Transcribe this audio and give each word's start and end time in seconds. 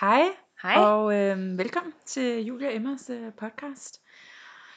Hej, 0.00 0.22
Hej. 0.62 0.76
og 0.76 1.14
øh, 1.14 1.58
velkommen 1.58 1.92
til 2.06 2.44
Julia 2.44 2.68
og 2.68 2.74
Emmas 2.76 3.10
øh, 3.10 3.32
podcast, 3.32 4.00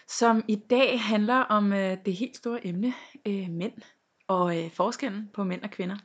som 0.08 0.44
i 0.48 0.56
dag 0.56 1.02
handler 1.02 1.36
om 1.36 1.74
øh, 1.74 1.98
det 2.06 2.14
helt 2.16 2.38
store 2.38 2.68
emne, 2.68 2.94
øh, 3.26 3.50
mænd, 3.50 3.74
og 4.28 4.64
øh, 4.64 4.72
forskellen 4.72 5.30
på 5.34 5.44
mænd 5.44 5.64
og 5.64 5.72
kvinder. 5.72 5.96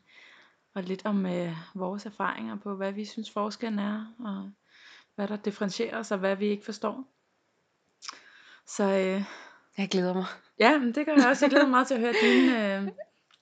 Og 0.75 0.83
lidt 0.83 1.07
om 1.07 1.27
øh, 1.27 1.53
vores 1.75 2.07
erfaringer 2.07 2.57
på, 2.57 2.75
hvad 2.75 2.93
vi 2.93 3.05
synes 3.05 3.31
forskellen 3.31 3.79
er, 3.79 4.15
og 4.19 4.51
hvad 5.15 5.29
der 5.29 5.37
differentierer 5.37 5.99
os, 5.99 6.11
og 6.11 6.19
hvad 6.19 6.37
vi 6.37 6.47
ikke 6.47 6.65
forstår. 6.65 7.05
Så 8.67 8.85
øh, 8.85 9.23
Jeg 9.79 9.89
glæder 9.89 10.15
mig. 10.15 10.27
ja, 10.59 10.79
men 10.79 10.95
det 10.95 11.07
gør 11.07 11.15
jeg 11.15 11.29
også. 11.29 11.45
Jeg 11.45 11.51
glæder 11.51 11.67
mig 11.67 11.71
meget 11.71 11.87
til 11.87 11.95
at 11.95 12.01
høre 12.01 12.15
dine, 12.27 12.77
øh, 12.77 12.89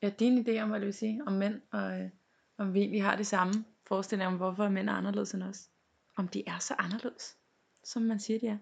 ja, 0.02 0.08
dine 0.08 0.40
idéer 0.40 0.62
om, 0.62 0.68
hvad 0.68 0.80
det 0.80 0.86
vil 0.86 0.94
sige, 0.94 1.22
om 1.26 1.32
mænd, 1.32 1.60
og 1.72 2.00
øh, 2.00 2.10
om 2.58 2.74
vi 2.74 2.80
egentlig 2.80 3.04
har 3.04 3.16
det 3.16 3.26
samme 3.26 3.64
forestilling 3.88 4.26
om, 4.28 4.36
hvorfor 4.36 4.68
mænd 4.68 4.88
er 4.88 4.92
anderledes 4.92 5.34
end 5.34 5.42
os. 5.42 5.68
Om 6.16 6.28
de 6.28 6.42
er 6.46 6.58
så 6.58 6.74
anderledes, 6.78 7.36
som 7.84 8.02
man 8.02 8.20
siger, 8.20 8.38
de 8.38 8.46
er. 8.46 8.58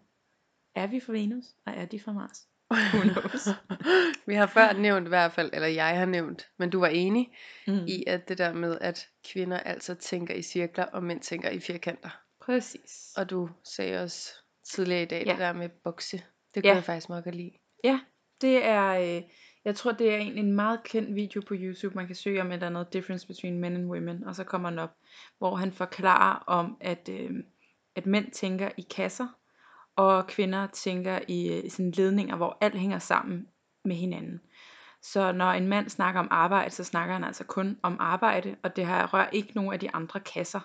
Er 0.74 0.86
vi 0.86 1.00
fra 1.00 1.12
Venus, 1.12 1.44
og 1.66 1.72
er 1.72 1.84
de 1.84 2.00
fra 2.00 2.12
Mars? 2.12 2.48
Vi 4.26 4.34
har 4.34 4.46
før 4.46 4.72
nævnt 4.72 5.06
i 5.06 5.08
hvert 5.08 5.32
fald, 5.32 5.50
eller 5.52 5.68
jeg 5.68 5.98
har 5.98 6.06
nævnt, 6.06 6.48
men 6.58 6.70
du 6.70 6.80
var 6.80 6.86
enig 6.88 7.32
Mm. 7.66 7.86
i, 7.86 8.04
at 8.06 8.28
det 8.28 8.38
der 8.38 8.52
med, 8.52 8.78
at 8.80 9.08
kvinder 9.32 9.58
altså 9.58 9.94
tænker 9.94 10.34
i 10.34 10.42
cirkler, 10.42 10.84
og 10.84 11.02
mænd 11.02 11.20
tænker 11.20 11.50
i 11.50 11.60
firkanter. 11.60 12.20
Præcis. 12.40 13.12
Og 13.16 13.30
du 13.30 13.48
sagde 13.64 14.02
også 14.02 14.30
tidligere 14.74 15.02
i 15.02 15.06
dag, 15.06 15.22
Ja. 15.26 15.32
det 15.32 15.40
der 15.40 15.52
med 15.52 15.68
bokse. 15.84 16.16
Det 16.54 16.62
kunne 16.62 16.68
Ja. 16.70 16.74
jeg 16.74 16.84
faktisk 16.84 17.08
meget 17.08 17.24
godt 17.24 17.34
lide. 17.34 17.52
Ja, 17.84 18.00
det 18.40 18.64
er, 18.64 19.16
øh, 19.16 19.22
jeg 19.64 19.76
tror 19.76 19.92
det 19.92 20.14
er 20.14 20.18
en, 20.18 20.38
en 20.38 20.52
meget 20.52 20.82
kendt 20.82 21.14
video 21.14 21.40
på 21.48 21.54
YouTube, 21.56 21.96
man 21.96 22.06
kan 22.06 22.16
søge 22.16 22.40
om 22.40 22.46
et 22.46 22.54
eller 22.54 22.66
andet 22.66 22.92
difference 22.92 23.26
between 23.26 23.58
men 23.58 23.76
and 23.76 23.90
women, 23.90 24.24
og 24.24 24.34
så 24.34 24.44
kommer 24.44 24.70
den 24.70 24.78
op, 24.78 24.94
hvor 25.38 25.56
han 25.56 25.72
forklarer 25.72 26.44
om, 26.46 26.76
at, 26.80 27.08
øh, 27.12 27.30
at 27.96 28.06
mænd 28.06 28.30
tænker 28.30 28.70
i 28.76 28.82
kasser, 28.82 29.26
og 29.96 30.26
kvinder 30.26 30.66
tænker 30.66 31.18
i, 31.28 31.52
øh, 31.52 31.64
i 31.64 31.68
sådan 31.68 31.90
ledninger, 31.90 32.36
hvor 32.36 32.58
alt 32.60 32.78
hænger 32.78 32.98
sammen 32.98 33.48
med 33.84 33.96
hinanden. 33.96 34.40
Så 35.02 35.32
når 35.32 35.50
en 35.52 35.68
mand 35.68 35.88
snakker 35.88 36.20
om 36.20 36.28
arbejde, 36.30 36.70
så 36.70 36.84
snakker 36.84 37.14
han 37.14 37.24
altså 37.24 37.44
kun 37.44 37.78
om 37.82 37.96
arbejde, 38.00 38.56
og 38.62 38.76
det 38.76 38.86
her 38.86 39.14
rører 39.14 39.30
ikke 39.30 39.52
nogen 39.54 39.72
af 39.72 39.80
de 39.80 39.94
andre 39.94 40.20
kasser. 40.20 40.60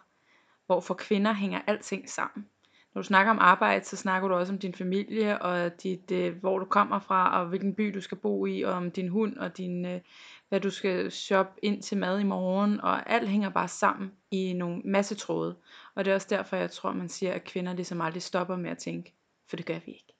Hvor 0.65 0.79
for 0.79 0.93
kvinder 0.93 1.33
hænger 1.33 1.61
alting 1.67 2.09
sammen. 2.09 2.45
Når 2.93 3.01
du 3.01 3.05
snakker 3.05 3.31
om 3.31 3.39
arbejde, 3.39 3.85
så 3.85 3.97
snakker 3.97 4.27
du 4.27 4.35
også 4.35 4.53
om 4.53 4.59
din 4.59 4.73
familie, 4.73 5.41
og 5.41 5.83
dit, 5.83 6.11
øh, 6.11 6.35
hvor 6.39 6.59
du 6.59 6.65
kommer 6.65 6.99
fra, 6.99 7.39
og 7.39 7.47
hvilken 7.47 7.75
by 7.75 7.91
du 7.93 8.01
skal 8.01 8.17
bo 8.17 8.45
i, 8.45 8.61
og 8.61 8.73
om 8.73 8.91
din 8.91 9.09
hund, 9.09 9.37
og 9.37 9.57
din, 9.57 9.85
øh, 9.85 10.01
hvad 10.49 10.59
du 10.59 10.69
skal 10.69 11.11
shoppe 11.11 11.65
ind 11.65 11.81
til 11.81 11.97
mad 11.97 12.19
i 12.19 12.23
morgen, 12.23 12.81
og 12.81 13.11
alt 13.11 13.29
hænger 13.29 13.49
bare 13.49 13.67
sammen 13.67 14.11
i 14.31 14.53
nogle 14.53 14.81
masse 14.85 15.15
tråde. 15.15 15.55
Og 15.95 16.05
det 16.05 16.11
er 16.11 16.15
også 16.15 16.27
derfor, 16.29 16.55
jeg 16.55 16.71
tror, 16.71 16.93
man 16.93 17.09
siger, 17.09 17.33
at 17.33 17.43
kvinder 17.43 17.73
ligesom 17.73 18.01
aldrig 18.01 18.21
stopper 18.21 18.55
med 18.55 18.69
at 18.69 18.77
tænke, 18.77 19.13
for 19.49 19.55
det 19.55 19.65
gør 19.65 19.79
vi 19.85 19.91
ikke. 19.91 20.13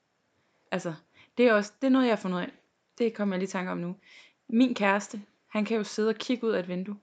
Altså, 0.70 0.94
det 1.38 1.48
er 1.48 1.54
også 1.54 1.72
det 1.80 1.86
er 1.86 1.90
noget, 1.90 2.06
jeg 2.06 2.12
har 2.12 2.20
fundet 2.20 2.38
ud 2.38 2.42
af. 2.42 2.52
Det 2.98 3.14
kommer 3.14 3.34
jeg 3.34 3.38
lige 3.38 3.48
i 3.48 3.50
tanke 3.50 3.72
om 3.72 3.78
nu. 3.78 3.96
Min 4.48 4.74
kæreste, 4.74 5.22
han 5.48 5.64
kan 5.64 5.76
jo 5.76 5.84
sidde 5.84 6.08
og 6.08 6.14
kigge 6.14 6.46
ud 6.46 6.52
af 6.52 6.60
et 6.60 6.68
vindue, 6.68 6.96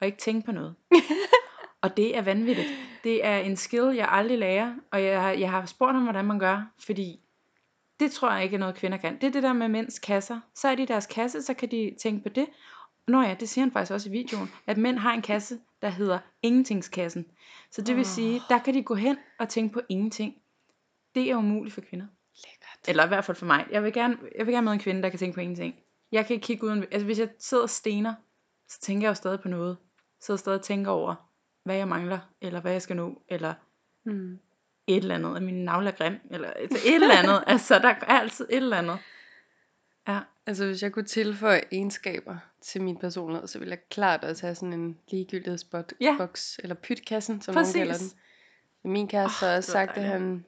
og 0.00 0.06
ikke 0.06 0.18
tænke 0.18 0.46
på 0.46 0.52
noget. 0.52 0.74
og 1.82 1.96
det 1.96 2.16
er 2.16 2.22
vanvittigt. 2.22 2.68
Det 3.04 3.24
er 3.24 3.36
en 3.38 3.56
skill, 3.56 3.94
jeg 3.96 4.08
aldrig 4.10 4.38
lærer, 4.38 4.74
og 4.92 5.02
jeg, 5.02 5.22
har- 5.22 5.30
jeg 5.32 5.50
har 5.50 5.66
spurgt 5.66 5.94
ham, 5.94 6.02
hvordan 6.02 6.24
man 6.24 6.38
gør, 6.38 6.72
fordi 6.78 7.20
det 8.00 8.12
tror 8.12 8.32
jeg 8.32 8.44
ikke 8.44 8.54
er 8.54 8.58
noget, 8.60 8.74
kvinder 8.74 8.98
kan. 8.98 9.14
Det 9.20 9.24
er 9.24 9.30
det 9.30 9.42
der 9.42 9.52
med 9.52 9.68
mænds 9.68 9.98
kasser. 9.98 10.40
Så 10.54 10.68
er 10.68 10.74
de 10.74 10.82
i 10.82 10.86
deres 10.86 11.06
kasse, 11.06 11.42
så 11.42 11.54
kan 11.54 11.70
de 11.70 11.94
tænke 12.02 12.22
på 12.22 12.28
det. 12.28 12.46
Nå 13.08 13.22
ja, 13.22 13.34
det 13.40 13.48
siger 13.48 13.62
han 13.64 13.72
faktisk 13.72 13.92
også 13.92 14.08
i 14.08 14.12
videoen, 14.12 14.50
at 14.66 14.78
mænd 14.78 14.98
har 14.98 15.12
en 15.12 15.22
kasse, 15.22 15.58
der 15.82 15.88
hedder 15.88 16.18
ingentingskassen. 16.42 17.26
Så 17.70 17.82
det 17.82 17.96
vil 17.96 18.06
sige, 18.06 18.40
der 18.48 18.58
kan 18.58 18.74
de 18.74 18.82
gå 18.82 18.94
hen 18.94 19.16
og 19.38 19.48
tænke 19.48 19.72
på 19.72 19.80
ingenting. 19.88 20.34
Det 21.14 21.30
er 21.30 21.36
umuligt 21.36 21.74
for 21.74 21.80
kvinder. 21.80 22.06
Lækkert. 22.46 22.88
Eller 22.88 23.04
i 23.04 23.08
hvert 23.08 23.24
fald 23.24 23.36
for 23.36 23.46
mig. 23.46 23.66
Jeg 23.70 23.84
vil 23.84 23.92
gerne, 23.92 24.16
jeg 24.38 24.46
vil 24.46 24.52
gerne 24.54 24.64
møde 24.64 24.74
en 24.74 24.80
kvinde, 24.80 25.02
der 25.02 25.08
kan 25.08 25.18
tænke 25.18 25.34
på 25.34 25.40
ingenting. 25.40 25.74
Jeg 26.12 26.26
kan 26.26 26.34
ikke 26.34 26.44
kigge 26.46 26.66
uden... 26.66 26.84
Altså 26.90 27.04
hvis 27.04 27.18
jeg 27.18 27.28
sidder 27.38 27.62
og 27.62 27.70
stener, 27.70 28.14
så 28.68 28.80
tænker 28.80 29.06
jeg 29.06 29.08
jo 29.10 29.14
stadig 29.14 29.40
på 29.40 29.48
noget. 29.48 29.76
Så 30.20 30.26
sidder 30.26 30.38
stadig 30.38 30.58
og 30.58 30.64
tænker 30.64 30.90
over, 30.90 31.14
hvad 31.64 31.76
jeg 31.76 31.88
mangler, 31.88 32.18
eller 32.40 32.60
hvad 32.60 32.72
jeg 32.72 32.82
skal 32.82 32.96
nå, 32.96 33.22
eller 33.28 33.54
Mm. 34.04 34.38
et 34.86 34.96
eller 34.96 35.14
andet, 35.14 35.36
at 35.36 35.42
min 35.42 35.64
navle 35.64 35.88
er 35.88 35.92
grim, 35.92 36.20
eller 36.30 36.52
et, 36.58 36.72
et 36.72 36.94
eller 36.94 37.14
andet. 37.18 37.44
altså, 37.52 37.78
der 37.78 37.88
er 37.88 38.04
altid 38.04 38.46
et 38.50 38.56
eller 38.56 38.76
andet. 38.76 38.98
Ja. 40.08 40.20
Altså 40.46 40.66
hvis 40.66 40.82
jeg 40.82 40.92
kunne 40.92 41.04
tilføje 41.04 41.62
egenskaber 41.72 42.36
til 42.62 42.82
min 42.82 42.96
personlighed, 42.98 43.48
så 43.48 43.58
ville 43.58 43.70
jeg 43.70 43.78
klart 43.90 44.24
også 44.24 44.46
have 44.46 44.54
sådan 44.54 44.72
en 44.72 44.98
ligegyldighedsboks, 45.08 45.94
Ja. 46.00 46.16
eller 46.62 46.74
pytkassen, 46.74 47.40
som 47.40 47.54
nogen 47.54 47.72
kalder 47.72 47.84
den. 47.84 47.92
Præcis. 47.92 48.16
Min 48.84 49.08
kæreste 49.08 49.44
Åh, 49.46 49.48
har 49.50 49.56
også 49.56 49.70
sagt, 49.72 49.96
at 49.96 50.04
han, 50.04 50.44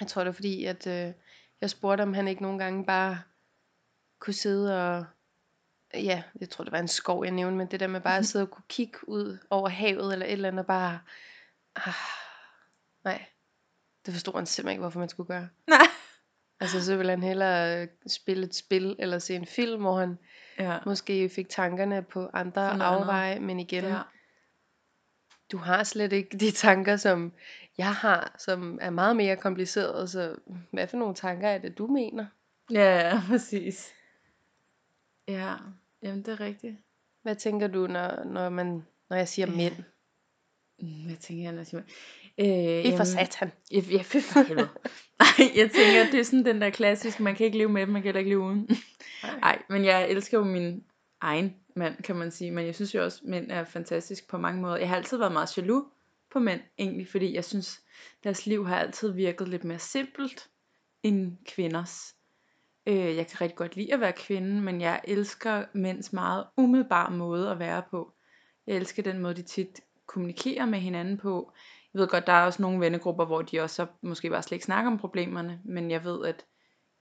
jeg 0.00 0.08
tror 0.08 0.20
det 0.22 0.26
var 0.26 0.32
fordi, 0.32 0.64
at 0.64 0.86
øh, 0.86 1.12
jeg 1.60 1.70
spurgte, 1.70 2.02
om 2.02 2.14
han 2.14 2.28
ikke 2.28 2.42
nogle 2.42 2.58
gange 2.58 2.84
bare 2.84 3.18
kunne 4.20 4.34
sidde 4.34 4.96
og, 4.96 5.04
ja, 5.96 6.22
jeg 6.40 6.50
tror 6.50 6.64
det 6.64 6.72
var 6.72 6.78
en 6.78 6.88
skov, 6.88 7.24
jeg 7.24 7.32
nævnte, 7.32 7.56
men 7.58 7.66
det 7.66 7.80
der 7.80 7.86
med 7.86 8.00
bare 8.00 8.18
at 8.18 8.26
sidde 8.26 8.42
og 8.44 8.50
kunne 8.50 8.64
kigge 8.68 9.08
ud 9.08 9.38
over 9.50 9.68
havet, 9.68 10.12
eller 10.12 10.26
et 10.26 10.32
eller 10.32 10.48
andet, 10.48 10.60
og 10.60 10.66
bare, 10.66 10.98
ah, 11.76 11.92
nej, 13.04 13.24
det 14.06 14.14
forstod 14.14 14.34
han 14.34 14.46
simpelthen 14.46 14.72
ikke, 14.72 14.80
hvorfor 14.80 14.98
man 14.98 15.08
skulle 15.08 15.26
gøre. 15.26 15.48
Nej. 15.66 15.86
Altså 16.60 16.84
så 16.84 16.96
ville 16.96 17.10
han 17.10 17.22
hellere 17.22 17.82
øh, 17.82 17.88
spille 18.06 18.46
et 18.46 18.54
spil, 18.54 18.96
eller 18.98 19.18
se 19.18 19.34
en 19.34 19.46
film, 19.46 19.80
hvor 19.82 19.98
han 19.98 20.18
Ja. 20.58 20.78
måske 20.86 21.28
fik 21.28 21.48
tankerne 21.48 22.02
på 22.02 22.30
andre 22.32 22.70
andet. 22.70 22.84
afveje, 22.84 23.40
men 23.40 23.60
igen, 23.60 23.84
ja. 23.84 23.98
du 25.52 25.56
har 25.58 25.84
slet 25.84 26.12
ikke 26.12 26.38
de 26.38 26.50
tanker, 26.50 26.96
som 26.96 27.32
jeg 27.78 27.94
har, 27.94 28.34
som 28.38 28.78
er 28.82 28.90
meget 28.90 29.16
mere 29.16 29.36
komplicerede, 29.36 30.08
så 30.08 30.36
hvad 30.70 30.88
for 30.88 30.96
nogle 30.96 31.14
tanker 31.14 31.48
er 31.48 31.58
det, 31.58 31.78
du 31.78 31.86
mener? 31.86 32.26
Ja, 32.70 33.08
ja, 33.08 33.20
præcis. 33.28 33.92
Ja, 35.28 35.54
jamen 36.04 36.22
det 36.22 36.28
er 36.28 36.40
rigtigt. 36.40 36.76
Hvad 37.22 37.36
tænker 37.36 37.66
du, 37.66 37.86
når, 37.86 38.24
når, 38.24 38.48
man, 38.48 38.82
når 39.10 39.16
jeg 39.16 39.28
siger 39.28 39.46
mænd? 39.46 39.74
Mm, 40.78 41.04
Hvad 41.06 41.16
tænker 41.16 41.42
jeg, 41.42 41.52
når 41.52 41.58
jeg 41.58 41.66
siger 41.66 41.82
øh, 42.38 42.92
I 42.92 42.96
for 42.96 43.04
satan. 43.04 43.52
Ja, 43.72 44.02
for 44.02 44.44
helvede. 44.46 44.68
Ej, 45.20 45.50
jeg 45.56 45.70
tænker, 45.70 46.10
det 46.10 46.20
er 46.20 46.24
sådan 46.24 46.44
den 46.44 46.60
der 46.60 46.70
klassiske, 46.70 47.22
man 47.22 47.34
kan 47.36 47.46
ikke 47.46 47.58
leve 47.58 47.68
med 47.68 47.80
dem, 47.80 47.88
man 47.88 48.02
kan 48.02 48.06
heller 48.06 48.18
ikke 48.18 48.30
leve 48.30 48.42
uden. 48.42 48.68
Nej, 49.22 49.62
men 49.68 49.84
jeg 49.84 50.10
elsker 50.10 50.38
jo 50.38 50.44
min 50.44 50.84
egen 51.20 51.56
mand, 51.76 52.02
kan 52.02 52.16
man 52.16 52.30
sige. 52.30 52.50
Men 52.50 52.66
jeg 52.66 52.74
synes 52.74 52.94
jo 52.94 53.04
også, 53.04 53.20
at 53.22 53.28
mænd 53.30 53.50
er 53.50 53.64
fantastisk 53.64 54.28
på 54.28 54.38
mange 54.38 54.60
måder. 54.60 54.76
Jeg 54.76 54.88
har 54.88 54.96
altid 54.96 55.18
været 55.18 55.32
meget 55.32 55.56
jaloux 55.56 55.84
på 56.32 56.38
mænd, 56.38 56.60
egentlig, 56.78 57.08
fordi 57.08 57.34
jeg 57.34 57.44
synes, 57.44 57.80
deres 58.24 58.46
liv 58.46 58.66
har 58.66 58.76
altid 58.78 59.12
virket 59.12 59.48
lidt 59.48 59.64
mere 59.64 59.78
simpelt 59.78 60.48
end 61.02 61.36
kvinders. 61.46 62.14
Øh, 62.86 63.16
jeg 63.16 63.26
kan 63.26 63.40
rigtig 63.40 63.56
godt 63.56 63.76
lide 63.76 63.94
at 63.94 64.00
være 64.00 64.12
kvinde, 64.12 64.60
men 64.60 64.80
jeg 64.80 65.00
elsker 65.04 65.64
mænds 65.72 66.12
meget 66.12 66.44
umiddelbare 66.56 67.10
måde 67.10 67.50
at 67.50 67.58
være 67.58 67.82
på. 67.90 68.12
Jeg 68.66 68.76
elsker 68.76 69.02
den 69.02 69.18
måde, 69.18 69.34
de 69.34 69.42
tit 69.42 69.80
kommunikerer 70.06 70.66
med 70.66 70.78
hinanden 70.78 71.18
på. 71.18 71.52
Jeg 71.94 72.00
ved 72.00 72.08
godt, 72.08 72.26
der 72.26 72.32
er 72.32 72.44
også 72.44 72.62
nogle 72.62 72.80
vennegrupper, 72.80 73.24
hvor 73.24 73.42
de 73.42 73.60
også 73.60 73.76
så 73.76 73.86
måske 74.02 74.30
bare 74.30 74.42
slet 74.42 74.56
ikke 74.56 74.64
snakker 74.64 74.90
om 74.90 74.98
problemerne, 74.98 75.60
men 75.64 75.90
jeg 75.90 76.04
ved, 76.04 76.26
at 76.26 76.44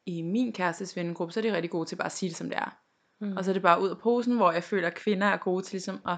i 0.06 0.22
min 0.22 0.54
kærestes 0.54 0.96
vennegruppe, 0.96 1.34
så 1.34 1.40
er 1.40 1.42
de 1.42 1.56
rigtig 1.56 1.72
gode 1.72 1.90
til 1.90 1.96
bare 1.96 2.06
at 2.06 2.12
sige 2.12 2.30
det, 2.30 2.38
som 2.38 2.50
det 2.50 2.58
er. 2.58 2.78
Mm. 3.20 3.38
Og 3.38 3.46
så 3.46 3.52
er 3.52 3.54
det 3.54 3.62
bare 3.62 3.82
ud 3.82 3.90
af 3.90 3.98
posen, 3.98 4.36
hvor 4.36 4.52
jeg 4.52 4.64
føler, 4.64 4.88
at 4.88 4.96
kvinder 4.96 5.28
er 5.28 5.38
gode 5.38 5.64
til 5.64 5.74
ligesom 5.74 6.00
at 6.08 6.18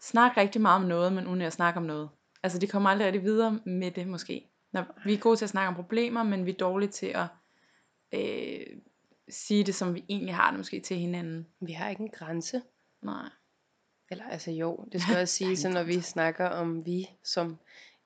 snakke 0.00 0.40
rigtig 0.40 0.60
meget 0.60 0.82
om 0.82 0.88
noget, 0.88 1.12
men 1.12 1.26
uden 1.26 1.42
at 1.42 1.52
snakke 1.52 1.78
om 1.80 1.86
noget. 1.86 2.08
Altså 2.42 2.58
de 2.58 2.66
kommer 2.66 2.90
aldrig 2.90 3.06
rigtig 3.06 3.22
videre 3.22 3.60
med 3.66 3.90
det 3.90 4.06
måske. 4.06 4.50
Når 4.72 4.84
vi 5.04 5.14
er 5.14 5.18
gode 5.18 5.36
til 5.36 5.44
at 5.44 5.50
snakke 5.50 5.68
om 5.68 5.74
problemer, 5.74 6.22
men 6.22 6.46
vi 6.46 6.50
er 6.50 6.56
dårlige 6.56 6.90
til 6.90 7.06
at 7.06 7.26
øh, 8.12 8.66
sige 9.30 9.64
det, 9.64 9.74
som 9.74 9.94
vi 9.94 10.04
egentlig 10.08 10.34
har 10.34 10.50
det 10.50 10.58
måske 10.58 10.80
til 10.80 10.96
hinanden. 10.96 11.46
Vi 11.60 11.72
har 11.72 11.88
ikke 11.88 12.02
en 12.02 12.10
grænse. 12.10 12.62
Nej. 13.02 13.28
Eller 14.10 14.24
altså 14.28 14.50
jo, 14.50 14.88
det 14.92 15.00
skal 15.02 15.16
også 15.20 15.34
sige, 15.34 15.56
så 15.56 15.68
når 15.68 15.82
vi 15.82 16.00
snakker 16.00 16.46
om 16.46 16.86
vi 16.86 17.10
som 17.24 17.58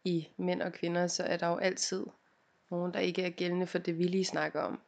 i 0.05 0.29
mænd 0.37 0.63
og 0.63 0.73
kvinder, 0.73 1.07
så 1.07 1.23
er 1.23 1.37
der 1.37 1.47
jo 1.49 1.57
altid 1.57 2.07
nogen, 2.71 2.95
der 2.95 3.01
ikke 3.01 3.23
er 3.23 3.31
gældende 3.31 3.67
for 3.67 3.79
det, 3.79 3.99
vi 3.99 4.03
lige 4.05 4.25
snakker 4.25 4.61
om. 4.61 4.81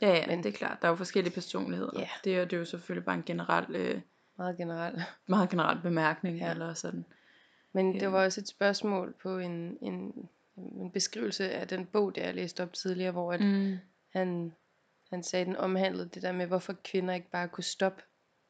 Ja, 0.00 0.08
ja, 0.14 0.26
Men- 0.26 0.42
det 0.42 0.48
er 0.54 0.56
klart. 0.56 0.78
Der 0.82 0.88
er 0.88 0.90
jo 0.92 0.96
forskellige 0.96 1.34
personligheder. 1.34 1.90
Ja. 2.00 2.08
Det, 2.24 2.36
er, 2.36 2.44
det 2.44 2.52
er 2.52 2.58
jo 2.58 2.64
selvfølgelig 2.64 3.04
bare 3.04 3.16
en 3.16 3.22
generel, 3.26 3.74
øh, 3.76 4.00
Meget 4.38 4.56
generelt. 4.56 4.98
meget 5.26 5.50
generel 5.50 5.80
bemærkning. 5.82 6.38
Ja. 6.38 6.50
Eller 6.50 6.74
sådan. 6.74 7.04
Men 7.72 8.00
det 8.00 8.12
var 8.12 8.24
også 8.24 8.40
et 8.40 8.48
spørgsmål 8.48 9.14
på 9.22 9.38
en, 9.38 9.78
en, 9.82 10.28
en 10.56 10.90
beskrivelse 10.90 11.50
af 11.50 11.68
den 11.68 11.86
bog, 11.86 12.14
der 12.16 12.24
jeg 12.24 12.34
læste 12.34 12.62
op 12.62 12.72
tidligere, 12.72 13.12
hvor 13.12 13.32
at 13.32 13.40
Mm. 13.40 13.76
han, 14.12 14.52
han 15.14 15.22
sagde, 15.22 15.44
den 15.44 15.56
omhandlede 15.56 16.08
det 16.08 16.22
der 16.22 16.32
med, 16.32 16.46
hvorfor 16.46 16.72
kvinder 16.84 17.14
ikke 17.14 17.30
bare 17.30 17.48
kunne 17.48 17.64
stoppe. 17.64 18.02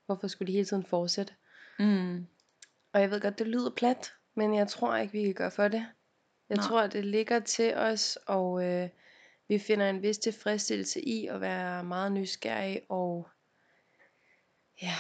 Hvorfor 0.06 0.28
skulle 0.28 0.46
de 0.46 0.52
hele 0.52 0.64
tiden 0.64 0.84
fortsætte? 0.84 1.32
Mm. 1.78 2.26
Og 2.92 3.00
jeg 3.00 3.10
ved 3.10 3.20
godt, 3.20 3.38
det 3.38 3.46
lyder 3.48 3.70
plat, 3.76 4.14
men 4.36 4.54
jeg 4.54 4.68
tror 4.68 4.96
ikke, 4.96 5.12
vi 5.12 5.22
kan 5.24 5.34
gøre 5.34 5.50
for 5.50 5.68
det. 5.68 5.86
Jeg 6.48 6.56
Nej. 6.56 6.66
tror, 6.66 6.86
det 6.86 7.04
ligger 7.04 7.40
til 7.40 7.74
os, 7.74 8.18
og 8.26 8.64
øh, 8.64 8.88
vi 9.48 9.58
finder 9.58 9.90
en 9.90 10.02
vis 10.02 10.18
tilfredsstillelse 10.18 11.00
i 11.00 11.26
at 11.26 11.40
være 11.40 11.84
meget 11.84 12.12
nysgerrige 12.12 12.80
og 12.88 13.28
ja, 14.82 14.94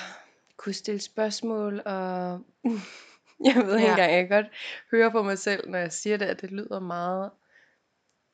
kunne 0.56 0.72
stille 0.72 1.00
spørgsmål 1.00 1.82
og 1.84 2.40
Jeg 3.44 3.54
ved 3.56 3.76
ikke 3.76 3.86
Ja. 3.86 3.90
engang, 3.90 4.12
jeg 4.12 4.28
kan 4.28 4.42
godt 4.42 4.52
høre 4.90 5.10
på 5.10 5.22
mig 5.22 5.38
selv, 5.38 5.68
når 5.70 5.78
jeg 5.78 5.92
siger 5.92 6.16
det, 6.16 6.26
at 6.26 6.40
det 6.40 6.50
lyder 6.52 6.80
meget 6.80 7.30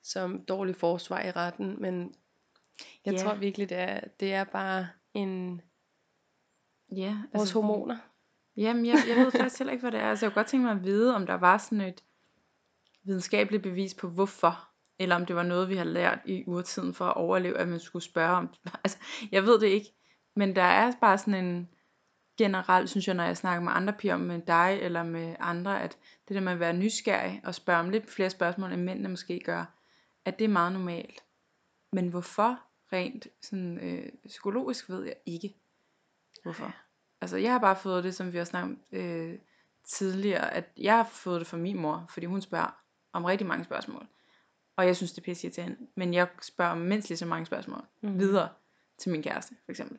som 0.03 0.45
dårlig 0.45 0.77
forsvar 0.77 1.23
i 1.23 1.31
retten, 1.31 1.83
men 1.83 2.15
jeg 3.05 3.15
Ja. 3.15 3.19
tror 3.19 3.35
virkelig, 3.35 3.69
det 3.69 3.79
er, 3.79 4.01
det 4.21 4.33
er 4.33 4.45
bare 4.45 4.89
en 5.15 5.63
Ja, 6.97 7.17
vores 7.33 7.41
altså, 7.43 7.55
hormoner. 7.55 7.97
Jamen, 8.57 8.87
jeg, 8.87 8.97
jeg 9.09 9.17
ved 9.17 9.31
faktisk 9.31 9.59
heller 9.59 9.73
ikke, 9.73 9.83
hvad 9.83 9.93
det 9.93 10.01
er. 10.01 10.11
Altså, 10.11 10.27
jeg 10.27 10.33
kunne 10.33 10.41
godt 10.41 10.47
tænke 10.51 10.65
mig 10.67 10.73
at 10.73 10.85
vide, 10.85 11.15
om 11.15 11.27
der 11.27 11.35
var 11.35 11.59
sådan 11.59 11.81
et 11.81 12.05
videnskabeligt 13.03 13.63
bevis 13.63 13.95
på, 13.95 14.09
hvorfor. 14.09 14.69
Eller 14.99 15.17
om 15.17 15.27
det 15.27 15.37
var 15.37 15.43
noget, 15.43 15.69
vi 15.69 15.77
har 15.77 15.85
lært 15.85 16.19
i 16.25 16.45
urtiden 16.47 16.95
for 16.95 17.05
at 17.05 17.17
overleve, 17.17 17.59
at 17.59 17.69
man 17.69 17.81
skulle 17.81 18.03
spørge 18.03 18.37
om. 18.37 18.55
Altså, 18.85 18.99
jeg 19.33 19.43
ved 19.45 19.61
det 19.61 19.67
ikke. 19.67 19.93
Men 20.37 20.57
der 20.57 20.63
er 20.63 20.93
bare 21.01 21.19
sådan 21.19 21.45
en 21.45 21.69
generelt, 22.39 22.91
synes 22.91 23.07
jeg, 23.07 23.15
når 23.15 23.25
jeg 23.25 23.37
snakker 23.37 23.65
med 23.65 23.73
andre 23.75 23.93
piger, 23.93 24.15
om 24.15 24.21
med 24.21 24.41
dig 24.47 24.79
eller 24.83 25.03
med 25.03 25.37
andre, 25.41 25.83
at 25.83 25.99
det 26.29 26.35
der 26.35 26.41
med 26.41 26.53
at 26.53 26.61
være 26.61 26.73
nysgerrig 26.73 27.41
og 27.45 27.55
spørge 27.55 27.81
om 27.81 27.91
lidt 27.91 28.11
flere 28.11 28.31
spørgsmål, 28.31 28.73
end 28.73 28.83
mændene 28.83 29.09
måske 29.09 29.41
gør, 29.45 29.65
at 30.25 30.39
det 30.39 30.45
er 30.45 30.49
meget 30.49 30.73
normalt. 30.73 31.25
Men 31.93 32.09
hvorfor 32.09 32.61
rent 32.93 33.27
sådan, 33.41 33.79
øh, 33.79 34.13
psykologisk 34.27 34.89
ved 34.91 35.05
jeg 35.05 35.17
ikke. 35.27 35.57
Hvorfor. 36.43 36.75
Altså 37.21 37.37
jeg 37.37 37.53
har 37.53 37.59
bare 37.59 37.77
fået 37.77 38.05
det, 38.05 38.15
som 38.15 38.33
vi 38.33 38.39
har 38.39 38.45
snakket 38.45 38.79
øh, 38.93 39.39
tidligere, 39.85 40.55
at 40.55 40.65
jeg 40.77 40.97
har 40.97 41.05
fået 41.05 41.41
det 41.41 41.47
fra 41.47 41.57
min 41.57 41.81
mor, 41.81 42.07
fordi 42.11 42.27
hun 42.27 42.41
spørger 42.41 42.81
om 43.13 43.25
rigtig 43.25 43.47
mange 43.47 43.65
spørgsmål. 43.65 44.07
Og 44.77 44.87
jeg 44.87 44.97
synes, 44.97 45.13
det 45.13 45.21
er 45.21 45.25
pisse 45.25 45.47
irriterende. 45.47 45.77
Men 45.95 46.15
jeg 46.15 46.29
spørger 46.43 46.73
om 46.73 46.79
mindst 46.79 47.09
lige 47.09 47.19
så 47.19 47.27
mange 47.27 47.47
spørgsmål 47.47 47.83
mm. 48.01 48.19
videre 48.19 48.49
til 48.99 49.13
min 49.13 49.23
kæreste, 49.23 49.55
for 49.65 49.73
eksempel. 49.73 49.99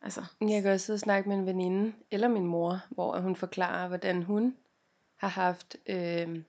Altså, 0.00 0.24
Jeg 0.40 0.62
kan 0.62 0.72
også 0.72 0.86
sidde 0.86 0.96
og 0.96 1.00
snakke 1.00 1.28
med 1.28 1.36
en 1.36 1.46
veninde, 1.46 1.92
eller 2.10 2.28
min 2.28 2.46
mor, 2.46 2.80
hvor 2.90 3.20
hun 3.20 3.36
forklarer, 3.36 3.88
hvordan 3.88 4.22
hun 4.22 4.56
har 5.16 5.28
haft 5.28 5.76
øh, 5.86 6.42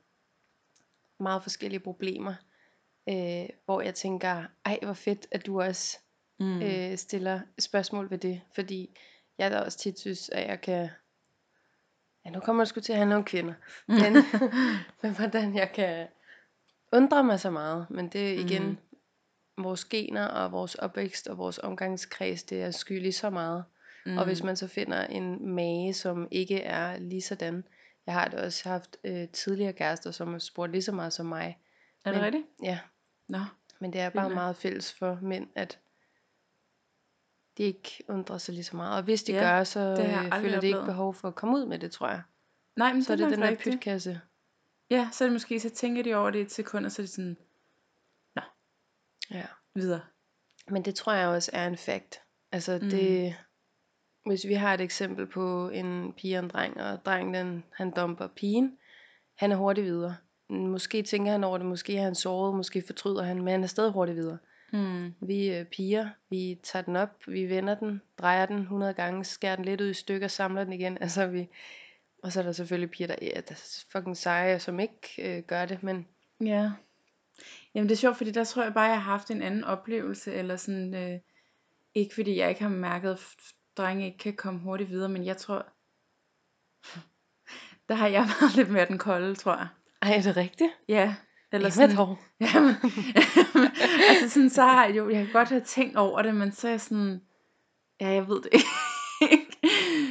meget 1.19 1.44
forskellige 1.44 1.80
problemer. 1.80 2.34
Øh, 3.10 3.50
hvor 3.66 3.81
jeg 3.81 3.96
tænker, 3.96 4.44
ej 4.66 4.80
hvor 4.81 4.94
fedt, 4.94 5.28
at 5.31 5.46
du 5.46 5.62
også 5.62 5.98
mm. 6.40 6.62
øh, 6.62 6.98
stiller 6.98 7.40
spørgsmål 7.60 8.10
ved 8.10 8.18
det. 8.18 8.42
Fordi 8.56 8.98
jeg 9.38 9.52
da 9.52 9.60
også 9.60 9.78
tit 9.78 10.00
synes, 10.00 10.30
at 10.30 10.48
jeg 10.48 10.62
kan... 10.62 10.90
Ja, 12.25 12.30
nu 12.30 12.40
kommer 12.40 12.63
det 12.63 12.69
sgu 12.69 12.80
til 12.80 12.94
at 12.94 13.00
handle 13.00 13.16
om 13.16 13.24
kvinder. 13.24 13.54
Men, 13.88 14.13
men 15.02 15.16
hvordan 15.16 15.56
jeg 15.56 15.72
kan 15.72 16.07
undre 16.94 17.24
mig 17.24 17.40
så 17.40 17.50
meget. 17.52 17.88
Men 17.90 18.10
det 18.10 18.30
er 18.34 18.40
igen 18.40 18.63
Mhm. 18.68 19.63
vores 19.63 19.86
gener 19.86 20.25
og 20.28 20.52
vores 20.52 20.75
opvækst 20.75 21.28
og 21.28 21.38
vores 21.38 21.60
omgangskreds, 21.60 22.44
det 22.44 22.62
er 22.62 22.72
skyld 22.72 23.06
i 23.06 23.12
så 23.12 23.30
meget. 23.30 23.63
mm. 24.06 24.18
Og 24.18 24.25
hvis 24.25 24.44
man 24.44 24.56
så 24.56 24.68
finder 24.68 25.06
en 25.06 25.50
mage, 25.56 25.94
som 25.94 26.28
ikke 26.31 26.62
er 26.62 26.98
lige 27.00 27.22
sådan. 27.22 27.63
Jeg 28.06 28.13
har 28.13 28.28
da 28.28 28.46
også 28.46 28.69
haft 28.69 28.98
øh, 29.04 29.28
tidligere 29.30 29.74
kærester, 29.74 30.12
som 30.12 30.31
har 30.31 30.40
spurgt 30.40 30.72
lige 30.72 30.81
så 30.81 30.92
meget 30.92 31.13
som 31.13 31.25
mig. 31.25 31.57
Er 32.06 32.12
det 32.12 32.18
men- 32.22 32.25
rigtigt? 32.25 32.46
Ja, 32.63 32.80
Nå. 33.27 33.39
men 33.80 33.94
det 33.94 34.01
er 34.01 34.10
bare 34.10 34.24
Vildt 34.25 34.36
meget 34.36 34.56
fælles 34.56 34.94
for 34.94 35.19
mænd, 35.22 35.48
at 35.56 35.80
de 37.57 37.63
ikke 37.63 38.04
undrer 38.10 38.38
sig 38.38 38.54
lige 38.54 38.63
så 38.63 38.75
meget. 38.75 38.98
Og 38.98 39.04
hvis 39.04 39.24
de 39.24 39.33
Ja, 39.33 39.39
gør, 39.39 39.63
så 39.63 39.80
det 39.95 40.06
har 40.06 40.24
jeg 40.24 40.33
øh, 40.36 40.42
føler 40.42 40.60
de 40.60 40.68
ikke 40.68 40.86
behov 40.86 41.13
for 41.13 41.27
at 41.27 41.36
komme 41.36 41.56
ud 41.57 41.66
med 41.66 41.80
det, 41.80 41.92
tror 41.92 42.10
jeg. 42.10 42.22
Nej, 42.75 42.94
men 42.94 43.04
Så 43.04 43.13
er 43.13 43.18
det 43.18 43.24
er 43.24 43.30
det 43.30 43.38
den 43.38 43.45
der 43.48 43.56
pytkasse. 43.56 44.22
Ja, 44.89 45.10
så 45.12 45.24
er 45.24 45.27
det 45.27 45.33
måske, 45.33 45.60
så 45.60 45.69
tænker 45.69 46.04
de 46.04 46.16
over 46.16 46.30
det 46.31 46.42
et 46.42 46.51
sekund, 46.51 46.86
og 46.86 46.92
så 46.92 47.01
er 47.01 47.04
det 47.04 47.10
sådan, 47.13 47.38
Ja. 49.31 49.45
videre. 49.75 50.01
Men 50.68 50.86
det 50.86 50.95
tror 50.95 51.13
jeg 51.13 51.28
også 51.28 51.51
er 51.54 51.68
en 51.68 51.78
fact. 51.78 52.21
Altså 52.51 52.80
Mm. 52.81 52.89
det, 52.89 53.36
hvis 54.25 54.48
vi 54.48 54.54
har 54.54 54.74
et 54.74 54.81
eksempel 54.81 55.28
på 55.28 55.69
en 55.69 56.13
pige 56.13 56.38
og 56.38 56.44
en 56.44 56.50
dreng, 56.50 56.81
og 56.81 57.06
drengen 57.06 57.33
den, 57.33 57.63
han 57.74 57.92
dumper 57.92 58.28
pigen, 58.28 58.78
han 59.36 59.51
er 59.51 59.56
hurtigt 59.56 59.86
videre. 59.86 60.18
Måske 60.50 61.01
tænker 61.01 61.31
han 61.31 61.44
over 61.44 61.57
det, 61.57 61.68
måske 61.68 61.97
er 61.97 62.01
han 62.03 62.15
såret, 62.15 62.56
måske 62.56 62.83
fortryder 62.86 63.24
han, 63.24 63.38
men 63.38 63.47
han 63.47 63.63
er 63.63 63.68
stadig 63.68 63.92
hurtigt 63.92 64.18
videre. 64.18 64.38
Mm. 64.74 65.13
Vi 65.21 65.56
øh, 65.56 65.65
piger, 65.65 66.09
vi 66.30 66.59
tager 66.63 66.83
den 66.83 66.95
op, 66.95 67.09
vi 67.27 67.50
vender 67.50 67.75
den, 67.75 68.01
drejer 68.18 68.45
den 68.45 68.59
100 68.59 68.94
gange, 68.94 69.24
skærer 69.24 69.56
den 69.56 69.65
lidt 69.65 69.81
ud 69.81 69.89
i 69.89 69.94
stykker, 69.94 70.27
samler 70.27 70.63
den 70.63 70.74
igen. 70.74 70.97
Altså 71.01 71.27
vi, 71.27 71.47
og 72.24 72.31
så 72.31 72.39
er 72.39 72.44
der 72.44 72.51
selvfølgelig 72.51 72.92
piger, 72.92 73.07
der, 73.07 73.15
ja, 73.21 73.27
der 73.27 73.51
er 73.51 73.83
fucking 73.92 74.18
seje, 74.18 74.59
som 74.59 74.80
ikke 74.80 75.38
øh, 75.38 75.44
gør 75.44 75.65
det, 75.65 75.83
men 75.83 76.07
Ja. 76.42 76.71
Jamen 77.74 77.89
det 77.89 77.95
er 77.95 78.00
sjovt, 78.00 78.18
fordi 78.18 78.31
der 78.31 78.44
tror 78.44 78.63
jeg 78.63 78.74
bare, 78.74 78.89
jeg 78.89 79.01
har 79.01 79.12
haft 79.12 79.31
en 79.31 79.42
anden 79.42 79.63
oplevelse, 79.63 80.33
eller 80.33 80.56
sådan, 80.56 80.94
øh, 80.94 81.19
ikke 81.94 82.15
fordi 82.15 82.38
jeg 82.38 82.50
ikke 82.50 82.62
har 82.62 82.69
mærket, 82.69 83.12
at 83.12 83.19
drenge 83.77 84.06
ikke 84.06 84.18
kan 84.18 84.36
komme 84.36 84.59
hurtigt 84.59 84.89
videre, 84.89 85.09
men 85.09 85.25
jeg 85.25 85.38
tror, 85.38 85.65
der 87.89 87.95
har 87.95 88.07
jeg 88.07 88.21
været 88.42 88.56
lidt 88.56 88.69
mere 88.69 88.88
den 88.88 88.97
kolde, 88.97 89.36
tror 89.36 89.56
jeg. 89.57 89.68
Ej, 90.06 90.18
er 90.18 90.22
det 90.22 90.38
rigtigt? 90.38 90.72
Ja, 90.88 91.02
eller 91.04 91.16
Eller 91.52 91.69
sådan, 91.69 91.96
dog. 91.96 92.18
jamen, 92.54 92.75
altså 94.10 94.30
sådan, 94.30 94.50
så 94.50 94.62
har 94.62 94.86
jeg 94.86 94.98
jo, 94.98 95.10
jeg 95.10 95.24
kan 95.25 95.34
godt 95.34 95.50
have 95.50 95.62
tænkt 95.62 95.98
over 95.98 96.22
det, 96.22 96.36
men 96.36 96.52
så 96.52 96.68
er 96.68 96.72
jeg 96.72 96.81
sådan, 96.81 97.22
ja, 98.02 98.07
jeg 98.10 98.28
ved 98.28 98.42
det 98.42 98.50
ikke. 98.54 98.66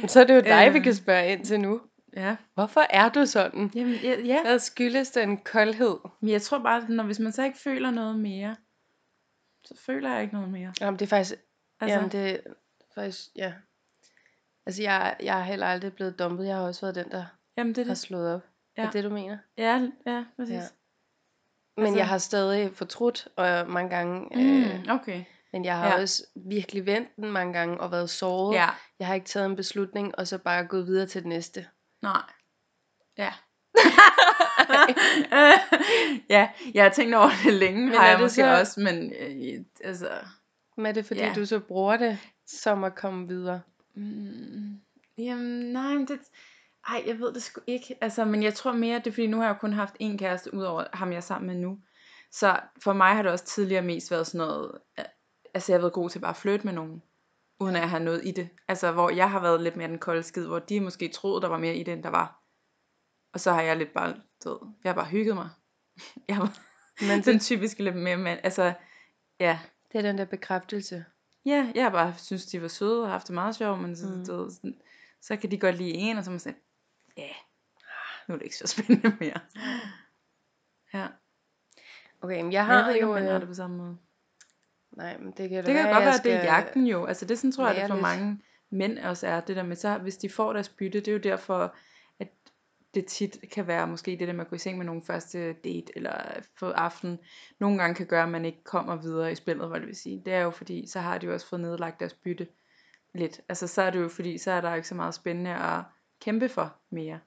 Så 0.07 0.19
er 0.19 0.23
det 0.23 0.35
jo 0.35 0.39
dig, 0.41 0.73
vi 0.73 0.77
Øh. 0.77 0.83
kan 0.83 0.95
spørge 0.95 1.27
ind 1.31 1.45
til 1.45 1.59
nu. 1.59 1.81
Ja, 2.15 2.35
Hvorfor 2.53 2.81
er 2.89 3.09
du 3.09 3.25
sådan? 3.25 3.71
jamen, 3.75 3.93
ja, 3.95 4.19
ja. 4.21 4.41
Hvad 4.43 4.59
skyldes 4.59 5.11
den 5.11 5.37
koldhed? 5.37 5.97
Men 6.21 6.29
jeg 6.31 6.41
tror 6.41 6.59
bare, 6.59 6.89
når 6.89 7.03
hvis 7.03 7.19
man 7.19 7.31
så 7.31 7.43
ikke 7.43 7.57
føler 7.59 7.91
noget 7.91 8.19
mere, 8.19 8.55
så 9.63 9.73
føler 9.85 10.13
jeg 10.13 10.21
ikke 10.21 10.33
noget 10.33 10.49
mere. 10.49 10.73
Jamen, 10.81 10.99
det 10.99 11.05
er 11.05 11.09
faktisk, 11.09 11.33
Altså, 11.81 11.95
jamen, 11.95 12.11
det 12.11 12.29
er 12.31 12.37
faktisk, 12.95 13.19
ja. 13.35 13.53
Altså, 14.65 14.83
jeg, 14.83 15.15
jeg 15.23 15.39
er 15.39 15.43
heller 15.43 15.67
aldrig 15.67 15.93
blevet 15.93 16.19
dumpet. 16.19 16.47
Jeg 16.47 16.55
har 16.55 16.63
også 16.63 16.81
været 16.81 16.95
den, 16.95 17.11
der 17.11 17.25
jamen 17.57 17.75
det 17.75 17.81
er 17.81 17.85
har 17.85 17.89
det. 17.93 17.97
slået 17.97 18.33
op. 18.35 18.41
Ja. 18.77 18.83
Er 18.85 18.91
det, 18.91 19.03
du 19.03 19.09
mener? 19.09 19.37
Ja, 19.57 19.87
ja, 20.05 20.23
præcis. 20.35 20.53
Ja. 20.53 20.61
Men 21.77 21.85
Altså- 21.85 21.97
jeg 21.97 22.07
har 22.07 22.17
stadig 22.17 22.75
fortrudt, 22.75 23.27
og 23.35 23.69
mange 23.69 23.89
gange, 23.95 24.27
Mm, 24.35 24.63
øh, 24.63 24.95
okay. 24.95 25.23
men 25.53 25.65
jeg 25.65 25.77
har 25.77 25.87
Ja. 25.87 26.01
også 26.01 26.23
virkelig 26.35 26.85
vendt 26.85 27.15
den 27.15 27.31
mange 27.31 27.53
gange, 27.53 27.79
og 27.79 27.91
været 27.91 28.09
såret. 28.09 28.55
Ja, 28.55 28.69
Jeg 28.99 29.07
har 29.07 29.13
ikke 29.15 29.27
taget 29.27 29.45
en 29.45 29.55
beslutning, 29.55 30.17
og 30.17 30.27
så 30.27 30.37
bare 30.37 30.65
gået 30.65 30.87
videre 30.87 31.05
til 31.07 31.21
det 31.21 31.29
næste. 31.29 31.67
nej. 32.01 32.21
Ja. 33.17 33.33
ja, 36.29 36.49
jeg 36.73 36.83
har 36.83 36.89
tænkt 36.89 37.15
over 37.15 37.29
det 37.43 37.53
længe, 37.53 37.85
Men 37.85 37.93
har 37.95 38.05
jeg 38.07 38.17
det 38.17 38.23
måske 38.23 38.41
så- 38.41 38.59
også, 38.59 38.79
men 38.79 39.13
øh, 39.19 39.63
altså... 39.83 40.09
Men 40.77 40.85
er 40.85 40.91
det 40.91 41.05
fordi, 41.05 41.19
Ja. 41.19 41.33
du 41.35 41.45
så 41.45 41.59
bruger 41.59 41.97
det, 41.97 42.17
som 42.45 42.83
at 42.83 42.95
komme 42.95 43.27
videre? 43.27 43.61
Mm, 43.95 44.79
jamen, 45.17 45.71
nej, 45.73 45.93
men 45.93 46.07
det... 46.07 46.19
Ej, 46.87 47.03
jeg 47.07 47.19
ved 47.19 47.33
det 47.33 47.43
sgu 47.43 47.61
ikke. 47.67 47.97
Altså, 48.01 48.25
men 48.25 48.43
jeg 48.43 48.53
tror 48.53 48.71
mere, 48.71 48.99
det 48.99 49.07
er 49.07 49.11
fordi, 49.11 49.27
nu 49.27 49.37
har 49.37 49.43
jeg 49.43 49.53
jo 49.53 49.59
kun 49.59 49.73
haft 49.73 49.95
én 50.01 50.17
kæreste, 50.17 50.53
udover 50.53 50.85
ham, 50.93 51.11
jeg 51.11 51.17
er 51.17 51.21
sammen 51.21 51.47
med 51.47 51.55
nu. 51.55 51.79
Så 52.31 52.59
for 52.83 52.93
mig 52.93 53.15
har 53.15 53.21
det 53.21 53.31
også 53.31 53.45
tidligere 53.45 53.81
mest 53.81 54.11
været 54.11 54.27
sådan 54.27 54.47
noget... 54.47 54.71
øh, 54.99 55.05
Altså, 55.53 55.71
jeg 55.71 55.77
har 55.77 55.81
været 55.81 55.93
god 55.93 56.09
til 56.09 56.19
bare 56.19 56.29
at 56.29 56.37
flytte 56.37 56.65
med 56.65 56.73
nogen, 56.73 57.01
uden 57.59 57.75
at 57.75 57.89
har 57.89 57.99
noget 57.99 58.21
i 58.25 58.31
det. 58.31 58.49
Altså, 58.67 58.91
hvor 58.91 59.09
jeg 59.09 59.31
har 59.31 59.39
været 59.39 59.61
lidt 59.61 59.75
mere 59.75 59.87
den 59.87 59.99
kolde 59.99 60.23
skid, 60.23 60.45
hvor 60.47 60.59
de 60.59 60.79
måske 60.79 61.07
troede, 61.07 61.41
der 61.41 61.47
var 61.47 61.57
mere 61.57 61.75
i 61.75 61.83
det, 61.83 61.93
end 61.93 62.03
der 62.03 62.09
var. 62.09 62.43
Og 63.33 63.39
så 63.39 63.51
har 63.51 63.61
jeg 63.61 63.77
lidt 63.77 63.93
bare, 63.93 64.15
du 64.43 64.49
ved, 64.49 64.57
jeg 64.83 64.89
har 64.89 64.95
bare 64.95 65.09
hygget 65.09 65.35
mig. 65.35 65.49
Jeg 66.27 66.35
har 66.35 66.59
Men 67.01 67.21
den 67.25 67.33
det, 67.33 67.41
typiske 67.41 67.83
lidt 67.83 67.95
mere, 67.95 68.17
men 68.17 68.37
altså, 68.43 68.73
ja. 69.39 69.59
det 69.91 69.97
er 69.97 70.01
den 70.01 70.17
der 70.17 70.25
bekræftelse. 70.25 71.05
Ja, 71.45 71.71
jeg 71.75 71.83
har 71.83 71.89
bare 71.89 72.13
synes, 72.17 72.45
de 72.45 72.61
var 72.61 72.67
søde 72.67 73.03
og 73.03 73.09
haft 73.09 73.27
det 73.27 73.33
meget 73.33 73.55
sjovt, 73.55 73.81
men 73.81 73.95
så, 73.95 74.07
mm. 74.07 74.25
du 74.25 74.35
ved, 74.37 74.51
sådan, 74.51 74.81
så 75.21 75.35
kan 75.35 75.51
de 75.51 75.59
godt 75.59 75.75
lide 75.75 75.93
en, 75.93 76.17
og 76.17 76.23
så 76.23 76.29
må 76.29 76.33
man 76.33 76.39
sige, 76.39 76.55
ja, 77.17 77.29
nu 78.27 78.33
er 78.33 78.37
det 78.37 78.45
ikke 78.45 78.57
så 78.57 78.67
spændende 78.77 79.17
mere. 79.19 79.39
Ja, 80.93 81.07
Okay, 82.21 82.35
men 82.41 82.45
jeg 82.45 82.53
jeg 82.53 82.65
har 82.65 82.87
ved 82.87 82.93
ikke, 82.95 83.05
jo... 83.07 83.13
om 83.13 83.19
mænd 83.19 83.27
har 83.27 83.35
Øh, 83.35 83.39
det 83.41 83.47
på 83.47 83.53
samme 83.53 83.77
måde. 83.77 83.97
nej, 84.91 85.17
men 85.17 85.33
det 85.37 85.49
kan 85.49 85.63
da 85.63 85.71
Det 85.71 85.75
kan 85.75 85.75
være, 85.75 85.93
godt 85.93 86.03
jeg 86.03 86.05
være, 86.05 86.15
at 86.15 86.23
det 86.23 86.33
er 86.33 86.43
jagten 86.43 86.87
jo. 86.87 87.05
Altså 87.05 87.25
det 87.25 87.37
sådan 87.39 87.51
tror 87.51 87.67
jeg, 87.67 87.75
det 87.75 87.87
for 87.89 88.01
mange 88.01 88.41
mænd 88.69 88.99
også 88.99 89.27
er, 89.27 89.39
det 89.41 89.55
der 89.55 89.63
med, 89.63 89.75
så 89.75 89.97
hvis 89.97 90.17
de 90.17 90.29
får 90.29 90.53
deres 90.53 90.69
bytte, 90.69 90.99
det 90.99 91.07
er 91.07 91.11
jo 91.11 91.17
derfor, 91.17 91.75
at 92.19 92.27
det 92.93 93.05
tit 93.05 93.37
kan 93.51 93.67
være 93.67 93.87
måske 93.87 94.11
det 94.11 94.27
der 94.27 94.33
med 94.33 94.41
at 94.45 94.49
gå 94.49 94.55
i 94.55 94.59
seng 94.59 94.77
med 94.77 94.85
nogen 94.85 95.03
første 95.03 95.53
date, 95.53 95.91
eller 95.95 96.41
få 96.59 96.69
aften, 96.69 97.19
nogle 97.59 97.77
gange 97.77 97.95
kan 97.95 98.05
gøre, 98.07 98.23
at 98.23 98.29
man 98.29 98.45
ikke 98.45 98.63
kommer 98.63 98.95
videre 98.95 99.31
i 99.31 99.35
spillet, 99.35 99.67
hvad 99.67 99.79
det 99.79 99.87
vil 99.87 99.95
sige. 99.95 100.21
Det 100.25 100.33
er 100.33 100.41
jo 100.41 100.49
fordi, 100.51 100.87
så 100.87 100.99
har 100.99 101.17
de 101.17 101.25
jo 101.25 101.33
også 101.33 101.47
fået 101.47 101.61
nedlagt 101.61 101.99
deres 101.99 102.13
bytte 102.13 102.47
lidt. 103.13 103.41
Altså 103.49 103.67
så 103.67 103.81
er 103.81 103.89
det 103.89 103.99
jo 103.99 104.07
fordi, 104.07 104.37
så 104.37 104.51
er 104.51 104.61
der 104.61 104.75
ikke 104.75 104.87
så 104.87 104.95
meget 104.95 105.13
spændende 105.13 105.55
at 105.55 105.83
kæmpe 106.25 106.49
for 106.49 106.75
mere. 106.89 107.19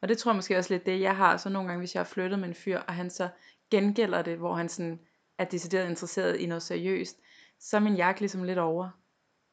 Og 0.00 0.08
det 0.08 0.18
tror 0.18 0.30
jeg 0.30 0.36
måske 0.36 0.58
også 0.58 0.74
lidt 0.74 0.86
det, 0.86 1.00
jeg 1.00 1.16
har. 1.16 1.36
Så 1.36 1.48
nogle 1.48 1.68
gange, 1.68 1.78
hvis 1.80 1.94
jeg 1.94 2.00
har 2.00 2.04
flyttet 2.04 2.38
med 2.38 2.48
en 2.48 2.54
fyr, 2.54 2.78
og 2.78 2.94
han 2.94 3.10
så 3.10 3.28
gengælder 3.70 4.22
det, 4.22 4.38
hvor 4.38 4.54
han 4.54 4.68
sådan 4.68 5.00
er 5.38 5.44
decideret 5.44 5.88
interesseret 5.88 6.36
i 6.36 6.46
noget 6.46 6.62
seriøst, 6.62 7.20
så 7.58 7.76
er 7.76 7.80
min 7.80 7.96
jagt 7.96 8.20
ligesom 8.20 8.42
lidt 8.44 8.58
over. 8.58 8.88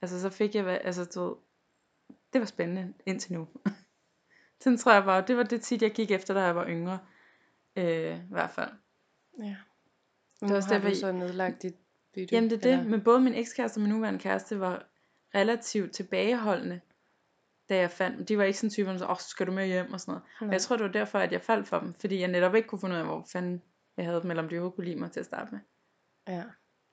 Altså 0.02 0.22
så 0.22 0.30
fik 0.30 0.56
jeg, 0.56 0.82
altså 0.84 1.06
du 1.06 1.24
ved, 1.24 1.36
det 2.34 2.42
var 2.42 2.46
spændende 2.46 2.94
indtil 3.06 3.34
nu. 3.34 3.48
Sådan 4.62 4.78
tror 4.78 4.94
jeg 4.94 5.04
bare, 5.04 5.24
det 5.28 5.38
var 5.38 5.44
det 5.44 5.62
tit, 5.62 5.82
jeg 5.82 5.92
gik 5.92 6.12
efter, 6.12 6.34
da 6.34 6.42
jeg 6.42 6.56
var 6.56 6.68
yngre. 6.68 7.00
Øh, 7.76 8.18
I 8.18 8.22
hvert 8.30 8.52
fald. 8.52 8.72
Ja. 9.40 9.56
Det 10.40 10.42
Nu 10.42 10.48
er 10.48 10.56
også 10.56 10.70
har 10.70 10.76
derfor, 10.76 10.90
du 10.90 10.96
så 10.96 11.12
nedlagt 11.12 11.62
dit 11.62 11.76
bytte. 12.14 12.36
Jamen 12.36 12.50
det 12.50 12.58
er 12.58 12.62
det, 12.62 12.72
eller- 12.72 12.90
men 12.90 13.04
både 13.04 13.20
min 13.22 13.34
ekskæreste 13.34 13.78
og 13.78 13.82
min 13.82 13.90
nuværende 13.90 14.20
kæreste 14.20 14.60
var 14.60 14.86
relativt 15.36 15.92
tilbageholdende 15.94 16.82
da 17.70 17.78
jeg 17.78 17.92
fandt 17.92 18.18
dem. 18.18 18.26
De 18.26 18.38
var 18.38 18.44
ikke 18.44 18.60
sådan 18.60 18.90
åh, 19.10 19.18
så 19.18 19.26
skal 19.30 19.48
du 19.48 19.52
med 19.52 19.68
hjem 19.68 19.94
og 19.94 20.00
sådan 20.00 20.12
noget. 20.12 20.24
Og 20.40 20.46
Nej. 20.46 20.54
jeg 20.54 20.62
tror, 20.62 20.76
det 20.76 20.86
var 20.86 20.92
derfor, 20.92 21.20
at 21.20 21.32
jeg 21.32 21.42
faldt 21.42 21.68
for 21.68 21.80
dem. 21.80 21.94
Fordi 21.94 22.20
jeg 22.20 22.28
netop 22.28 22.56
ikke 22.56 22.68
kunne 22.68 22.80
finde 22.80 22.96
ud 22.96 23.00
af, 23.00 23.06
hvor 23.06 23.26
fanden 23.32 23.62
jeg 23.98 24.06
havde 24.06 24.22
dem, 24.22 24.30
eller 24.30 24.44
om 24.44 24.50
de 24.50 24.56
overhovedet 24.56 24.76
kunne 24.76 24.86
lide 24.86 25.00
mig 25.00 25.12
til 25.12 25.20
at 25.20 25.26
starte 25.26 25.52
med. 25.52 25.60
Ja. 26.28 26.44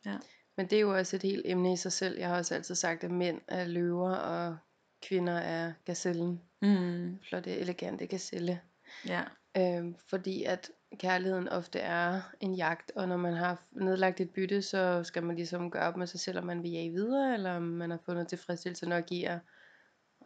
Ja. 0.07 0.17
Men 0.57 0.67
det 0.67 0.77
er 0.77 0.81
jo 0.81 0.97
også 0.97 1.17
et 1.17 1.23
helt 1.23 1.43
emne 1.45 1.73
i 1.73 1.77
sig 1.77 1.93
selv. 1.93 2.19
Jeg 2.19 2.29
har 2.29 2.37
også 2.37 2.55
altid 2.55 2.75
sagt, 2.75 3.05
at 3.05 3.11
mænd 3.11 3.41
er 3.49 3.65
løver, 3.65 4.15
og 4.15 4.57
kvinder 5.03 5.33
er 5.33 5.73
gazellen. 5.85 6.41
Mm. 6.63 7.19
Flotte, 7.29 7.57
elegante 7.57 8.07
gazelle. 8.07 8.61
Ja. 9.07 9.23
Øhm, 9.57 9.97
fordi 10.11 10.45
at 10.45 10.71
kærligheden 10.99 11.49
ofte 11.49 11.79
er 11.79 12.21
en 12.41 12.55
jagt, 12.55 12.93
og 12.95 13.09
når 13.09 13.17
man 13.17 13.35
har 13.35 13.63
nedlagt 13.71 14.21
et 14.21 14.31
bytte, 14.31 14.63
så 14.63 15.03
skal 15.05 15.23
man 15.23 15.37
ligesom 15.37 15.71
gøre 15.71 15.89
op 15.89 15.97
med 15.97 16.07
sig 16.07 16.21
selv, 16.21 16.39
om 16.39 16.45
man 16.45 16.63
vil 16.63 16.71
jage 16.71 16.91
videre, 16.91 17.35
eller 17.35 17.57
om 17.57 17.63
man 17.63 17.91
har 17.91 17.99
fundet 18.07 18.29
tilfredsstillelse 18.29 18.89
nok 18.89 19.13
i 19.13 19.25
at, 19.25 19.39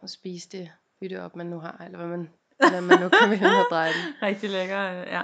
at 0.03 0.09
spise 0.09 0.49
det 0.49 0.71
bytte 0.99 1.23
op, 1.23 1.35
man 1.35 1.45
nu 1.45 1.59
har, 1.59 1.81
eller 1.85 1.97
hvad 1.97 2.07
man, 2.07 2.29
hvad 2.57 2.81
man 2.81 2.99
nu 3.01 3.09
kan 3.09 3.29
vende 3.29 3.47
og 3.59 3.65
dreje 3.69 3.93
den. 3.93 4.13
Rigtig 4.27 4.49
lækker, 4.49 4.91
øh, 5.01 5.07
ja. 5.07 5.23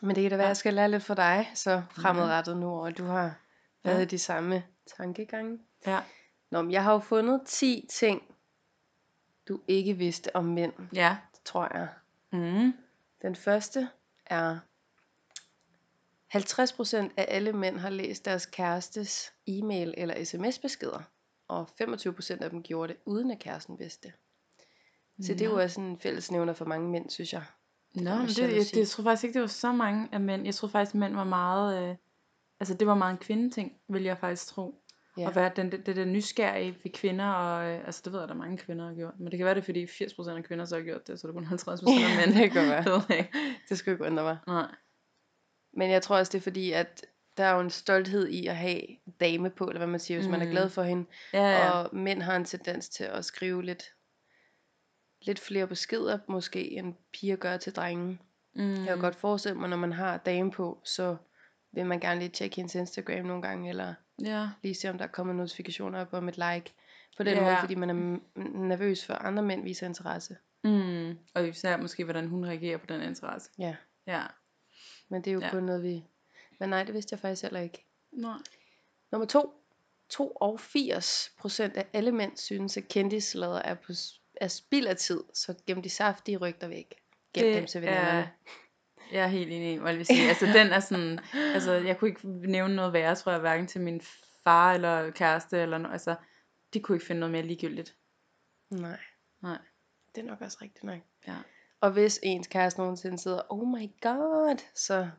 Men 0.00 0.16
det 0.16 0.22
kan 0.22 0.30
da 0.30 0.36
være, 0.36 0.44
at 0.46 0.48
jeg 0.48 0.56
skal 0.56 0.74
lære 0.74 0.90
lidt 0.90 1.02
fra 1.02 1.14
dig, 1.14 1.50
så 1.54 1.82
fremadrettet 1.90 2.56
nu, 2.56 2.70
og 2.80 2.98
du 2.98 3.04
har 3.04 3.34
været 3.84 3.98
Ja. 4.00 4.04
de 4.04 4.18
samme 4.18 4.64
tankegange. 4.96 5.58
Ja. 5.86 6.00
Nå, 6.50 6.62
men 6.62 6.72
jeg 6.72 6.82
har 6.84 6.92
jo 6.92 6.98
fundet 6.98 7.40
10 7.46 7.86
ting, 7.90 8.22
du 9.48 9.60
ikke 9.68 9.94
vidste 9.94 10.36
om 10.36 10.44
mænd, 10.44 10.72
Ja. 10.92 11.16
tror 11.44 11.76
jeg. 11.78 11.88
Mm. 12.32 12.72
Den 13.22 13.36
første 13.36 13.88
er, 14.26 14.58
50% 16.28 17.12
af 17.16 17.24
alle 17.28 17.52
mænd 17.52 17.78
har 17.78 17.90
læst 17.90 18.24
deres 18.24 18.46
kærestes 18.46 19.32
e-mail 19.46 19.94
eller 19.96 20.24
sms-beskeder, 20.24 21.02
og 21.48 21.68
25% 21.82 22.42
af 22.42 22.50
dem 22.50 22.62
gjorde 22.62 22.92
det, 22.92 23.00
uden 23.06 23.30
at 23.30 23.38
kæresten 23.38 23.78
vidste 23.78 24.08
det. 24.08 24.14
Så 25.26 25.32
det 25.32 25.40
er 25.40 25.44
jo 25.44 25.54
Nå. 25.54 25.60
også 25.60 25.80
en 25.80 25.98
fællesnævner 25.98 26.52
for 26.52 26.64
mange 26.64 26.90
mænd, 26.90 27.10
synes 27.10 27.32
jeg. 27.32 27.42
Nå, 27.94 28.16
men 28.16 28.26
det, 28.26 28.38
jeg, 28.38 28.48
det, 28.50 28.76
jeg 28.76 28.88
tror 28.88 29.04
faktisk 29.04 29.24
ikke, 29.24 29.34
det 29.34 29.40
var 29.40 29.46
så 29.46 29.72
mange 29.72 30.08
af 30.12 30.20
mænd. 30.20 30.44
Jeg 30.44 30.54
tror 30.54 30.68
faktisk, 30.68 30.94
mænd 30.94 31.14
var 31.14 31.24
meget... 31.24 31.90
Øh, 31.90 31.96
altså, 32.60 32.74
det 32.74 32.86
var 32.86 32.94
meget 32.94 33.12
en 33.12 33.18
kvindeting, 33.18 33.72
vil 33.88 34.02
jeg 34.02 34.18
faktisk 34.18 34.46
tro. 34.46 34.80
Ja. 35.18 35.28
At 35.28 35.36
være 35.36 35.52
den, 35.56 35.72
det, 35.72 35.86
det 35.86 35.96
der 35.96 36.04
nysgerrige 36.04 36.76
ved 36.84 36.92
kvinder, 36.92 37.26
og 37.26 37.70
øh, 37.70 37.86
altså 37.86 38.02
det 38.04 38.12
ved 38.12 38.20
jeg, 38.20 38.28
der 38.28 38.34
er 38.34 38.38
mange 38.38 38.58
kvinder 38.58 38.84
der 38.84 38.90
har 38.90 38.96
gjort. 38.96 39.20
Men 39.20 39.30
det 39.30 39.38
kan 39.38 39.44
være 39.44 39.54
det, 39.54 39.60
er, 39.60 39.64
fordi 39.64 39.84
80% 39.86 40.30
af 40.30 40.44
kvinder 40.44 40.64
så 40.64 40.76
har 40.76 40.82
gjort 40.82 41.06
det, 41.06 41.20
så 41.20 41.28
er 41.28 41.32
det 41.32 41.38
kun 41.38 41.58
50% 41.58 41.70
af 41.70 42.26
mænd. 42.26 42.38
det 42.42 42.50
kan 42.50 42.68
være. 42.68 42.84
Det. 43.08 43.26
Det 43.68 43.78
skulle 43.78 43.94
ikke 43.94 44.04
undre 44.04 44.22
mig. 44.22 44.38
Nej. 44.46 44.74
Men 45.72 45.90
jeg 45.90 46.02
tror 46.02 46.16
også, 46.16 46.30
det 46.30 46.38
er 46.38 46.42
fordi, 46.42 46.72
at 46.72 47.06
der 47.36 47.44
er 47.44 47.54
jo 47.54 47.60
en 47.60 47.70
stolthed 47.70 48.28
i 48.28 48.46
at 48.46 48.56
have 48.56 48.80
dame 49.20 49.50
på, 49.50 49.64
eller 49.64 49.78
hvad 49.78 49.86
man 49.86 50.00
siger, 50.00 50.18
hvis 50.18 50.26
mm. 50.26 50.30
man 50.30 50.40
er 50.40 50.44
Mm. 50.46 50.50
glad 50.50 50.68
for 50.70 50.82
hende. 50.82 51.04
Ja, 51.32 51.50
ja. 51.50 51.70
Og 51.70 51.96
mænd 51.96 52.22
har 52.22 52.36
en 52.36 52.44
tendens 52.44 52.88
til 52.88 53.04
at 53.04 53.24
skrive 53.24 53.62
lidt, 53.62 53.92
lidt 55.22 55.38
flere 55.40 55.66
beskeder, 55.66 56.18
måske, 56.28 56.70
end 56.70 56.94
piger 57.12 57.36
gør 57.36 57.56
til 57.56 57.72
drenge. 57.74 58.18
mm. 58.54 58.74
Jeg 58.74 58.86
kan 58.86 58.98
godt 58.98 59.16
forestille 59.16 59.58
mig, 59.58 59.68
når 59.68 59.76
man 59.76 59.92
har 59.92 60.16
dame 60.16 60.50
på, 60.50 60.80
så 60.84 61.16
vil 61.72 61.86
man 61.86 62.00
gerne 62.00 62.20
lige 62.20 62.28
tjekke 62.30 62.56
hendes 62.56 62.74
Instagram 62.74 63.24
nogle 63.26 63.42
gange, 63.42 63.68
eller 63.68 63.94
Ja. 64.24 64.48
lige 64.62 64.74
se, 64.74 64.90
om 64.90 64.98
der 64.98 65.04
er 65.04 65.08
kommet 65.08 65.36
notifikationer 65.36 66.00
op 66.00 66.12
om 66.12 66.28
et 66.28 66.36
like. 66.36 66.72
På 67.16 67.22
den 67.22 67.34
Ja. 67.36 67.42
måde, 67.42 67.56
fordi 67.60 67.74
man 67.74 67.90
er 67.90 68.18
nervøs 68.58 69.06
for, 69.06 69.14
at 69.14 69.26
andre 69.26 69.42
mænd 69.42 69.62
viser 69.64 69.86
interesse. 69.86 70.36
Mm. 70.64 71.18
Og 71.34 71.48
især 71.48 71.76
måske, 71.76 72.04
hvordan 72.04 72.28
hun 72.28 72.44
reagerer 72.46 72.78
på 72.78 72.86
den 72.86 73.00
interesse. 73.02 73.50
Ja, 73.58 73.76
Ja. 74.06 74.22
men 75.08 75.22
det 75.24 75.30
er 75.30 75.34
jo. 75.34 75.40
Ja. 75.40 75.50
kun 75.50 75.62
noget, 75.62 75.82
vi... 75.82 76.04
Men 76.60 76.68
nej, 76.68 76.84
det 76.84 76.94
vidste 76.94 77.12
jeg 77.12 77.20
faktisk 77.20 77.42
heller 77.42 77.60
ikke. 77.60 77.84
Nej. 78.12 78.38
Nummer 79.12 79.26
to. 79.26 79.60
82 80.08 81.32
procent 81.38 81.76
af 81.76 81.86
alle 81.92 82.12
mænd 82.12 82.36
synes, 82.36 82.76
at 82.76 82.88
kendtislader 82.88 83.58
er, 83.58 83.74
på, 83.74 83.92
er 84.40 84.48
spild 84.48 84.86
af 84.86 84.96
tid, 84.96 85.20
så 85.34 85.54
gem 85.66 85.82
de 85.82 85.90
saftige 85.90 86.36
rygter 86.36 86.68
væk. 86.68 86.94
Gem 87.32 87.44
Det 87.44 87.54
dem 87.56 87.66
til 87.66 87.80
veninderne. 87.82 88.08
er- 88.18 88.26
Jeg 89.12 89.22
er 89.24 89.26
helt 89.28 89.52
enig 89.52 89.72
i, 89.74 89.76
hvad 89.76 89.90
jeg 89.90 89.98
vil 89.98 90.06
sige. 90.06 90.28
Altså, 90.28 90.46
den 90.46 90.66
er 90.72 90.80
sådan, 90.80 91.18
altså, 91.54 91.72
jeg 91.72 91.98
kunne 91.98 92.08
ikke 92.10 92.28
nævne 92.28 92.76
noget 92.76 92.92
værre, 92.92 93.14
tror 93.14 93.32
jeg, 93.32 93.40
hverken 93.40 93.66
til 93.66 93.80
min 93.80 94.00
far 94.44 94.72
eller 94.74 95.10
kæreste, 95.10 95.58
eller 95.58 95.78
no, 95.78 95.88
altså, 95.88 96.14
de 96.74 96.80
kunne 96.80 96.96
ikke 96.96 97.06
finde 97.06 97.20
noget 97.20 97.32
mere 97.32 97.42
ligegyldigt. 97.42 97.96
Nej. 98.70 99.00
Nej. 99.42 99.58
Det 100.14 100.20
er 100.20 100.26
nok 100.26 100.40
også 100.40 100.58
rigtigt 100.62 100.84
nok. 100.84 100.98
Ja. 101.26 101.36
Og 101.80 101.90
hvis 101.90 102.20
ens 102.22 102.46
kæreste 102.46 102.80
nogensinde 102.80 103.18
sidder, 103.18 103.42
oh 103.52 103.68
my 103.68 103.90
god, 104.00 104.56
så... 104.74 105.10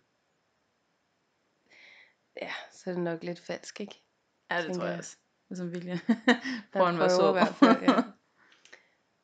Ja, 2.42 2.52
så 2.72 2.90
er 2.90 2.94
det 2.94 3.04
nok 3.04 3.24
lidt 3.24 3.40
falsk, 3.40 3.82
ikke? 3.82 4.02
Ja, 4.52 4.62
det 4.62 4.76
tror 4.76 4.86
jeg 4.86 4.98
også. 4.98 5.18
Det 5.50 5.52
er 5.52 5.56
som 5.56 5.72
virkelig. 5.72 6.00
Han 6.08 6.18
Prøv 6.74 6.88
at 6.88 6.98
være 7.00 7.08
prøver 7.08 7.10
sød. 7.10 7.30
i 7.30 7.34
hvert 7.34 7.56
fald, 7.56 7.82
ja. 7.82 8.04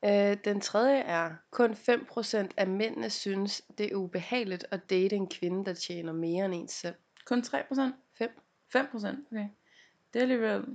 Øh, 0.06 0.38
den 0.46 0.62
tredje 0.62 1.00
er, 1.00 1.36
kun 1.52 1.72
5% 1.74 2.48
af 2.58 2.68
mændene 2.68 3.10
synes, 3.10 3.62
det 3.78 3.92
er 3.92 3.96
ubehageligt 3.96 4.66
at 4.72 4.90
date 4.90 5.16
en 5.16 5.30
kvinde, 5.30 5.66
der 5.66 5.74
tjener 5.74 6.14
mere 6.14 6.46
end 6.46 6.54
en 6.54 6.68
selv. 6.68 6.96
Kun 7.26 7.42
3 7.42 7.64
procent? 7.68 7.96
5. 8.18 8.30
5 8.70 8.88
procent? 8.92 9.28
Okay. 9.32 9.48
Det 10.14 10.20
er 10.20 10.22
alligevel 10.22 10.66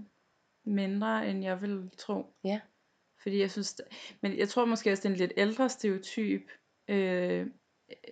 mindre, 0.64 1.30
end 1.30 1.44
jeg 1.44 1.60
ville 1.60 1.90
tro. 1.98 2.34
Ja. 2.44 2.60
Fordi 3.22 3.40
jeg 3.40 3.50
synes, 3.50 3.80
men 4.20 4.38
jeg 4.38 4.48
tror 4.48 4.64
måske 4.64 4.92
også, 4.92 5.02
det 5.02 5.08
er 5.08 5.12
en 5.12 5.18
lidt 5.18 5.32
ældre 5.36 5.68
stereotyp. 5.68 6.50
Øh, 6.88 7.46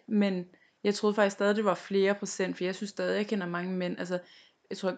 men 0.07 0.49
jeg 0.85 0.95
troede 0.95 1.14
faktisk 1.14 1.35
stadig, 1.35 1.57
det 1.57 1.64
var 1.64 1.75
flere 1.75 2.14
procent, 2.14 2.57
for 2.57 2.64
jeg 2.64 2.75
synes 2.75 2.91
stadig, 2.91 3.17
jeg 3.17 3.26
kender 3.26 3.47
mange 3.47 3.73
mænd. 3.73 3.99
Altså, 3.99 4.19
jeg 4.71 4.79
tror 4.79 4.97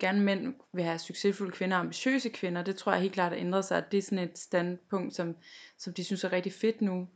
gerne 0.00 0.20
mænd 0.20 0.54
vil 0.72 0.84
have 0.84 0.98
succesfulde 0.98 1.52
kvinder 1.52 1.76
og 1.76 1.80
ambitiøse 1.80 2.28
kvinder. 2.28 2.62
Det 2.62 2.76
tror 2.76 2.92
jeg 2.92 3.00
helt 3.00 3.14
klart 3.14 3.32
har 3.32 3.38
ændret 3.38 3.64
sig. 3.64 3.84
Det 3.92 3.98
er 3.98 4.02
sådan 4.02 4.18
et 4.28 4.38
standpunkt, 4.38 5.14
som, 5.14 5.36
som 5.78 5.94
de 5.94 6.04
synes 6.04 6.24
er 6.24 6.32
rigtig 6.32 6.52
fedt 6.52 6.80
nu. 6.80 7.08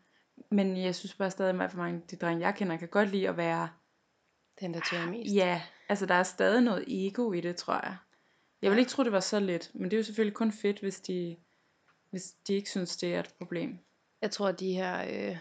Men 0.51 0.77
jeg 0.77 0.95
synes 0.95 1.15
bare 1.15 1.31
stadig, 1.31 1.63
at 1.63 1.71
fald 1.71 1.83
mange 1.83 2.03
de 2.11 2.17
drenge, 2.17 2.47
jeg 2.47 2.55
kender, 2.55 2.77
kan 2.77 2.89
godt 2.89 3.09
lide 3.09 3.29
at 3.29 3.37
være 3.37 3.69
Den, 4.61 4.75
der 4.75 4.81
tjener 4.91 5.11
mest. 5.11 5.35
Ja, 5.35 5.63
altså 5.89 6.07
der 6.07 6.15
er 6.15 6.23
stadig 6.23 6.63
noget 6.63 6.85
ego 6.89 7.33
i 7.33 7.41
det, 7.41 7.57
tror 7.57 7.75
jeg. 7.75 7.97
Jeg 8.63 8.71
vil 8.71 8.79
ikke 8.79 8.91
tro, 8.91 9.05
det 9.05 9.13
var 9.13 9.21
så 9.21 9.41
let, 9.41 9.71
men 9.75 9.85
det 9.85 9.93
er 9.93 9.99
jo 9.99 10.05
selvfølgelig 10.05 10.35
kun 10.35 10.53
fedt, 10.53 10.81
hvis 10.81 11.01
de, 11.01 11.37
hvis 12.11 12.33
de 12.47 12.55
ikke 12.55 12.71
synes, 12.71 12.97
det 12.97 13.15
er 13.15 13.21
et 13.21 13.35
problem. 13.39 13.79
Jeg 14.23 14.31
tror, 14.31 14.49
at 14.49 14.61
de 14.61 14.73
her 14.73 15.29
øh, 15.31 15.37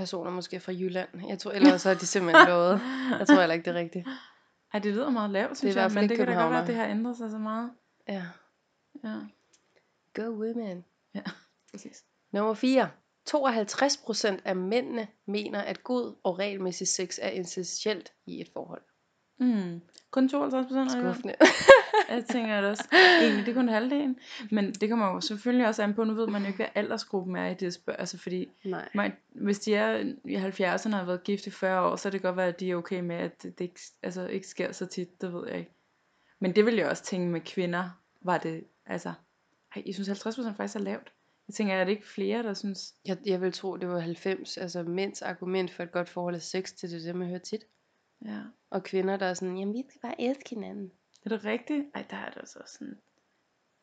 testpersoner 0.00 0.30
måske 0.30 0.56
er 0.56 0.60
fra 0.60 0.72
Jylland. 0.72 1.08
Jeg 1.28 1.38
tror, 1.38 1.50
ellers 1.50 1.82
har 1.82 1.94
de 1.94 2.06
simpelthen 2.06 2.48
lovet. 2.48 2.80
Jeg 3.18 3.26
tror 3.26 3.40
heller 3.40 3.54
ikke, 3.54 3.64
det 3.64 3.76
er 3.76 3.80
rigtigt. 3.80 4.06
Ej, 4.72 4.80
det 4.80 4.92
lyder 4.92 5.10
meget 5.10 5.30
lavt, 5.30 5.58
synes 5.58 5.74
hvert 5.74 5.94
jeg, 5.94 6.00
men 6.00 6.08
det 6.08 6.16
kan 6.16 6.26
da 6.26 6.32
godt 6.32 6.50
være, 6.50 6.60
at 6.60 6.66
det 6.66 6.74
har 6.74 6.86
ændret 6.86 7.16
sig 7.16 7.30
så 7.30 7.38
meget. 7.38 7.70
Ja. 8.08 8.24
Ja, 9.04 9.16
Go 10.14 10.22
women. 10.22 10.84
præcis. 11.70 12.04
Nummer 12.32 12.54
4. 12.54 12.90
52% 13.30 14.38
af 14.44 14.56
mændene 14.56 15.08
mener, 15.26 15.60
at 15.60 15.84
god 15.84 16.14
og 16.22 16.38
regelmæssig 16.38 16.88
sex 16.88 17.18
er 17.22 17.40
essentielt 17.40 18.12
i 18.26 18.40
et 18.40 18.48
forhold. 18.52 18.82
Mm. 19.40 19.80
Kun 20.10 20.28
52 20.28 20.66
procent 20.66 20.90
Skuffende. 20.90 21.34
Jeg 22.08 22.24
tænker 22.24 22.60
det 22.60 22.70
også. 22.70 22.88
Egentlig, 23.22 23.46
det 23.46 23.52
er 23.52 23.54
kun 23.54 23.68
halvdelen. 23.68 24.18
Men 24.50 24.72
det 24.72 24.88
kommer 24.88 25.06
jo 25.06 25.20
selvfølgelig 25.20 25.66
også 25.66 25.82
an 25.82 25.94
på, 25.94 26.04
nu 26.04 26.14
ved 26.14 26.26
man 26.26 26.42
jo 26.42 26.46
ikke, 26.46 26.56
hvad 26.56 26.66
aldersgruppen 26.74 27.36
er 27.36 27.46
i 27.46 27.54
det 27.54 27.74
spørg. 27.74 27.96
Altså 27.98 28.18
fordi, 28.18 28.48
Nej. 28.64 28.88
man, 28.94 29.12
hvis 29.28 29.58
de 29.58 29.74
er 29.74 29.96
i 30.24 30.36
70'erne 30.36 30.92
og 30.92 30.98
har 30.98 31.04
været 31.04 31.24
gift 31.24 31.46
i 31.46 31.50
40 31.50 31.90
år, 31.90 31.96
så 31.96 32.08
er 32.08 32.10
det 32.10 32.22
godt 32.22 32.36
være, 32.36 32.48
at 32.48 32.60
de 32.60 32.70
er 32.70 32.76
okay 32.76 33.00
med, 33.00 33.16
at 33.16 33.42
det, 33.42 33.58
det 33.58 33.64
ikke, 33.64 33.80
altså, 34.02 34.26
ikke 34.26 34.46
sker 34.46 34.72
så 34.72 34.86
tit. 34.86 35.20
Det 35.20 35.32
ved 35.32 35.48
jeg 35.48 35.58
ikke. 35.58 35.70
Men 36.40 36.56
det 36.56 36.66
vil 36.66 36.74
jeg 36.74 36.88
også 36.88 37.04
tænke 37.04 37.28
med 37.28 37.40
kvinder, 37.40 37.90
var 38.20 38.38
det, 38.38 38.64
altså, 38.86 39.12
ej, 39.76 39.82
jeg 39.86 39.94
synes 39.94 40.08
50% 40.08 40.56
faktisk 40.56 40.76
er 40.76 40.80
lavt. 40.80 41.12
Jeg 41.48 41.54
tænker, 41.54 41.74
er 41.74 41.84
det 41.84 41.92
ikke 41.92 42.08
flere, 42.08 42.42
der 42.42 42.54
synes, 42.54 42.94
Jeg, 43.04 43.16
jeg 43.26 43.40
vil 43.40 43.52
tro, 43.52 43.76
det 43.76 43.88
var 43.88 43.98
90. 43.98 44.56
Altså 44.56 44.82
mænds 44.82 45.22
argument 45.22 45.70
for 45.70 45.82
et 45.82 45.92
godt 45.92 46.08
forhold 46.08 46.34
er 46.34 46.38
sex 46.38 46.72
til 46.72 46.90
det, 46.90 47.02
det 47.04 47.16
man 47.16 47.28
hører 47.28 47.38
tit. 47.38 47.64
Ja, 48.24 48.40
Og 48.70 48.82
kvinder, 48.82 49.16
der 49.16 49.26
er 49.26 49.34
sådan, 49.34 49.58
jamen 49.58 49.74
vi 49.74 49.84
skal 49.88 50.00
bare 50.00 50.20
elske 50.20 50.50
hinanden. 50.50 50.92
er 51.24 51.28
det 51.28 51.44
rigtigt? 51.44 51.86
Ej, 51.94 52.06
der 52.10 52.16
er 52.16 52.30
det 52.30 52.36
altså 52.40 52.58
også 52.58 52.74
sådan, 52.74 52.98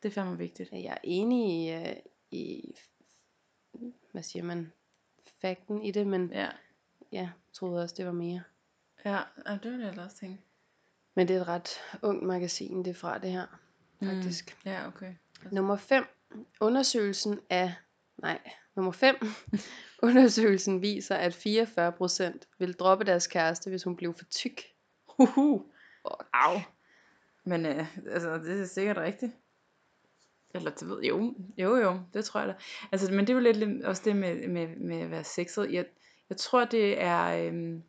det 0.02 0.08
er 0.08 0.12
fandme 0.12 0.38
vigtigt. 0.38 0.72
Jeg 0.72 0.80
er 0.92 0.98
enig 1.04 1.64
i, 1.64 1.72
øh, 1.72 1.96
i 2.30 2.74
hvad 4.12 4.22
siger 4.22 4.42
man, 4.42 4.72
fakten 5.40 5.82
i 5.82 5.90
det, 5.90 6.06
men 6.06 6.30
Ja, 6.32 6.40
ja, 6.40 6.50
jeg 7.12 7.30
troede 7.52 7.82
også, 7.82 7.94
det 7.98 8.06
var 8.06 8.12
mere. 8.12 8.42
ja, 9.04 9.20
ej, 9.46 9.56
det 9.62 9.72
vil 9.72 9.80
jeg 9.80 9.96
da 9.96 10.02
også 10.02 10.16
tænke. 10.16 10.42
Men 11.14 11.28
det 11.28 11.36
er 11.36 11.40
et 11.40 11.48
ret 11.48 11.68
ungt 12.02 12.22
magasin, 12.26 12.78
det 12.84 12.90
er 12.90 12.94
fra 12.94 13.18
det 13.18 13.30
her, 13.30 13.46
faktisk. 14.04 14.56
Mm. 14.64 14.70
Ja, 14.70 14.86
okay. 14.86 15.14
Nummer 15.52 15.76
5. 15.76 16.04
Undersøgelsen 16.60 17.40
af... 17.50 17.74
Nej, 18.16 18.40
nummer 18.78 18.92
5. 18.92 19.16
Undersøgelsen 20.02 20.82
viser, 20.82 21.16
at 21.16 21.34
44% 21.34 22.56
vil 22.58 22.72
droppe 22.72 23.04
deres 23.04 23.26
kæreste, 23.26 23.70
hvis 23.70 23.82
hun 23.82 23.96
blev 23.96 24.14
for 24.14 24.24
tyk. 24.24 24.62
Huhu. 25.08 25.64
Og 26.04 26.18
Au. 26.32 26.60
Men 27.44 27.66
øh, 27.66 27.86
altså, 28.12 28.38
det 28.38 28.60
er 28.60 28.66
sikkert 28.66 28.96
rigtigt. 28.96 29.32
Eller 30.54 30.70
det 30.70 30.88
ved 30.88 31.02
jo, 31.02 31.34
jo 31.58 31.76
jo, 31.76 32.00
det 32.14 32.24
tror 32.24 32.40
jeg 32.40 32.48
da. 32.48 32.54
Altså, 32.92 33.12
men 33.12 33.20
det 33.20 33.30
er 33.30 33.34
jo 33.34 33.40
lidt 33.40 33.56
lidt 33.56 33.84
også 33.84 34.02
det 34.04 34.16
med, 34.16 34.48
med, 34.48 34.76
med 34.76 35.00
at 35.00 35.10
være 35.10 35.24
sexet. 35.24 35.72
Jeg, 35.72 35.86
jeg 36.28 36.36
tror, 36.36 36.64
det 36.64 37.00
er, 37.02 37.46
øhm, 37.46 37.82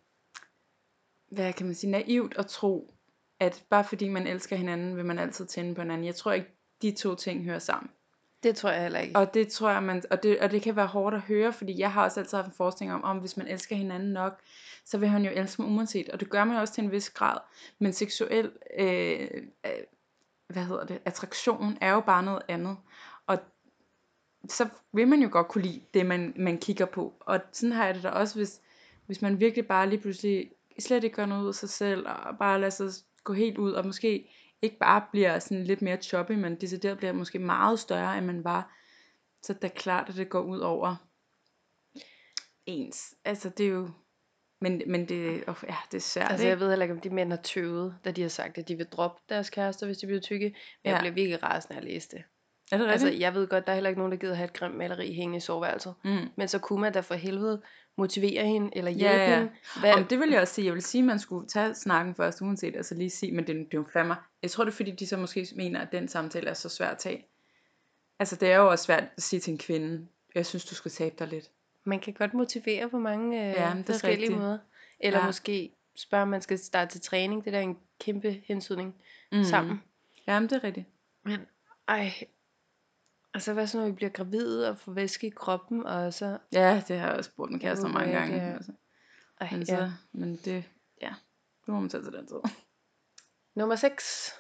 hvad 1.32 1.54
kan 1.54 1.66
man 1.66 1.76
sige, 1.76 1.92
naivt 1.92 2.38
at 2.38 2.48
tro, 2.48 2.94
at 3.40 3.66
bare 3.70 3.84
fordi 3.84 4.08
man 4.08 4.28
elsker 4.28 4.56
hinanden, 4.56 4.98
vil 4.98 5.06
man 5.06 5.20
altid 5.20 5.46
tænde 5.46 5.76
på 5.76 5.82
hinanden. 5.82 6.06
Jeg 6.06 6.16
tror 6.16 6.32
ikke, 6.32 6.48
de 6.82 6.92
to 6.92 7.16
ting 7.16 7.44
hører 7.44 7.60
sammen. 7.60 7.92
Det 8.44 8.56
tror 8.56 8.70
jeg 8.70 8.82
heller 8.82 9.00
ikke. 9.00 9.20
Og 9.20 9.34
det 9.34 9.48
tror 9.48 9.70
jeg, 9.70 9.84
man, 9.84 10.04
og 10.12 10.24
det, 10.24 10.40
og 10.40 10.52
det 10.52 10.62
kan 10.62 10.76
være 10.76 10.88
hårdt 10.88 11.16
at 11.16 11.22
høre, 11.22 11.54
fordi 11.54 11.80
jeg 11.80 11.92
har 11.92 12.04
også 12.04 12.20
altid 12.20 12.38
haft 12.38 12.48
en 12.48 12.54
forestilling 12.54 12.94
om, 12.94 13.04
om 13.04 13.18
hvis 13.18 13.38
man 13.38 13.48
elsker 13.48 13.76
hinanden 13.76 14.14
nok, 14.14 14.40
så 14.86 14.98
vil 14.98 15.10
han 15.10 15.26
jo 15.26 15.32
elske 15.36 15.62
mig 15.62 15.72
uanset. 15.72 16.10
Og 16.10 16.20
det 16.20 16.30
gør 16.30 16.44
man 16.44 16.56
jo 16.56 16.62
også 16.62 16.74
til 16.74 16.84
en 16.84 16.92
vis 16.92 17.10
grad. 17.10 17.38
Men 17.80 17.94
seksuel, 17.94 18.52
øh, 18.80 19.30
øh, 19.66 19.72
hvad 20.48 20.64
hedder 20.64 20.86
det, 20.86 21.00
attraktion 21.06 21.78
er 21.82 21.92
jo 21.92 22.00
bare 22.00 22.24
noget 22.24 22.42
andet. 22.48 22.78
Og 23.28 23.40
så 24.50 24.70
vil 24.94 25.08
man 25.08 25.22
jo 25.22 25.30
godt 25.32 25.48
kunne 25.48 25.64
lide 25.64 25.82
det, 25.94 26.06
man, 26.06 26.34
man 26.38 26.58
kigger 26.58 26.86
på. 26.86 27.14
Og 27.20 27.40
sådan 27.52 27.72
har 27.72 27.86
jeg 27.86 27.96
det 27.96 28.04
da 28.04 28.10
også, 28.10 28.36
hvis, 28.36 28.62
hvis 29.06 29.22
man 29.22 29.40
virkelig 29.40 29.68
bare 29.68 29.90
lige 29.90 30.02
pludselig 30.02 30.52
slet 30.80 31.04
ikke 31.04 31.16
gør 31.16 31.26
noget 31.26 31.44
ud 31.44 31.48
af 31.48 31.56
sig 31.56 31.70
selv, 31.70 32.08
og 32.08 32.38
bare 32.38 32.60
lader 32.60 32.70
sig 32.70 32.90
gå 33.24 33.34
helt 33.34 33.58
ud, 33.58 33.72
og 33.72 33.86
måske 33.86 34.32
ikke 34.62 34.78
bare 34.80 35.06
bliver 35.12 35.40
sådan 35.40 35.64
lidt 35.64 35.82
mere 35.82 35.98
choppy, 35.98 36.32
men 36.32 36.62
decideret 36.62 36.98
bliver 36.98 37.14
måske 37.14 37.40
meget 37.40 37.80
større, 37.80 38.18
end 38.18 38.26
man 38.26 38.44
var, 38.44 38.76
så 39.44 39.54
det 39.54 39.64
er 39.64 39.76
klart, 39.76 40.10
at 40.10 40.16
det 40.16 40.30
går 40.30 40.42
ud 40.42 40.60
over 40.60 40.96
ens. 42.66 43.16
Altså 43.26 43.50
det 43.50 43.66
er 43.66 43.70
jo, 43.70 43.90
men, 44.62 44.82
men 44.88 45.10
det, 45.10 45.44
oh, 45.48 45.56
ja, 45.64 45.76
det 45.92 45.98
er 45.98 46.02
svært, 46.02 46.32
Altså 46.32 46.44
ikke? 46.44 46.50
jeg 46.50 46.60
ved 46.60 46.70
heller 46.70 46.84
ikke, 46.84 46.96
om 46.96 47.02
de 47.02 47.10
mænd 47.10 47.32
har 47.32 47.42
tøvet, 47.42 47.96
da 48.06 48.12
de 48.12 48.22
har 48.22 48.30
sagt, 48.30 48.58
at 48.58 48.68
de 48.68 48.76
vil 48.76 48.86
droppe 48.86 49.22
deres 49.30 49.50
kærester, 49.50 49.86
hvis 49.86 49.98
de 49.98 50.06
bliver 50.06 50.22
tykke. 50.22 50.46
Men 50.46 50.56
ja. 50.86 50.92
jeg 50.92 51.00
bliver 51.00 51.14
virkelig 51.14 51.44
rasende 51.44 51.78
at 51.78 51.84
læse 51.84 52.10
det. 52.12 52.24
Er 52.72 52.78
det 52.78 52.88
Altså 52.88 53.06
rigtigt? 53.08 53.22
jeg 53.22 53.34
ved 53.34 53.48
godt, 53.48 53.66
der 53.66 53.72
er 53.72 53.76
heller 53.76 53.90
ikke 53.90 54.00
nogen, 54.00 54.12
der 54.12 54.18
gider 54.18 54.34
have 54.34 54.46
et 54.46 54.54
grimt 54.54 54.76
maleri 54.78 55.14
hængende 55.14 55.38
i 55.38 55.40
soveværelset. 55.40 55.94
mm. 56.04 56.30
Men 56.36 56.48
så 56.48 56.60
kunne 56.60 56.82
man 56.82 56.94
da 56.94 57.00
for 57.00 57.16
helvede 57.16 57.62
motivere 57.98 58.46
hende, 58.46 58.70
eller 58.74 58.92
Ja, 58.92 58.98
hjælpe 58.98 59.16
ja. 59.18 59.40
hende. 59.40 59.52
Hvad, 59.80 59.94
Om 59.94 60.06
det 60.06 60.20
vil 60.20 60.30
jeg 60.30 60.42
også 60.42 60.54
sige. 60.54 60.66
Jeg 60.66 60.74
vil 60.74 60.82
sige, 60.82 61.02
at 61.02 61.06
man 61.06 61.20
skulle 61.20 61.48
tage 61.48 61.76
snakken 61.76 62.16
først, 62.16 62.42
uanset, 62.42 62.76
altså 62.76 62.96
lige 62.96 63.10
sige, 63.10 63.32
men 63.32 63.48
det, 63.48 63.56
det 63.56 63.64
er 63.74 63.78
jo 63.78 63.86
fandme. 63.94 64.16
Jeg 64.42 64.52
tror 64.52 64.64
det 64.64 64.72
er 64.72 64.76
fordi, 64.76 64.92
de 64.92 65.08
så 65.08 65.18
måske 65.18 65.48
mener, 65.56 65.80
at 65.82 65.92
den 65.92 66.08
samtale 66.08 66.50
er 66.50 66.54
så 66.54 66.70
svær 66.70 66.88
at 66.90 66.98
tage. 66.98 67.26
Altså 68.20 68.36
det 68.36 68.52
er 68.52 68.58
jo 68.58 68.70
også 68.70 68.86
svært 68.86 69.04
at 69.18 69.24
sige 69.24 69.40
til 69.40 69.52
en 69.52 69.58
kvinde, 69.58 70.08
jeg 70.36 70.46
synes, 70.46 70.66
du 70.66 70.76
skal 70.76 70.92
tabe 70.92 71.16
dig 71.20 71.28
lidt. 71.28 71.50
Man 71.84 72.00
kan 72.00 72.14
godt 72.14 72.34
motivere 72.34 72.90
på 72.90 72.98
mange 73.00 73.40
øh, 73.50 73.54
Ja, 73.54 73.74
forskellige 73.86 74.22
rigtigt. 74.22 74.40
måder. 74.40 74.58
Eller 75.00 75.20
Ja. 75.20 75.26
måske 75.26 75.72
spørge, 75.96 76.22
om 76.22 76.28
man 76.28 76.42
skal 76.42 76.60
starte 76.60 76.92
til 76.92 77.02
træning. 77.02 77.46
Det 77.46 77.54
der 77.54 77.60
er 77.60 77.64
en 77.64 77.78
kæmpe 78.00 78.42
hensydning 78.48 78.96
mm. 79.32 79.44
sammen. 79.44 79.84
Jamen, 80.28 80.50
det 80.50 80.56
er 80.56 80.64
rigtigt. 80.64 80.86
Men 81.26 81.40
ej, 81.88 82.12
altså 83.34 83.54
hvad 83.54 83.68
så 83.68 83.78
når 83.78 83.86
vi 83.86 83.92
bliver 83.92 84.10
gravide 84.10 84.70
og 84.70 84.78
får 84.80 84.92
væske 84.92 85.28
i 85.28 85.30
kroppen, 85.30 85.86
og 85.86 86.14
så... 86.14 86.38
Ja, 86.52 86.84
det 86.88 87.00
har 87.00 87.08
jeg 87.08 87.18
også 87.18 87.30
spurgt 87.32 87.52
min 87.52 87.60
kæreste 87.60 87.86
Uh, 87.86 87.94
mange 87.94 88.10
ja, 88.14 88.20
gange. 88.20 88.38
er- 88.38 88.56
Altså. 88.56 88.72
Ej, 89.42 89.48
Men, 89.52 89.60
ja. 89.62 89.66
så, 89.78 89.92
men 90.12 90.36
det, 90.46 90.64
ja, 91.02 91.14
det 91.66 91.74
må 91.74 91.80
man 91.80 91.90
tage 91.90 92.04
til 92.04 92.14
den 92.14 92.28
tid. 92.28 92.36
Nummer 93.56 93.76
6. 93.76 94.32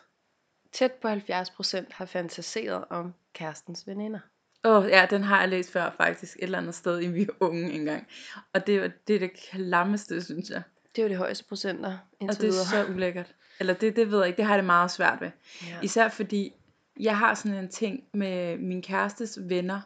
Tæt 0.71 0.91
på 0.91 1.07
70% 1.07 1.13
har 1.91 2.05
fantaseret 2.05 2.85
om 2.89 3.13
kærestens 3.33 3.87
veninder. 3.87 4.19
Åh, 4.63 4.83
oh, 4.83 4.89
ja, 4.89 5.07
den 5.09 5.23
har 5.23 5.39
jeg 5.39 5.49
læst 5.49 5.71
før 5.71 5.89
faktisk, 5.97 6.35
et 6.37 6.43
eller 6.43 6.57
andet 6.57 6.75
sted, 6.75 7.01
i 7.01 7.07
vi 7.07 7.27
unge 7.39 7.71
engang. 7.71 8.07
Og 8.53 8.67
det, 8.67 8.75
er- 8.75 8.89
det 9.07 9.15
er 9.15 9.19
det 9.19 9.31
klammeste, 9.33 10.23
synes 10.23 10.49
jeg. 10.49 10.61
Det 10.95 11.01
er 11.01 11.03
jo 11.05 11.09
det 11.09 11.17
højeste 11.17 11.45
procenter 11.45 11.97
Og 12.21 12.27
det 12.27 12.29
er 12.37 12.41
videre. 12.41 12.65
så 12.65 12.85
ulækkert. 12.85 13.35
Eller 13.59 13.73
det, 13.73 13.95
det 13.95 14.11
ved 14.11 14.17
jeg 14.19 14.27
ikke, 14.27 14.37
det 14.37 14.45
har 14.45 14.53
jeg 14.53 14.57
det 14.57 14.65
meget 14.65 14.91
svært 14.91 15.21
ved. 15.21 15.31
Ja. 15.67 15.79
Især 15.81 16.09
fordi, 16.09 16.53
jeg 16.99 17.17
har 17.17 17.33
sådan 17.33 17.57
en 17.57 17.69
ting 17.69 18.03
med 18.13 18.57
min 18.57 18.81
kærestes 18.81 19.39
venner. 19.41 19.81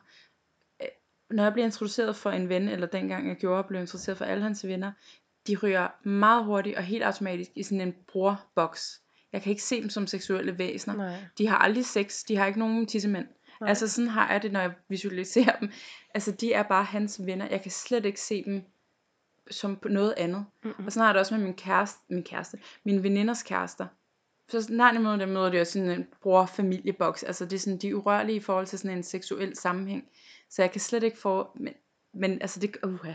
Når 1.29 1.43
jeg 1.43 1.53
bliver 1.53 1.65
introduceret 1.65 2.15
for 2.15 2.29
en 2.32 2.50
ven, 2.50 2.70
eller 2.70 2.88
dengang 2.88 3.27
jeg 3.27 3.36
gjorde, 3.36 3.63
blev 3.63 3.82
introduceret 3.82 4.17
for 4.17 4.25
alle 4.25 4.43
hans 4.43 4.67
venner, 4.67 4.91
de 5.48 5.55
ryger 5.63 6.08
meget 6.08 6.46
hurtigt 6.46 6.77
og 6.77 6.84
helt 6.84 7.03
automatisk 7.03 7.51
i 7.55 7.63
sådan 7.63 7.82
en 7.82 7.96
brorboks. 8.08 9.01
Jeg 9.34 9.41
kan 9.41 9.50
ikke 9.50 9.63
se 9.63 9.82
dem 9.82 9.89
som 9.89 10.08
seksuelle 10.08 10.58
væsener. 10.58 10.96
Nej. 10.96 11.15
De 11.38 11.48
har 11.48 11.58
aldrig 11.58 11.86
sex, 11.86 12.24
de 12.27 12.38
har 12.38 12.46
ikke 12.46 12.60
nogen 12.60 12.86
tissemænd. 12.86 13.27
Nej. 13.62 13.70
Altså 13.70 13.88
sådan 13.88 14.10
har 14.10 14.32
jeg 14.32 14.41
det, 14.41 14.51
når 14.51 14.60
jeg 14.60 14.74
visualiserer 14.89 15.60
dem. 15.60 15.72
Altså 16.13 16.32
de 16.32 16.53
er 16.53 16.63
bare 16.63 16.84
hans 16.84 17.22
venner. 17.25 17.48
Jeg 17.50 17.62
kan 17.62 17.72
slet 17.72 18.05
ikke 18.05 18.22
se 18.22 18.43
dem 18.43 18.63
som 19.51 19.75
på 19.75 19.88
noget 19.88 20.13
andet. 20.17 20.46
Mm-mm. 20.63 20.86
Og 20.86 20.91
sådan 20.91 21.01
har 21.01 21.08
jeg 21.08 21.13
det 21.13 21.20
også 21.20 21.36
med 21.38 21.43
min 21.43 21.53
kæreste, 21.53 22.00
min 22.10 22.24
kæreste, 22.24 22.58
mine 22.86 23.03
veninders 23.03 23.43
kærester. 23.43 23.88
Så 24.54 24.62
snart 24.62 24.94
jeg 24.94 25.02
møder 25.02 25.16
dem, 25.16 25.30
møder 25.30 25.50
de 25.50 25.62
også 25.62 25.74
sådan 25.74 25.89
en 25.89 26.08
bror-familieboks. 26.22 27.24
Altså 27.24 27.46
det 27.46 27.54
er 27.54 27.60
sådan, 27.60 27.78
de 27.78 27.89
er 27.89 27.94
urørlige 27.94 28.36
i 28.36 28.39
forhold 28.39 28.68
til 28.68 28.80
sådan 28.80 28.98
en 28.98 29.04
seksuel 29.04 29.56
sammenhæng. 29.58 30.04
Så 30.50 30.62
jeg 30.62 30.72
kan 30.72 30.82
slet 30.82 31.04
ikke 31.04 31.18
få, 31.18 31.48
men, 31.60 31.74
men 32.13 32.42
altså 32.42 32.60
det, 32.60 32.78
uh, 32.84 33.06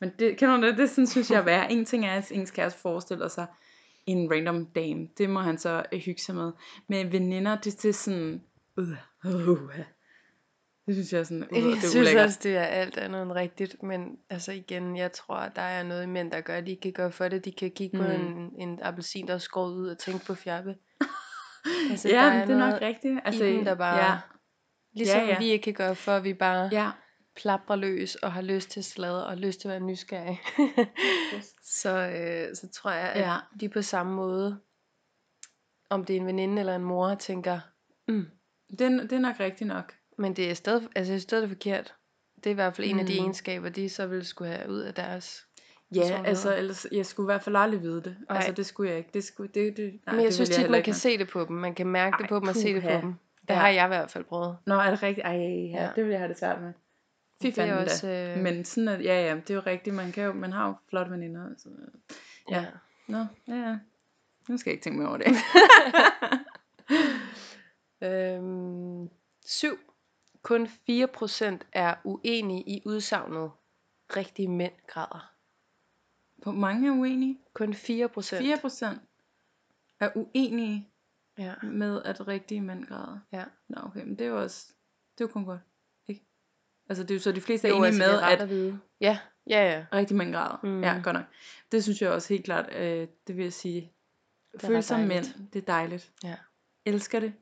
men 0.00 0.12
det, 0.18 0.36
kender 0.36 0.56
du 0.56 0.66
det, 0.66 0.78
det 0.78 0.90
sådan, 0.90 1.06
synes 1.06 1.30
jeg 1.30 1.38
er 1.38 1.44
værre. 1.44 1.72
En 1.72 1.84
ting 1.84 2.06
er, 2.06 2.12
at 2.12 2.32
ens 2.32 2.50
kæreste 2.50 2.80
forestiller 2.80 3.28
sig 3.28 3.46
en 4.06 4.30
random 4.30 4.66
dame. 4.66 5.08
Det 5.18 5.30
må 5.30 5.40
han 5.40 5.58
så 5.58 5.84
øh, 5.92 6.00
hygge 6.00 6.22
sig 6.22 6.34
med. 6.34 6.52
Men 6.88 7.12
veninder, 7.12 7.60
det, 7.60 7.82
det 7.82 7.88
er 7.88 7.92
sådan, 7.92 8.42
uh, 8.76 8.88
uh, 9.24 9.48
uh. 9.48 9.70
Det 10.88 10.96
synes 10.96 11.12
jeg 11.12 11.18
er 11.18 11.24
sådan, 11.24 11.46
uh, 11.50 11.56
Jeg 11.58 11.62
det 11.64 11.72
er 11.76 11.80
synes 11.80 11.94
ulækkert. 11.96 12.24
også, 12.24 12.38
det 12.42 12.56
er 12.56 12.62
alt 12.62 12.96
andet 12.98 13.22
end 13.22 13.32
rigtigt, 13.32 13.82
men 13.82 14.16
altså 14.30 14.52
igen, 14.52 14.96
jeg 14.96 15.12
tror, 15.12 15.34
at 15.36 15.56
der 15.56 15.62
er 15.62 15.82
noget 15.82 16.02
i 16.02 16.06
mænd, 16.06 16.30
der 16.32 16.40
gør, 16.40 16.56
at 16.56 16.66
de 16.66 16.70
ikke 16.70 16.80
kan 16.82 16.92
gøre 16.92 17.12
for 17.12 17.28
det. 17.28 17.44
De 17.44 17.52
kan 17.52 17.70
kigge 17.70 17.98
mm. 17.98 18.04
på 18.04 18.10
en, 18.10 18.52
en 18.58 18.78
appelsin, 18.82 19.26
der 19.28 19.34
er 19.34 19.38
skåret 19.38 19.74
ud 19.74 19.88
og 19.88 19.98
tænke 19.98 20.24
på 20.26 20.34
fjappe. 20.34 20.76
Altså, 21.90 22.08
ja, 22.08 22.14
der 22.16 22.22
er 22.32 22.44
det 22.44 22.54
er 22.54 22.58
nok 22.70 22.80
rigtigt. 22.82 23.20
Altså, 23.24 23.44
i 23.44 23.52
dem, 23.52 23.64
der 23.64 23.74
bare, 23.74 23.96
ja, 24.12 24.18
ligesom 24.94 25.20
Ja, 25.20 25.26
ja. 25.26 25.38
vi 25.38 25.44
ikke 25.46 25.62
kan 25.62 25.74
gøre 25.74 25.94
for, 25.94 26.12
at 26.12 26.24
vi 26.24 26.34
bare 26.34 26.68
ja. 26.72 26.90
plaprer 27.36 27.76
løs 27.76 28.14
og 28.14 28.32
har 28.32 28.42
lyst 28.42 28.70
til 28.70 28.84
sladre 28.84 29.26
og 29.26 29.36
lyst 29.36 29.60
til 29.60 29.68
at 29.68 29.72
være 29.72 29.80
nysgerrig. 29.80 30.40
så, 31.82 31.90
øh, 31.98 32.56
så 32.56 32.68
tror 32.74 32.90
jeg, 32.90 33.08
at 33.12 33.20
Ja. 33.20 33.36
de 33.60 33.68
på 33.68 33.82
samme 33.82 34.12
måde, 34.14 34.60
om 35.90 36.04
det 36.04 36.16
er 36.16 36.20
en 36.20 36.26
veninde 36.26 36.60
eller 36.60 36.76
en 36.76 36.82
mor, 36.84 37.14
tænker, 37.14 37.60
mm, 38.08 38.26
Det, 38.70 38.80
er- 38.80 38.88
det 39.02 39.12
er 39.12 39.18
nok 39.18 39.40
rigtigt 39.40 39.68
nok. 39.68 39.94
Men 40.18 40.32
det 40.36 40.50
er 40.50 40.54
stadig, 40.54 40.88
altså, 40.96 41.12
det 41.14 41.32
er 41.44 41.48
forkert. 41.48 41.94
Det 42.36 42.46
er 42.46 42.50
i 42.50 42.54
hvert 42.54 42.76
fald 42.76 42.86
en 42.90 43.00
af 43.00 43.06
de 43.06 43.12
Mm. 43.14 43.18
egenskaber, 43.24 43.68
de 43.68 43.88
så 43.88 44.06
ville 44.06 44.24
skulle 44.24 44.52
have 44.52 44.70
ud 44.70 44.78
af 44.80 44.94
deres 44.94 45.44
Ja, 45.94 46.22
altså 46.24 46.56
ellers, 46.56 46.86
jeg 46.92 47.06
skulle 47.06 47.24
i 47.24 47.30
hvert 47.32 47.42
fald 47.42 47.56
aldrig 47.56 47.82
vide 47.82 48.02
det. 48.02 48.16
Nej. 48.28 48.36
Altså 48.36 48.52
det 48.52 48.66
skulle 48.66 48.90
jeg 48.90 48.98
ikke. 48.98 49.10
Det 49.14 49.24
skulle, 49.24 49.50
det, 49.54 49.76
det, 49.76 49.84
nej, 50.06 50.14
Men 50.14 50.16
jeg 50.16 50.24
det 50.26 50.34
synes 50.34 50.48
tit, 50.48 50.58
heller 50.58 50.70
man 50.70 50.82
kan 50.82 50.90
med. 50.90 50.94
se 50.94 51.18
det 51.18 51.28
på 51.28 51.44
dem. 51.44 51.56
Man 51.56 51.74
kan 51.74 51.86
mærke 51.86 52.14
det 52.18 52.22
Ej, 52.22 52.28
på 52.28 52.34
dem 52.40 52.48
og 52.48 52.54
se 52.54 52.74
det 52.74 52.82
på 52.82 52.88
dem. 52.88 53.14
Det 53.40 53.54
Ja. 53.54 53.54
har 53.54 53.68
jeg 53.68 53.84
i 53.84 53.88
hvert 53.88 54.10
fald 54.10 54.24
prøvet. 54.24 54.56
Nå, 54.66 54.74
er 54.74 54.90
det 54.90 55.02
rigtigt? 55.02 55.26
Ej, 55.26 55.32
ja, 55.36 55.82
Ja. 55.84 55.90
det 55.96 56.04
vil 56.04 56.10
jeg 56.10 56.20
have 56.20 56.28
det 56.28 56.38
svært 56.38 56.60
med. 56.62 56.72
Fy 57.42 57.46
Det 57.46 57.54
fanden 57.54 57.78
også, 57.78 58.06
da. 58.06 58.34
øh, 58.36 58.42
Men 58.42 58.64
sådan 58.64 58.88
at, 58.88 59.04
ja, 59.04 59.26
ja, 59.28 59.34
det 59.34 59.50
er 59.50 59.54
jo 59.54 59.62
rigtigt. 59.66 59.96
Man, 59.96 60.12
kan 60.12 60.24
jo, 60.24 60.32
man 60.32 60.52
har 60.52 60.66
jo 60.68 60.74
flotte 60.88 61.10
veninder. 61.12 61.48
Så. 61.58 61.68
Ja. 62.50 62.64
Nå, 63.08 63.18
ja, 63.48 63.54
ja. 63.54 63.78
Nu 64.48 64.56
skal 64.56 64.70
jeg 64.70 64.74
ikke 64.74 64.84
tænke 64.84 64.98
mere 64.98 65.08
over 65.08 65.18
det. 65.18 65.26
Øhm, 68.02 69.08
7. 69.46 69.78
Kun 70.42 70.66
4% 70.66 71.58
er 71.72 71.94
uenige 72.04 72.62
i 72.68 72.82
udsagnet. 72.84 73.50
Rigtige 74.16 74.48
mænd 74.48 74.72
græder. 74.86 75.32
På 76.42 76.52
mange 76.52 76.88
er 76.88 76.92
uenige. 76.92 77.38
Kun 77.52 77.72
4%. 77.72 77.76
4 78.38 78.58
procent 78.60 79.00
er 80.00 80.10
uenige 80.14 80.88
Ja. 81.38 81.54
med, 81.62 82.02
at 82.02 82.28
rigtige 82.28 82.60
mænd 82.60 82.84
græder. 82.84 83.18
Ja. 83.32 83.44
Nå, 83.68 83.80
okay, 83.84 84.02
men 84.04 84.10
det 84.18 84.20
er 84.20 84.28
jo 84.28 84.42
også, 84.42 84.66
det 85.18 85.24
er 85.24 85.28
jo 85.28 85.32
kun 85.32 85.44
godt. 85.44 85.60
Ikke? 86.08 86.24
Altså, 86.88 87.02
det 87.02 87.10
er 87.10 87.14
jo 87.14 87.20
så, 87.20 87.32
de 87.32 87.40
fleste 87.40 87.68
er 87.68 87.72
enige 87.72 87.86
altså, 87.86 87.98
med, 87.98 88.20
at 88.20 88.40
at. 88.40 88.74
Ja, 89.00 89.18
ja, 89.46 89.70
ja. 89.72 89.86
rigtig 89.92 90.16
mænd 90.16 90.32
græder. 90.32 90.60
Mm. 90.62 90.82
Ja, 90.82 91.00
godt 91.04 91.14
nok. 91.16 91.24
Det 91.72 91.82
synes 91.82 92.02
jeg 92.02 92.10
også 92.10 92.28
helt 92.28 92.44
klart, 92.44 92.74
øh, 92.74 93.08
det 93.26 93.36
vil 93.36 93.42
jeg 93.42 93.52
sige. 93.52 93.92
Følsomme 94.60 95.06
mænd, 95.06 95.24
det 95.52 95.62
er 95.62 95.66
dejligt. 95.66 96.12
Ja. 96.24 96.36
Elsker 96.84 97.20
det. 97.20 97.34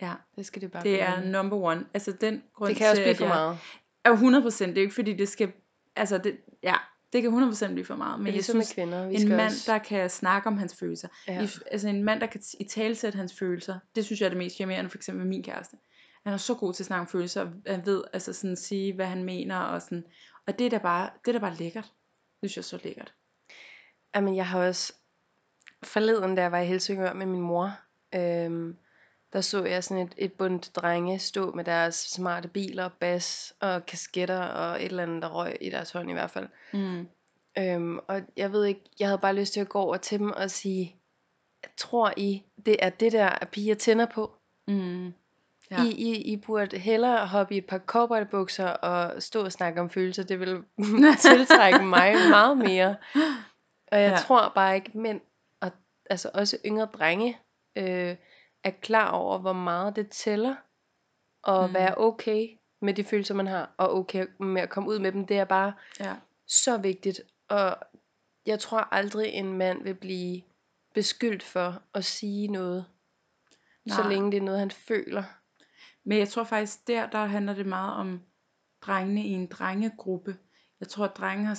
Ja, 0.00 0.12
Det 0.36 0.46
skal 0.46 0.62
det 0.62 0.70
bare 0.72 0.82
det 0.82 1.02
er 1.02 1.24
number 1.24 1.56
one. 1.56 1.86
Altså 1.94 2.12
den 2.12 2.42
grund 2.54 2.68
Det 2.68 2.76
kan 2.76 2.86
også 2.90 2.96
til, 2.96 3.02
blive 3.02 3.10
at 3.10 3.16
for 3.16 3.24
jeg 3.24 3.34
meget. 3.34 3.58
er 4.04 4.40
100%, 4.50 4.64
det 4.66 4.70
er 4.70 4.74
jo 4.74 4.80
ikke 4.80 4.94
fordi, 4.94 5.12
det 5.12 5.28
skal, 5.28 5.52
altså 5.96 6.18
det, 6.18 6.36
ja, 6.62 6.74
det 7.12 7.22
kan 7.22 7.32
100% 7.32 7.72
blive 7.72 7.84
for 7.84 7.96
meget. 7.96 8.18
Men 8.18 8.22
Men 8.22 8.26
jeg 8.26 8.32
ligesom 8.34 8.62
synes, 8.62 8.76
med 8.76 8.84
kvinder. 8.84 9.08
Vi 9.08 9.14
en 9.14 9.20
skal 9.20 9.36
mand, 9.36 9.46
også... 9.46 9.72
der 9.72 9.78
kan 9.78 10.10
snakke 10.10 10.46
om 10.46 10.58
hans 10.58 10.76
følelser. 10.76 11.08
Ja. 11.28 11.42
I, 11.42 11.48
altså 11.70 11.88
en 11.88 12.04
mand, 12.04 12.20
der 12.20 12.26
kan 12.26 12.42
i 12.60 12.64
talsætte 12.64 13.16
hans 13.16 13.34
følelser. 13.38 13.78
Det 13.94 14.04
synes 14.04 14.20
jeg 14.20 14.26
er 14.26 14.30
det 14.30 14.38
mest 14.38 14.56
charmerende, 14.56 14.90
for 14.90 14.98
eksempel 14.98 15.24
med 15.24 15.28
min 15.30 15.42
kæreste. 15.42 15.76
Han 16.24 16.32
er 16.32 16.36
så 16.36 16.54
god 16.54 16.74
til 16.74 16.82
at 16.82 16.86
snakke 16.86 17.00
om 17.00 17.06
følelser, 17.08 17.40
og 17.42 17.52
han 17.66 17.86
ved 17.86 18.04
altså 18.12 18.32
sådan 18.32 18.56
sige, 18.56 18.94
hvad 18.94 19.06
han 19.06 19.24
mener, 19.24 19.56
og 19.58 19.82
sådan. 19.82 20.04
Og 20.46 20.58
det 20.58 20.66
er 20.66 20.70
da 20.70 20.78
bare, 20.78 21.10
det 21.24 21.28
er 21.28 21.32
da 21.32 21.38
bare 21.38 21.54
lækkert. 21.54 21.92
Det 22.42 22.50
synes 22.50 22.56
jeg 22.56 22.60
er 22.76 22.78
så 22.78 22.84
lækkert. 22.84 23.14
Jamen, 24.14 24.36
jeg 24.36 24.46
har 24.46 24.66
også 24.66 24.92
forleden, 25.82 26.34
da 26.34 26.42
jeg 26.42 26.52
var 26.52 26.58
i 26.58 26.66
Helsingør 26.66 27.12
med 27.12 27.26
min 27.26 27.40
mor, 27.40 27.72
øhm, 28.14 28.76
der 29.32 29.40
så 29.40 29.64
jeg 29.64 29.84
sådan 29.84 30.06
et, 30.06 30.14
et 30.16 30.32
bundt 30.32 30.76
drenge 30.76 31.18
stå 31.18 31.52
med 31.52 31.64
deres 31.64 31.94
smarte 31.94 32.48
biler, 32.48 32.88
bas 32.88 33.54
og 33.60 33.86
kasketter 33.86 34.42
og 34.42 34.76
et 34.76 34.84
eller 34.84 35.02
andet, 35.02 35.22
der 35.22 35.28
røg 35.28 35.56
i 35.60 35.70
deres 35.70 35.90
hånd 35.90 36.10
i 36.10 36.12
hvert 36.12 36.30
fald. 36.30 36.48
Mm. 36.72 37.08
Øhm, 37.58 37.98
og 37.98 38.22
jeg 38.36 38.52
ved 38.52 38.64
ikke, 38.64 38.80
jeg 39.00 39.08
havde 39.08 39.18
bare 39.18 39.34
lyst 39.34 39.52
til 39.52 39.60
at 39.60 39.68
gå 39.68 39.78
over 39.78 39.96
til 39.96 40.18
dem 40.18 40.30
og 40.30 40.50
sige, 40.50 40.96
tror 41.76 42.12
I, 42.16 42.42
det 42.66 42.76
er 42.78 42.90
det 42.90 43.12
der, 43.12 43.28
at 43.28 43.48
piger 43.48 43.74
tænder 43.74 44.06
på? 44.06 44.32
Mm. 44.68 45.12
Ja. 45.70 45.84
I, 45.84 45.88
I, 45.88 46.32
I 46.32 46.36
burde 46.36 46.78
hellere 46.78 47.26
hoppe 47.26 47.54
i 47.54 47.58
et 47.58 47.66
par 47.66 47.78
cowboybukser 47.78 48.68
og 48.68 49.22
stå 49.22 49.44
og 49.44 49.52
snakke 49.52 49.80
om 49.80 49.90
følelser. 49.90 50.22
Det 50.22 50.40
vil 50.40 50.48
tiltrække 51.28 51.84
mig 51.84 52.14
meget 52.30 52.58
mere. 52.58 52.96
Og 53.92 54.00
jeg 54.00 54.08
ja. 54.08 54.10
Ja. 54.10 54.16
tror 54.16 54.52
bare 54.54 54.74
ikke, 54.74 54.98
mænd, 54.98 55.20
og 55.60 55.70
altså 56.10 56.30
også 56.34 56.58
yngre 56.66 56.86
drenge, 56.86 57.38
øh, 57.76 58.16
er 58.66 58.70
klar 58.80 59.10
over, 59.10 59.38
hvor 59.38 59.52
meget 59.52 59.96
det 59.96 60.08
tæller 60.10 60.56
og 61.42 61.68
Mm. 61.68 61.74
være 61.74 61.94
okay 61.98 62.48
med 62.82 62.94
de 62.94 63.04
følelser, 63.04 63.34
man 63.34 63.46
har, 63.46 63.74
og 63.76 63.94
okay 63.94 64.26
med 64.40 64.62
at 64.62 64.70
komme 64.70 64.88
ud 64.88 64.98
med 64.98 65.12
dem, 65.12 65.26
det 65.26 65.38
er 65.38 65.44
bare 65.44 65.72
Ja. 66.00 66.14
så 66.46 66.78
vigtigt. 66.78 67.20
Og 67.48 67.76
jeg 68.46 68.60
tror 68.60 68.78
aldrig, 68.94 69.28
en 69.32 69.52
mand 69.52 69.82
vil 69.82 69.94
blive 69.94 70.42
beskyldt 70.94 71.42
for 71.42 71.82
at 71.94 72.04
sige 72.04 72.48
noget, 72.48 72.86
så 73.88 74.00
Nej. 74.02 74.08
længe 74.12 74.30
det 74.30 74.36
er 74.38 74.42
noget, 74.42 74.60
han 74.60 74.70
føler. 74.70 75.22
Men 76.04 76.18
jeg 76.18 76.28
tror 76.28 76.44
faktisk, 76.44 76.86
der, 76.86 77.06
der 77.10 77.24
handler 77.24 77.54
det 77.54 77.66
meget 77.66 77.94
om 77.96 78.22
drengene 78.80 79.24
i 79.26 79.30
en 79.30 79.46
drengegruppe. 79.46 80.36
Jeg 80.80 80.88
tror, 80.88 81.04
at 81.04 81.16
drenge 81.16 81.46
har, 81.46 81.58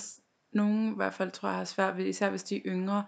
nogen 0.52 0.92
i 0.92 0.96
hvert 0.96 1.14
fald 1.14 1.30
tror 1.30 1.48
jeg 1.48 1.58
har 1.58 1.64
svært 1.64 1.96
ved, 1.96 2.06
især 2.06 2.30
hvis 2.30 2.42
de 2.44 2.56
er 2.56 2.62
yngre, 2.66 3.04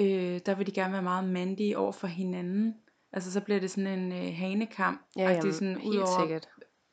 øh, 0.00 0.40
der 0.46 0.54
vil 0.54 0.66
de 0.66 0.72
gerne 0.72 0.92
være 0.92 1.02
meget 1.02 1.24
mandige 1.28 1.78
over 1.78 1.92
for 1.92 2.06
hinanden. 2.06 2.80
Altså 3.12 3.32
så 3.32 3.40
bliver 3.40 3.60
det 3.60 3.70
sådan 3.70 3.98
en 3.98 4.12
øh, 4.12 4.34
hanekamp, 4.36 5.00
Ja, 5.16 5.30
jamen, 5.30 5.52
sådan, 5.52 5.76
helt 5.80 5.86
udover, 5.86 6.20
sikkert. 6.20 6.48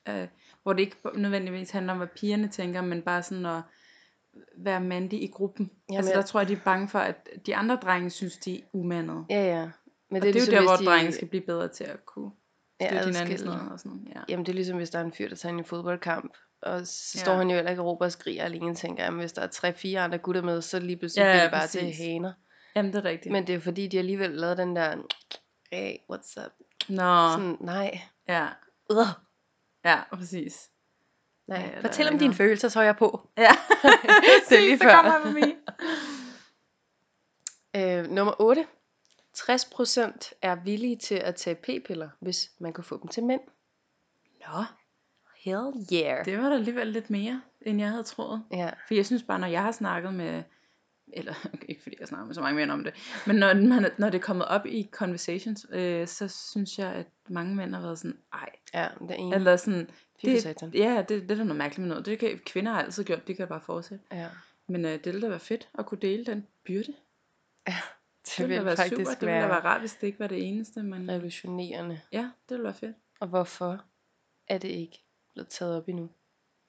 øh, 0.10 0.28
hvor 0.64 0.74
det 0.74 0.80
ikke 0.80 0.96
nødvendigvis 1.16 1.72
handler 1.72 1.92
om, 1.94 1.98
hvad 1.98 2.08
pigerne 2.08 2.48
tænker, 2.48 2.82
men 2.82 3.02
bare 3.02 3.24
sådan 3.24 3.46
at 3.46 3.62
være 4.58 4.82
mandig 4.82 5.24
i 5.24 5.28
gruppen. 5.28 5.72
Jamen, 5.90 5.98
altså 5.98 6.12
jeg- 6.12 6.18
der 6.22 6.26
tror 6.28 6.40
jeg, 6.40 6.48
de 6.48 6.54
er 6.54 6.58
bange 6.66 6.88
for, 6.88 7.00
at 7.00 7.30
de 7.46 7.56
andre 7.56 7.76
drenge 7.76 8.10
synes, 8.10 8.38
de 8.38 8.58
er 8.60 8.64
umandede. 8.74 9.26
Ja, 9.30 9.44
ja. 9.60 9.70
Men 10.10 10.16
og 10.18 10.22
det 10.22 10.24
er 10.24 10.28
jo 10.28 10.34
ligesom, 10.34 10.54
der, 10.54 10.62
hvor 10.62 10.76
de- 10.76 10.86
drenge 10.86 11.12
skal 11.12 11.28
blive 11.28 11.44
bedre 11.46 11.68
til 11.68 11.84
at 11.84 12.06
kunne 12.06 12.32
Ja, 12.82 12.88
hinanden 13.06 13.38
sådan. 13.38 13.54
Og 13.72 13.80
sådan 13.80 13.92
noget. 13.92 14.08
Ja. 14.16 14.22
Jamen 14.30 14.46
det 14.46 14.52
er 14.52 14.56
ligesom 14.56 14.78
hvis 14.78 14.90
der 14.90 15.00
er 15.00 15.04
en 15.04 15.12
fyr 15.14 15.30
der 15.30 15.36
tager 15.36 15.58
en 15.58 15.66
fodboldkamp 15.66 16.34
Og 16.62 16.88
så 16.88 17.14
Ja. 17.18 17.24
står 17.24 17.36
han 17.36 17.50
jo 17.50 17.56
heller 17.56 17.72
ikke 17.72 17.82
og 17.82 17.86
råber 17.88 18.06
og 18.06 18.12
skriger 18.12 18.44
alene 18.44 18.72
og 18.72 18.78
tænker, 18.78 19.04
at 19.06 19.14
hvis 19.14 19.34
der 19.34 19.42
er 19.42 19.48
tre 19.48 19.74
fire 19.74 20.00
andre 20.02 20.18
gutter 20.18 20.42
med, 20.42 20.62
så 20.62 20.80
lige 20.80 20.98
pludselig 20.98 21.22
Ja, 21.24 21.32
bliver 21.32 21.42
ja, 21.42 21.48
de 21.48 21.52
bare 21.52 21.68
til 21.68 21.80
præcis. 21.80 21.98
haner. 21.98 22.34
Jamen 22.76 22.94
det 22.94 23.00
er 23.00 23.06
rigtigt. 23.06 23.32
Men 23.32 23.48
det 23.48 23.56
er 23.56 23.60
fordi, 23.60 23.88
de 23.88 24.00
alligevel 24.00 24.30
lavet 24.32 24.58
den 24.58 24.76
der, 24.76 24.96
hey, 25.72 25.96
what's 26.12 26.46
up? 26.46 26.52
Nå, 26.90 27.30
Sådan, 27.32 27.58
nej, 27.60 28.00
ja, 28.28 28.48
øh, 28.92 28.98
ja, 29.86 30.02
præcis. 30.16 30.70
nej. 31.48 31.60
Ja, 31.76 31.80
Fortæl 31.82 32.06
om 32.08 32.12
dine 32.14 32.24
noget. 32.26 32.38
følelser, 32.38 32.68
så 32.70 32.80
er 32.80 32.84
jeg 32.84 32.98
på. 32.98 33.30
Ja, 33.38 33.52
Det 34.50 34.58
er 34.58 34.62
lige 34.62 34.78
så 34.78 34.84
før. 34.84 34.92
kommer 34.96 35.14
jeg 35.14 35.22
forbi. 35.24 35.56
Øh, 37.76 38.08
nummer 38.12 38.34
8. 38.42 38.68
60% 39.38 40.32
er 40.42 40.56
villige 40.64 40.96
til 40.96 41.16
at 41.16 41.36
tage 41.36 41.56
p-piller, 41.56 42.10
hvis 42.20 42.52
man 42.60 42.74
kan 42.74 42.84
få 42.84 43.00
dem 43.02 43.08
til 43.08 43.24
mænd. 43.24 43.42
Nå, 44.48 44.64
Hell 45.38 45.74
yeah. 45.94 46.26
det 46.26 46.38
var 46.42 46.50
da 46.50 46.56
alligevel 46.56 46.88
lidt 46.88 47.10
mere, 47.10 47.42
end 47.62 47.80
jeg 47.80 47.90
havde 47.90 48.04
troet. 48.04 48.44
Ja, 48.52 48.70
For 48.88 48.94
jeg 48.94 49.06
synes 49.06 49.24
bare, 49.24 49.40
når 49.40 49.48
jeg 49.48 49.62
har 49.64 49.72
snakket 49.72 50.14
med, 50.14 50.44
eller 51.16 51.48
ikke 51.70 51.84
fordi 51.84 51.96
jeg 52.00 52.08
snakker 52.08 52.26
med 52.26 52.36
så 52.36 52.42
mange 52.42 52.56
mænd 52.56 52.72
om 52.72 52.84
det, 52.84 52.94
men 53.28 53.36
når, 53.36 53.54
man, 53.54 53.92
når 53.98 54.10
det 54.10 54.18
er 54.18 54.22
kommet 54.22 54.46
op 54.48 54.66
i 54.66 54.90
conversations, 54.92 55.66
øh, 55.70 56.08
så 56.08 56.28
synes 56.28 56.80
jeg, 56.80 56.94
at 56.94 57.08
mange 57.30 57.56
mænd 57.56 57.74
har 57.76 57.82
været 57.82 58.00
sådan, 58.00 58.18
ej, 58.34 58.50
ja, 58.74 58.88
det 59.00 59.12
er 59.12 59.16
enig. 59.16 59.36
eller 59.36 59.56
sådan, 59.56 59.90
det, 60.22 60.46
ja, 60.74 61.06
det, 61.10 61.22
det 61.22 61.32
er 61.32 61.36
da 61.36 61.44
noget 61.44 61.56
mærkeligt 61.56 61.80
med 61.80 61.90
noget. 61.90 62.06
Det 62.06 62.20
kan, 62.20 62.40
kvinder 62.46 62.72
har 62.72 62.82
altid 62.84 63.04
gjort, 63.04 63.28
det 63.28 63.38
kan 63.38 63.48
bare 63.48 63.62
fortsætte. 63.62 64.04
Ja, 64.12 64.28
Men 64.68 64.86
øh, 64.86 64.92
det 64.92 65.06
ville 65.06 65.22
da 65.22 65.28
være 65.28 65.40
fedt 65.40 65.70
at 65.80 65.86
kunne 65.86 66.00
dele 66.02 66.26
den 66.26 66.48
byrde. 66.64 66.94
det, 67.66 67.74
Det, 68.26 68.38
det 68.38 68.50
ville 68.50 68.58
da 68.60 68.64
være 68.64 68.90
super. 68.90 69.04
Det 69.04 69.22
ville 69.22 69.42
da 69.42 69.48
være 69.48 69.64
rart, 69.64 69.80
hvis 69.80 69.94
det 69.94 70.08
ikke 70.08 70.20
var 70.20 70.28
det 70.28 70.48
eneste. 70.48 70.84
Men 70.84 71.12
revolutionerende. 71.12 72.02
ja, 72.12 72.30
det 72.50 72.50
ville 72.50 72.64
være 72.64 72.74
fedt. 72.74 72.96
Og 73.20 73.28
hvorfor 73.28 73.84
er 74.48 74.58
det 74.58 74.68
ikke 74.68 75.04
blevet 75.34 75.48
taget 75.48 75.78
op 75.78 75.90
endnu? 75.90 76.10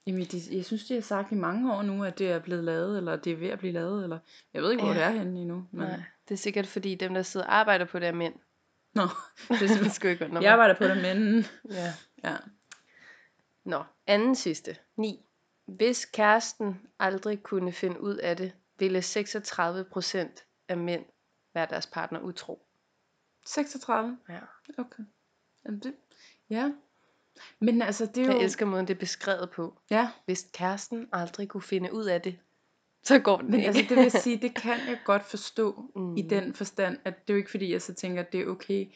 Jamen, 0.07 0.25
de, 0.25 0.41
jeg 0.57 0.65
synes, 0.65 0.85
de 0.85 0.95
har 0.95 1.01
sagt 1.01 1.33
i 1.33 1.35
mange 1.35 1.73
år 1.75 1.83
nu, 1.83 2.05
at 2.05 2.19
det 2.19 2.31
er 2.31 2.39
blevet 2.39 2.65
lavet, 2.65 2.99
eller 2.99 3.17
det 3.17 3.33
er 3.33 3.37
ved 3.37 3.49
at 3.49 3.59
blive 3.59 3.73
lavet, 3.73 4.03
eller 4.03 4.19
jeg 4.55 4.63
ved 4.63 4.71
ikke, 4.71 4.83
hvor 4.85 4.93
Ja. 4.93 4.99
det 4.99 5.05
er 5.07 5.11
henne 5.11 5.41
endnu. 5.41 5.69
Men... 5.71 5.87
Nej, 5.89 6.03
det 6.29 6.35
er 6.35 6.39
sikkert 6.39 6.67
fordi 6.67 6.95
dem, 6.95 7.15
der 7.15 7.23
sidder 7.23 7.47
og 7.47 7.55
arbejder 7.55 7.85
på 7.85 7.99
det, 7.99 8.09
er 8.09 8.13
mænd. 8.13 8.35
Nå, 8.95 9.03
Det 9.03 9.11
det 9.49 9.55
er 9.55 9.59
simpelthen... 9.59 9.91
skulle 9.91 10.13
ikke 10.13 10.31
være 10.31 10.43
jeg 10.43 10.53
arbejder 10.53 10.75
på 10.75 10.85
det, 10.85 10.97
men... 10.97 11.45
Ja. 11.71 11.93
Ja. 12.25 12.37
Nå, 13.65 13.85
anden 14.07 14.35
sidste. 14.35 14.77
9. 14.97 15.25
Hvis 15.67 16.05
kæresten 16.05 16.81
aldrig 16.99 17.43
kunne 17.43 17.73
finde 17.73 18.01
ud 18.01 18.17
af 18.17 18.37
det, 18.37 18.53
ville 18.79 18.99
36% 18.99 20.65
af 20.69 20.77
mænd 20.77 21.05
være 21.55 21.67
deres 21.71 21.87
partner 21.87 22.21
utro. 22.21 22.67
36? 23.47 24.19
Ja. 24.29 24.39
Okay. 24.79 25.03
Jamen, 25.65 25.81
det... 25.81 25.95
Ja. 26.51 26.73
Men 27.61 27.83
altså, 27.83 28.07
det 28.07 28.19
er 28.23 28.27
jo... 28.27 28.33
Jeg 28.33 28.43
elsker 28.43 28.67
måden, 28.67 28.89
det 28.89 28.95
er 28.95 28.99
beskrevet 28.99 29.51
på. 29.51 29.79
Ja, 29.91 30.09
Hvis 30.25 30.47
kæresten 30.53 31.09
aldrig 31.13 31.49
kunne 31.49 31.63
finde 31.63 31.93
ud 31.93 32.05
af 32.05 32.23
det, 32.23 32.39
så 33.05 33.19
går 33.19 33.37
den 33.37 33.51
men 33.51 33.55
ikke. 33.55 33.67
altså, 33.67 33.85
det 33.89 33.97
vil 33.97 34.11
sige, 34.11 34.37
det 34.47 34.55
kan 34.55 34.79
jeg 34.89 34.99
godt 35.05 35.25
forstå 35.25 35.91
Mm. 35.97 36.17
i 36.17 36.23
den 36.23 36.55
forstand, 36.55 36.99
at 37.05 37.29
det 37.29 37.33
er 37.33 37.35
jo 37.35 37.39
ikke 37.39 37.51
fordi, 37.51 37.73
jeg 37.73 37.83
så 37.83 37.95
tænker, 37.95 38.23
at 38.23 38.33
det 38.33 38.41
er 38.41 38.47
okay. 38.47 38.87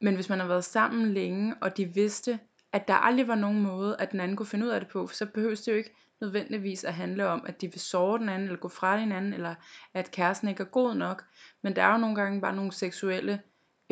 Men 0.00 0.14
hvis 0.14 0.28
man 0.28 0.40
har 0.40 0.46
været 0.46 0.64
sammen 0.64 1.12
længe, 1.14 1.54
og 1.60 1.76
de 1.76 1.84
vidste, 1.84 2.38
at 2.72 2.88
der 2.88 2.94
aldrig 2.94 3.28
var 3.28 3.34
nogen 3.34 3.60
måde, 3.62 3.96
at 3.98 4.12
den 4.12 4.20
anden 4.20 4.36
kunne 4.36 4.46
finde 4.46 4.66
ud 4.66 4.70
af 4.70 4.80
det 4.80 4.88
på, 4.88 5.06
så 5.06 5.26
behøves 5.26 5.62
det 5.62 5.72
jo 5.72 5.76
ikke 5.76 5.94
nødvendigvis 6.20 6.84
at 6.84 6.94
handle 6.94 7.26
om, 7.26 7.44
at 7.46 7.60
de 7.60 7.66
vil 7.72 7.80
såre 7.80 8.18
den 8.18 8.28
anden, 8.28 8.48
eller 8.48 8.60
gå 8.60 8.68
fra 8.68 8.96
hinanden, 8.96 9.32
eller 9.34 9.54
at 9.94 10.10
kæresten 10.10 10.48
ikke 10.48 10.60
er 10.62 10.66
god 10.66 10.94
nok. 10.94 11.24
Men 11.62 11.76
der 11.76 11.82
er 11.82 11.92
jo 11.92 11.98
nogle 11.98 12.16
gange 12.16 12.40
bare 12.40 12.56
nogle 12.56 12.72
seksuelle 12.72 13.40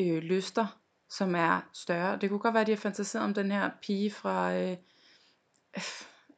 øh, 0.00 0.18
lyster, 0.22 0.78
som 1.12 1.34
er 1.34 1.60
større. 1.72 2.16
Det 2.16 2.28
kunne 2.30 2.38
godt 2.38 2.54
være, 2.54 2.60
at 2.60 2.66
de 2.66 2.72
har 2.72 2.76
fantaseret 2.76 3.24
om 3.24 3.34
den 3.34 3.50
her 3.50 3.70
pige 3.82 4.10
fra 4.10 4.54
øh, 4.54 4.76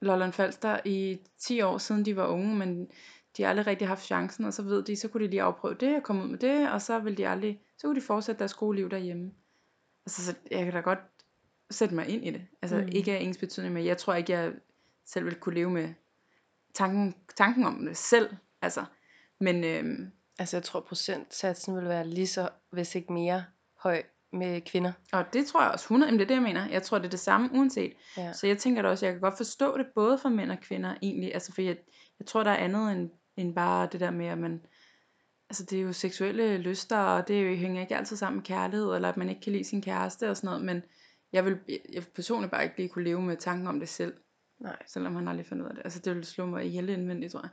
Lolland 0.01 0.33
Falster 0.33 0.81
i 0.85 1.19
10 1.39 1.61
år 1.61 1.79
siden 1.79 2.05
de 2.05 2.17
var 2.17 2.27
unge, 2.27 2.57
men 2.57 2.91
de 3.37 3.43
har 3.43 3.51
aldrig 3.51 3.67
rigtig 3.67 3.89
haft 3.89 4.05
chancen, 4.05 4.45
og 4.45 4.53
så 4.55 4.63
ved 4.63 4.83
de, 4.83 4.97
så 4.97 5.09
kunne 5.09 5.25
de 5.25 5.31
lige 5.31 5.43
afprøve 5.43 5.75
det, 5.75 5.97
og 5.97 6.03
komme 6.03 6.23
ud 6.23 6.29
med 6.29 6.39
det, 6.39 6.71
og 6.71 6.83
så 6.83 6.99
vil 6.99 7.17
de 7.19 7.29
aldrig, 7.29 7.61
så 7.79 7.87
kunne 7.87 8.01
de 8.01 8.07
fortsætte 8.07 8.39
deres 8.39 8.55
gode 8.55 8.77
liv 8.77 8.91
derhjemme. 8.91 9.33
Altså, 10.07 10.25
så 10.27 10.35
jeg 10.51 10.65
kan 10.65 10.73
da 10.73 10.81
godt 10.81 10.99
sætte 11.71 11.95
mig 11.95 12.09
ind 12.09 12.25
i 12.25 12.31
det. 12.31 12.47
Altså, 12.63 12.77
Mm. 12.79 12.89
ikke 12.93 13.13
af 13.17 13.21
ens 13.21 13.39
betydning, 13.39 13.75
men 13.75 13.85
jeg 13.85 13.99
tror 13.99 14.15
ikke, 14.15 14.33
jeg 14.33 14.53
selv 15.07 15.25
vil 15.25 15.35
kunne 15.35 15.55
leve 15.55 15.71
med 15.71 15.95
tanken, 16.75 17.15
tanken 17.37 17.65
om 17.65 17.85
det 17.87 17.97
selv. 17.97 18.37
Altså, 18.63 18.85
men 19.41 19.65
øhm, 19.65 20.11
Altså 20.39 20.57
jeg 20.57 20.65
tror 20.65 20.81
procentsatsen 20.81 21.77
vil 21.77 21.89
være 21.89 22.07
lige 22.07 22.27
så, 22.27 22.49
hvis 22.71 22.95
ikke 22.95 23.13
mere, 23.13 23.45
høj 23.77 24.03
med 24.35 24.61
kvinder. 24.61 24.93
og 25.13 25.25
det 25.33 25.47
tror 25.47 25.63
jeg 25.63 25.71
også 25.71 25.85
100, 25.85 26.09
jamen 26.09 26.19
det 26.19 26.25
er 26.25 26.29
det, 26.29 26.35
jeg 26.35 26.43
mener. 26.43 26.69
Jeg 26.69 26.83
tror, 26.83 26.99
det 26.99 27.07
er 27.07 27.11
det 27.11 27.21
samme 27.21 27.51
uanset. 27.53 27.93
Ja. 28.17 28.33
Så 28.33 28.47
jeg 28.47 28.59
tænker 28.59 28.83
da 28.83 28.89
også, 28.89 29.07
jeg 29.07 29.15
kan 29.15 29.21
godt 29.21 29.37
forstå 29.37 29.79
det, 29.79 29.87
både 29.95 30.19
for 30.19 30.29
mænd 30.29 30.51
og 30.51 30.61
kvinder 30.61 30.95
egentlig. 31.03 31.35
Altså, 31.35 31.53
for 31.53 31.63
jeg, 31.63 31.77
jeg 32.19 32.27
tror, 32.27 32.43
der 32.43 32.51
er 32.51 32.57
andet 32.57 32.93
end, 32.93 33.11
end 33.37 33.55
bare 33.55 33.89
det 33.93 34.01
der 34.01 34.11
med, 34.11 34.27
at 34.27 34.39
man... 34.39 34.67
Altså, 35.51 35.65
det 35.65 35.79
er 35.79 35.83
jo 35.83 35.93
seksuelle 35.93 36.59
lyster, 36.59 36.99
og 36.99 37.29
det 37.29 37.41
er 37.41 37.43
jo, 37.43 37.57
hænger 37.57 37.81
ikke 37.81 37.97
altid 37.97 38.17
sammen 38.17 38.37
med 38.37 38.45
kærlighed, 38.45 38.95
eller 38.95 39.09
at 39.09 39.17
man 39.17 39.29
ikke 39.29 39.41
kan 39.41 39.53
lide 39.53 39.65
sin 39.65 39.83
kæreste 39.83 40.31
og 40.31 40.37
sådan 40.37 40.49
noget, 40.49 40.65
men 40.65 40.83
jeg 41.33 41.45
vil, 41.45 41.59
jeg 41.69 41.79
vil 42.03 42.11
personligt 42.15 42.51
bare 42.51 42.65
ikke 42.65 42.77
lige 42.77 42.89
kunne 42.89 43.05
leve 43.05 43.23
med 43.23 43.37
tanken 43.37 43.67
om 43.67 43.81
det 43.81 43.89
selv, 43.89 44.15
Nej. 44.61 44.77
selvom 44.87 45.15
han 45.15 45.29
aldrig 45.29 45.47
fundet 45.47 45.65
ud 45.65 45.69
af 45.69 45.75
det. 45.75 45.83
Altså, 45.85 46.01
det 46.01 46.17
vil 46.17 46.25
slå 46.25 46.47
mig 46.47 46.65
ihjel 46.67 46.89
indvendigt, 46.89 47.33
tror 47.33 47.41
jeg. 47.41 47.51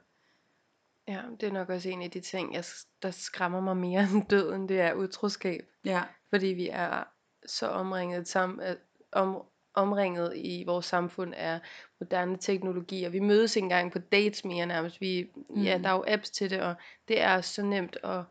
Ja, 1.08 1.22
det 1.40 1.48
er 1.48 1.54
nok 1.54 1.70
også 1.70 1.90
en 1.90 2.02
af 2.02 2.12
de 2.12 2.20
ting, 2.20 2.54
jeg, 2.54 2.64
der 3.02 3.12
skræmmer 3.12 3.62
mig 3.62 3.78
mere 3.78 4.08
end 4.14 4.28
døden, 4.28 4.70
det 4.70 4.80
er 4.80 4.94
utroskab. 4.94 5.62
Ja, 5.86 6.04
Fordi 6.32 6.48
vi 6.48 6.70
er 6.72 7.04
så 7.46 7.68
omringet, 7.68 8.28
sam, 8.28 8.62
øh, 8.68 8.76
om, 9.12 9.44
omringet 9.74 10.34
i 10.36 10.64
vores 10.68 10.86
samfund 10.86 11.34
af 11.38 11.60
moderne 12.00 12.38
teknologi, 12.38 13.04
og 13.04 13.14
vi 13.14 13.20
mødes 13.20 13.56
ikke 13.56 13.66
engang 13.66 13.92
på 13.92 14.00
dates 14.00 14.46
mere 14.46 14.66
nærmest. 14.66 15.02
Vi, 15.02 15.32
mm. 15.50 15.62
Ja, 15.64 15.78
der 15.84 15.90
er 15.90 15.94
jo 15.94 16.04
apps 16.08 16.30
til 16.30 16.50
det, 16.50 16.62
og 16.62 16.76
det 17.08 17.22
er 17.22 17.42
så 17.42 17.64
nemt 17.64 17.98
at, 18.04 18.24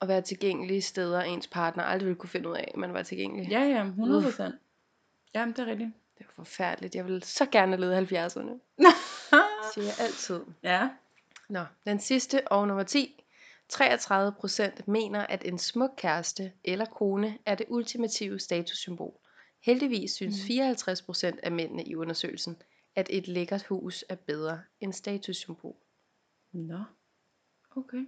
at 0.00 0.08
være 0.08 0.22
tilgængelige 0.22 0.82
steder, 0.82 1.20
ens 1.20 1.46
partner 1.46 1.84
aldrig 1.84 2.06
ville 2.06 2.18
kunne 2.18 2.30
finde 2.30 2.48
ud 2.48 2.54
af, 2.54 2.70
at 2.74 2.76
man 2.80 2.94
var 2.94 3.02
tilgængelig. 3.02 3.50
ja, 3.50 3.60
ja, 3.60 3.84
100 3.84 4.22
procent. 4.22 4.54
Jamen, 5.34 5.54
det 5.54 5.58
er 5.58 5.66
rigtigt. 5.66 5.90
Det 6.18 6.24
er 6.24 6.30
forfærdeligt. 6.36 6.94
Jeg 6.94 7.06
vil 7.06 7.22
så 7.22 7.46
gerne 7.46 7.76
lede 7.76 7.98
70'erne. 7.98 8.58
Siger 9.74 9.84
jeg 9.84 9.94
altid. 10.00 10.40
ja, 10.62 10.88
Nå, 11.48 11.60
den 11.86 12.00
sidste 12.00 12.48
og 12.48 12.66
nummer 12.68 12.82
10. 12.82 13.24
33% 13.72 14.82
mener, 14.86 15.26
at 15.26 15.44
en 15.44 15.58
smuk 15.58 15.90
kæreste 15.96 16.52
eller 16.64 16.84
kone 16.84 17.38
er 17.46 17.54
det 17.54 17.66
ultimative 17.68 18.38
statussymbol. 18.38 19.12
Heldigvis 19.64 20.12
synes 20.12 20.36
Mm. 20.42 20.46
54% 20.48 21.38
af 21.42 21.52
mændene 21.52 21.84
i 21.84 21.94
undersøgelsen, 21.96 22.56
at 22.94 23.06
et 23.10 23.28
lækkert 23.28 23.64
hus 23.66 24.04
er 24.08 24.14
bedre 24.14 24.60
end 24.80 24.92
statussymbol. 24.92 25.76
nå, 26.52 26.78
okay. 27.76 28.06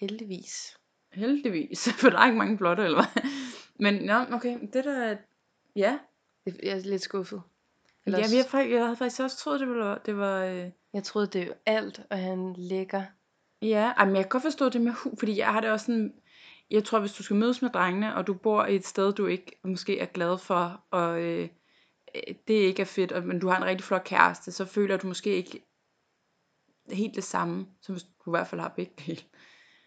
Heldigvis. 0.00 0.76
Heldigvis, 1.12 1.88
for 2.00 2.10
der 2.10 2.18
er 2.18 2.24
ikke 2.26 2.38
mange 2.38 2.58
flotte, 2.58 2.82
eller 2.84 2.98
hvad? 2.98 3.30
Men, 3.80 3.94
nå, 4.02 4.36
okay, 4.36 4.58
det 4.72 4.84
der, 4.84 5.16
ja, 5.76 5.98
Det- 6.44 6.60
Jeg 6.62 6.72
er 6.78 6.82
lidt 6.82 7.02
skuffet. 7.02 7.42
Ja, 8.06 8.10
Ellers, 8.12 8.32
har, 8.32 8.42
fakt- 8.44 8.70
jeg 8.70 8.84
havde 8.84 8.96
faktisk 8.96 9.20
også 9.20 9.36
troet, 9.36 9.60
det 9.60 9.68
var... 9.68 9.98
Det 9.98 10.16
var 10.16 10.44
øh... 10.44 10.70
Jeg 10.92 11.04
troede, 11.04 11.26
det 11.26 11.42
er 11.42 11.46
jo 11.46 11.54
alt, 11.66 12.00
og 12.10 12.18
han 12.18 12.54
lækker. 12.58 13.02
Ja, 13.62 13.92
ej, 13.96 14.04
men 14.06 14.14
jeg 14.16 14.24
kan 14.24 14.28
godt 14.28 14.42
forstå 14.42 14.68
det 14.68 14.80
med 14.80 14.92
hu, 14.92 15.14
fordi 15.18 15.38
jeg 15.38 15.52
har 15.52 15.60
det 15.60 15.70
også 15.70 15.86
sådan... 15.86 16.14
Jeg 16.70 16.84
tror, 16.84 17.00
hvis 17.00 17.12
du 17.12 17.22
skal 17.22 17.36
mødes 17.36 17.62
med 17.62 17.70
drengene, 17.70 18.14
og 18.16 18.26
du 18.26 18.34
bor 18.34 18.64
i 18.64 18.76
et 18.76 18.86
sted, 18.86 19.12
du 19.12 19.26
ikke 19.26 19.60
måske 19.64 19.98
er 19.98 20.06
glad 20.06 20.38
for, 20.38 20.84
og 20.90 21.22
øh, 21.22 21.48
øh, 22.14 22.34
det 22.48 22.54
ikke 22.54 22.82
er 22.82 22.86
fedt, 22.86 23.12
og, 23.12 23.22
men 23.24 23.38
du 23.38 23.48
har 23.48 23.56
en 23.56 23.64
rigtig 23.64 23.84
flot 23.84 24.04
kæreste, 24.04 24.52
så 24.52 24.64
føler 24.64 24.96
du 24.96 25.06
måske 25.06 25.30
ikke 25.36 25.66
helt 26.92 27.14
det 27.14 27.24
samme, 27.24 27.66
som 27.80 27.94
hvis 27.94 28.02
du 28.02 28.30
i 28.30 28.32
hvert 28.32 28.46
fald 28.46 28.60
har 28.60 28.68
begge 28.76 28.92
dele. 29.06 29.20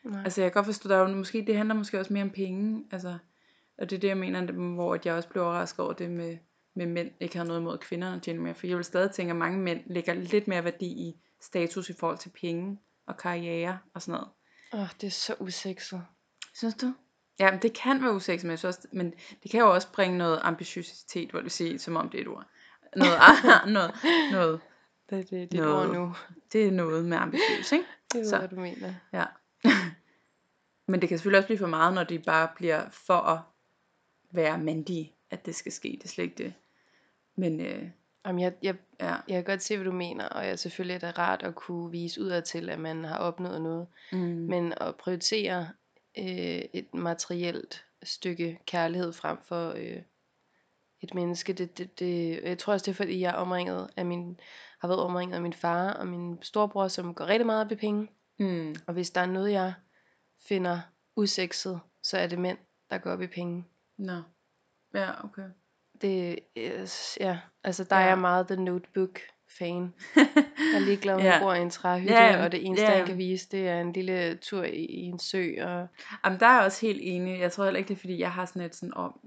Nej. 0.04 0.22
Altså 0.24 0.42
jeg 0.42 0.52
kan 0.52 0.60
godt 0.60 0.66
forstå, 0.66 0.90
der 0.90 0.96
er 0.96 1.10
jo 1.10 1.16
måske, 1.16 1.44
det 1.48 1.56
handler 1.58 1.76
måske 1.76 2.00
også 2.00 2.14
mere 2.14 2.24
om 2.24 2.30
penge, 2.30 2.86
altså, 2.92 3.18
og 3.78 3.90
det 3.90 3.96
er 3.96 4.00
det, 4.00 4.08
jeg 4.08 4.18
mener, 4.18 4.46
det- 4.46 4.56
hvor 4.56 4.94
at 4.94 5.06
jeg 5.06 5.14
også 5.16 5.30
blev 5.30 5.44
overrasket 5.44 5.80
over 5.80 5.94
det 5.94 6.12
med, 6.12 6.38
med 6.76 6.86
mænd 6.86 7.12
ikke 7.20 7.38
har 7.38 7.46
noget 7.46 7.60
imod 7.60 7.78
kvinderne 7.78 8.22
tjener 8.22 8.42
mere. 8.42 8.56
For 8.56 8.68
jeg 8.68 8.78
vil 8.78 8.86
stadig 8.86 9.12
tænke, 9.12 9.30
at 9.30 9.36
mange 9.38 9.60
mænd 9.60 9.80
lægger 9.86 10.14
lidt 10.14 10.48
mere 10.48 10.64
værdi 10.64 10.86
i 10.86 11.16
status 11.42 11.90
i 11.90 11.94
forhold 12.00 12.18
til 12.18 12.30
penge 12.30 12.80
og 13.10 13.18
karriere 13.18 13.80
og 13.94 14.02
sådan 14.02 14.12
noget. 14.12 14.28
Åh, 14.74 14.80
oh, 14.80 14.88
det 15.02 15.08
er 15.08 15.12
så 15.12 15.36
usekset. 15.40 16.06
Synes 16.56 16.76
du? 16.76 16.94
Ja, 17.40 17.52
men 17.52 17.62
det 17.62 17.74
kan 17.74 18.04
være 18.04 18.14
usexet, 18.14 18.48
men, 18.48 18.54
også, 18.64 18.88
men 18.92 19.14
det 19.44 19.52
kan 19.52 19.60
jo 19.60 19.74
også 19.74 19.92
bringe 19.92 20.18
noget 20.18 20.40
ambitiøsitet, 20.44 21.32
hvor 21.32 21.42
du 21.42 21.50
sige, 21.50 21.80
som 21.80 21.96
om 21.96 22.10
det 22.10 22.18
er 22.18 22.22
et 22.22 22.28
ord. 22.28 22.46
Noget, 22.96 23.18
noget, 23.74 23.92
noget, 24.32 24.62
Det, 25.10 25.30
det, 25.30 25.52
det 25.52 25.60
er 25.60 25.64
Noget. 25.64 25.90
ord 25.90 25.96
nu. 25.96 26.16
det 26.54 26.68
er 26.68 26.72
noget 26.72 27.06
med 27.06 27.18
ambitiøs, 27.18 27.72
ikke? 27.72 27.86
Det 28.14 28.20
ved, 28.20 28.30
Så. 28.30 28.38
hvad 28.38 28.48
du 28.48 28.56
mener. 28.56 28.94
Ja. 29.14 29.26
men 30.92 31.02
det 31.02 31.10
kan 31.10 31.18
selvfølgelig 31.18 31.38
også 31.38 31.48
blive 31.48 31.60
for 31.60 31.68
meget, 31.68 31.94
når 31.94 32.04
de 32.04 32.20
bare 32.20 32.50
bliver 32.56 32.90
for 32.90 33.18
at 33.18 33.40
være 34.32 34.58
mandige, 34.58 35.14
at 35.30 35.46
det 35.46 35.56
skal 35.56 35.72
ske. 35.72 35.88
Det 35.88 36.04
er 36.04 36.08
slet 36.08 36.24
ikke 36.24 36.44
det. 36.44 36.54
Men 37.36 37.60
øh, 37.60 37.90
Jamen, 38.26 38.42
jeg, 38.42 38.54
jeg, 38.64 38.76
ja. 39.00 39.14
jeg 39.14 39.22
kan 39.28 39.44
godt 39.44 39.64
se, 39.64 39.78
hvad 39.78 39.86
du 39.86 39.92
mener, 39.92 40.26
og 40.26 40.48
jeg 40.48 40.60
selvfølgelig 40.60 40.96
er 40.96 41.00
det 41.00 41.18
rart 41.18 41.44
at 41.44 41.56
kunne 41.56 41.92
vise 41.92 42.22
udad 42.22 42.42
til, 42.42 42.70
at 42.70 42.80
man 42.80 43.04
har 43.04 43.18
opnået 43.18 43.62
noget. 43.62 43.88
Mm. 44.12 44.20
Men 44.20 44.74
at 44.82 44.96
prioritere 44.96 45.70
øh, 46.18 46.62
et 46.74 46.94
materielt 46.94 47.86
stykke 48.04 48.60
kærlighed 48.66 49.14
frem 49.14 49.38
for 49.46 49.70
øh, 49.70 50.02
et 51.02 51.14
menneske, 51.14 51.54
det, 51.54 51.78
det, 51.78 52.00
det, 52.00 52.42
jeg 52.44 52.58
tror 52.58 52.74
også, 52.74 52.84
det 52.84 52.92
er 52.92 52.96
fordi, 52.96 53.20
jeg 53.20 53.30
er 53.30 53.36
omringet 53.36 53.90
af 53.98 54.06
min, 54.06 54.40
har 54.80 54.88
været 54.88 55.02
omringet 55.02 55.36
af 55.36 55.42
min 55.42 55.54
far 55.54 55.94
og 55.94 56.08
min 56.08 56.44
storebror, 56.44 56.88
som 56.88 57.14
går 57.14 57.26
rigtig 57.26 57.46
meget 57.46 57.66
op 57.66 57.72
i 57.72 57.76
penge. 57.76 58.08
Mm. 58.40 58.76
Og 58.88 58.94
hvis 58.94 59.12
der 59.12 59.22
er 59.22 59.26
noget, 59.26 59.52
jeg 59.52 59.74
finder 60.48 60.80
usekset, 61.16 61.80
så 62.04 62.18
er 62.18 62.28
det 62.28 62.40
mænd, 62.40 62.58
der 62.90 62.98
går 62.98 63.12
op 63.12 63.22
i 63.22 63.28
penge. 63.28 63.66
Nå. 63.98 64.22
Ja, 64.94 65.24
okay. 65.24 65.50
Det, 66.02 66.40
øh, 66.56 66.88
ja, 67.20 67.38
altså 67.64 67.84
der 67.84 67.96
Ja. 67.96 68.04
er 68.04 68.08
jeg 68.08 68.18
meget 68.20 68.48
The 68.48 68.56
Notebook-fan. 68.56 69.94
Jeg 70.16 70.26
er 70.76 70.80
ligeglad, 70.80 71.16
om 71.16 71.22
Ja. 71.32 71.40
bor 71.42 71.54
i 71.54 71.62
en 71.62 71.70
træhytte, 71.70 72.14
Ja, 72.14 72.44
og 72.44 72.52
det 72.52 72.66
eneste, 72.66 72.86
ja, 72.86 72.98
han 72.98 73.06
kan 73.08 73.18
vise, 73.18 73.50
det 73.52 73.68
er 73.68 73.82
en 73.82 73.94
lille 73.94 74.36
tur 74.36 74.64
i, 74.64 74.86
i 74.86 75.02
en 75.04 75.20
sø. 75.20 75.54
Og, 75.62 75.88
Jamen, 76.26 76.40
der 76.40 76.46
er 76.48 76.56
jeg 76.56 76.66
også 76.66 76.86
helt 76.86 77.00
enig. 77.04 77.40
Jeg 77.40 77.52
tror 77.52 77.64
heller 77.64 77.78
ikke, 77.78 77.88
det 77.88 77.96
er, 77.96 78.00
fordi 78.00 78.20
jeg 78.20 78.32
har 78.32 78.46
sådan 78.46 78.62
et 78.62 78.76
sådan 78.76 78.94
om, 78.94 79.20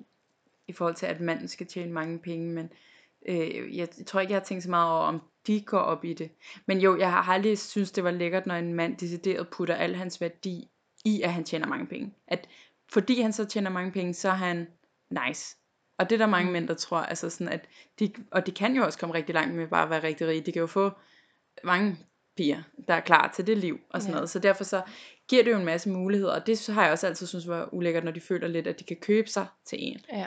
i 0.68 0.72
forhold 0.72 0.94
til, 0.94 1.06
at 1.06 1.20
manden 1.20 1.48
skal 1.48 1.66
tjene 1.66 1.92
mange 1.92 2.18
penge, 2.18 2.52
men 2.52 2.70
øh, 3.28 3.76
jeg 3.76 3.88
tror 4.06 4.20
ikke, 4.20 4.32
jeg 4.32 4.40
har 4.40 4.44
tænkt 4.44 4.64
så 4.64 4.70
meget 4.70 4.90
over, 4.92 5.00
om 5.06 5.22
de 5.46 5.60
går 5.60 5.78
op 5.78 6.04
i 6.04 6.14
det. 6.14 6.30
Men 6.66 6.78
jo, 6.80 6.98
jeg 6.98 7.10
har 7.12 7.22
aldrig 7.32 7.58
synes 7.58 7.90
det 7.92 8.04
var 8.04 8.10
lækkert, 8.10 8.46
når 8.46 8.54
en 8.54 8.74
mand 8.74 8.96
decideret 8.96 9.48
putter 9.48 9.74
al 9.74 9.94
hans 9.94 10.20
værdi 10.20 10.68
i, 11.04 11.22
at 11.22 11.32
han 11.32 11.44
tjener 11.44 11.66
mange 11.66 11.86
penge. 11.86 12.14
At 12.28 12.48
fordi 12.92 13.20
han 13.20 13.32
så 13.32 13.44
tjener 13.44 13.70
mange 13.70 13.92
penge, 13.92 14.14
så 14.14 14.28
er 14.28 14.32
han 14.34 14.66
nice. 15.28 15.56
Og 16.02 16.10
det 16.10 16.16
er 16.16 16.18
der 16.18 16.26
mange 16.26 16.46
Mm. 16.46 16.52
mænd, 16.52 16.68
der 16.68 16.74
tror, 16.74 16.98
altså 16.98 17.30
sådan 17.30 17.48
at 17.52 17.68
de, 17.98 18.12
og 18.30 18.46
de 18.46 18.50
kan 18.52 18.76
jo 18.76 18.84
også 18.84 18.98
komme 18.98 19.14
rigtig 19.14 19.34
langt 19.34 19.54
med 19.54 19.66
bare 19.68 19.82
at 19.82 19.90
være 19.90 20.02
rigtig 20.02 20.26
rige. 20.28 20.40
De 20.40 20.52
kan 20.52 20.60
jo 20.60 20.66
få 20.66 20.90
mange 21.64 21.96
piger, 22.36 22.62
der 22.88 22.94
er 22.94 23.00
klar 23.00 23.32
til 23.36 23.46
det 23.46 23.58
liv 23.58 23.80
og 23.90 24.00
sådan 24.00 24.10
Ja. 24.12 24.14
noget. 24.16 24.30
Så 24.30 24.38
derfor 24.38 24.64
så 24.64 24.82
giver 25.28 25.42
det 25.44 25.50
jo 25.52 25.56
en 25.56 25.64
masse 25.64 25.88
muligheder, 25.90 26.34
og 26.40 26.46
det 26.46 26.66
har 26.68 26.82
jeg 26.82 26.92
også 26.92 27.06
altid 27.06 27.26
synes 27.26 27.48
var 27.48 27.74
ulækkert, 27.74 28.04
når 28.04 28.10
de 28.12 28.20
føler 28.20 28.48
lidt, 28.48 28.66
at 28.66 28.78
de 28.78 28.84
kan 28.84 28.96
købe 28.96 29.28
sig 29.28 29.46
til 29.66 29.78
en. 29.82 30.00
ja. 30.12 30.26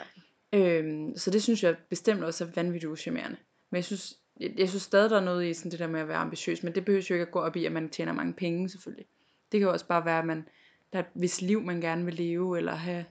Øhm, 0.52 1.16
så 1.16 1.30
det 1.30 1.42
synes 1.42 1.62
jeg 1.62 1.76
bestemt 1.90 2.24
også 2.24 2.44
er 2.44 2.48
vanvittigt 2.54 2.90
uschammerende. 2.92 3.36
Men 3.70 3.76
jeg 3.76 3.84
synes, 3.84 4.14
jeg, 4.40 4.50
jeg 4.58 4.68
synes 4.68 4.82
stadig, 4.82 5.10
der 5.10 5.16
er 5.16 5.24
noget 5.24 5.46
i 5.46 5.54
sådan 5.54 5.70
det 5.70 5.78
der 5.78 5.86
med 5.86 6.00
at 6.00 6.08
være 6.08 6.16
ambitiøs, 6.16 6.62
men 6.62 6.74
det 6.74 6.84
behøver 6.84 7.06
jo 7.10 7.14
ikke 7.14 7.26
at 7.26 7.30
gå 7.30 7.40
op 7.40 7.56
i, 7.56 7.64
at 7.64 7.72
man 7.72 7.88
tjener 7.88 8.12
mange 8.12 8.32
penge 8.32 8.68
selvfølgelig. 8.68 9.06
Det 9.52 9.60
kan 9.60 9.66
jo 9.66 9.72
også 9.72 9.86
bare 9.86 10.04
være, 10.04 10.18
at 10.18 10.24
man, 10.26 10.48
der 10.92 10.98
er 10.98 11.02
et 11.02 11.08
vis 11.14 11.40
liv, 11.42 11.60
man 11.62 11.80
gerne 11.80 12.04
vil 12.04 12.14
leve, 12.14 12.58
eller 12.58 12.74
have 12.74 13.04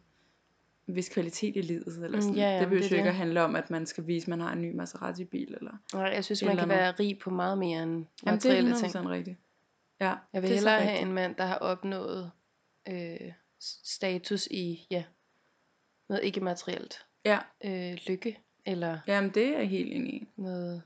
vis 0.87 1.09
kvalitet 1.09 1.55
i 1.57 1.61
livet. 1.61 1.87
Eller 2.03 2.17
Mm, 2.17 2.21
sådan. 2.21 2.35
ja, 2.35 2.49
ja, 2.53 2.59
det 2.59 2.69
behøver 2.69 2.87
jo 2.91 2.95
ikke 2.95 3.09
at 3.09 3.15
handle 3.15 3.41
om, 3.43 3.55
at 3.55 3.69
man 3.69 3.85
skal 3.85 4.07
vise, 4.07 4.23
at 4.23 4.27
man 4.27 4.39
har 4.39 4.53
en 4.53 4.61
ny 4.61 4.75
Maserati-bil. 4.75 5.53
Eller... 5.57 5.71
Og 5.93 6.13
jeg 6.13 6.23
synes, 6.25 6.43
man 6.43 6.51
kan 6.51 6.59
andet. 6.59 6.77
være 6.77 6.91
rig 6.99 7.19
på 7.19 7.29
meget 7.29 7.57
mere 7.57 7.83
end 7.83 7.91
Jamen, 7.91 8.05
det 8.15 8.27
er 8.27 8.31
materielle 8.31 8.75
ting. 8.77 8.95
100% 8.95 9.09
rigtigt. 9.09 9.37
Ja, 9.99 10.13
Jeg 10.33 10.41
vil 10.41 10.51
er 10.51 10.55
hellere 10.55 10.81
have 10.81 10.99
en 10.99 11.13
mand, 11.13 11.35
der 11.35 11.45
har 11.45 11.55
opnået 11.57 12.31
øh, 12.89 13.31
status 13.59 14.47
i 14.51 14.87
ja, 14.91 15.03
noget 16.09 16.23
ikke 16.23 16.41
materielt. 16.41 17.05
Ja, 17.25 17.39
Øh, 17.65 17.97
lykke, 18.07 18.39
eller 18.65 18.99
jamen 19.07 19.29
det 19.31 19.47
er 19.47 19.57
jeg 19.57 19.69
helt 19.69 19.93
enig 19.93 20.13
i. 20.13 20.27
noget 20.35 20.81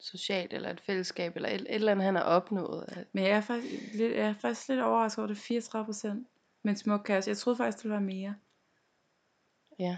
socialt, 0.00 0.52
eller 0.52 0.70
et 0.70 0.80
fællesskab, 0.80 1.36
eller 1.36 1.48
et, 1.48 1.54
et 1.60 1.66
eller 1.74 1.92
andet, 1.92 2.04
han 2.04 2.14
har 2.14 2.22
opnået. 2.22 3.06
Men 3.12 3.24
jeg 3.24 3.32
er 3.32 3.40
faktisk 3.40 3.94
lidt, 3.94 4.12
jeg 4.12 4.26
er 4.28 4.34
faktisk 4.40 4.68
lidt 4.68 4.80
overrasket 4.80 5.18
over, 5.18 5.24
at 5.30 5.36
det 5.36 5.36
er 5.42 5.46
34 5.46 5.84
procent. 5.84 6.26
Men 6.62 6.76
smuk 6.76 7.00
kæreste, 7.04 7.28
jeg 7.28 7.36
troede 7.36 7.56
faktisk, 7.56 7.82
det 7.82 7.90
være 7.90 8.00
mere. 8.00 8.34
Ja, 9.80 9.96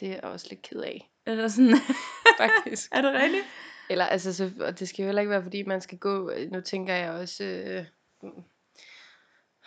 det 0.00 0.08
er 0.08 0.12
jeg 0.12 0.24
også 0.24 0.46
lidt 0.50 0.62
ked 0.62 0.80
af, 0.80 1.10
Eller 1.26 1.48
sådan, 1.48 1.76
faktisk. 2.42 2.88
er 2.92 3.02
det 3.02 3.12
rigtigt? 3.12 3.44
Eller 3.90 4.04
altså, 4.04 4.32
så, 4.34 4.50
og 4.60 4.78
det 4.78 4.88
skal 4.88 5.02
jo 5.02 5.06
heller 5.06 5.22
ikke 5.22 5.30
være, 5.30 5.42
fordi 5.42 5.62
man 5.62 5.80
skal 5.80 5.98
gå, 5.98 6.32
nu 6.52 6.60
tænker 6.60 6.94
jeg 6.94 7.10
også, 7.10 7.44
øh, 7.44 7.84
mm, 8.22 8.44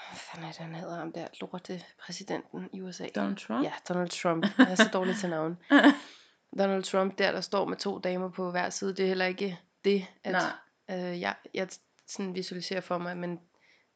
hvad 0.10 0.18
fanden 0.18 0.50
er 0.50 0.52
det, 0.52 0.58
han 0.62 0.76
hedder, 0.76 0.96
ham 0.96 1.12
der 1.12 1.28
lorte 1.42 1.84
præsidenten 2.06 2.70
i 2.74 2.82
USA. 2.82 3.08
Donald 3.16 3.38
Trump? 3.38 3.64
Ja, 3.64 3.74
Donald 3.90 4.10
Trump. 4.10 4.46
Jeg 4.58 4.72
er 4.72 4.76
så 4.76 4.90
dårlig 4.94 5.16
til 5.16 5.30
navn. 5.30 5.58
Donald 6.60 6.84
Trump 6.84 7.18
der, 7.18 7.32
der 7.32 7.42
står 7.42 7.66
med 7.66 7.78
to 7.78 8.00
damer 8.00 8.30
på 8.30 8.52
hver 8.52 8.70
side, 8.70 8.96
det 8.96 9.04
er 9.04 9.08
heller 9.08 9.26
ikke 9.26 9.60
det, 9.84 10.08
at 10.24 10.32
Nej. 10.32 10.52
øh, 11.12 11.22
jeg, 11.22 11.36
jeg 11.54 11.68
sådan 12.08 12.36
visualiserer 12.36 12.82
for 12.82 12.98
mig, 12.98 13.18
men 13.18 13.40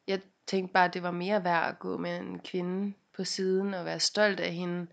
jeg 0.06 0.20
tænkte 0.46 0.72
bare, 0.72 0.84
at 0.84 0.94
det 0.94 1.02
var 1.02 1.10
mere 1.10 1.44
værd 1.44 1.68
at 1.68 1.78
gå 1.78 1.96
med 1.96 2.16
en 2.16 2.40
kvinde 2.40 2.94
på 3.16 3.24
siden 3.24 3.74
og 3.74 3.84
være 3.84 4.00
stolt 4.00 4.40
af 4.40 4.52
hende. 4.52 4.86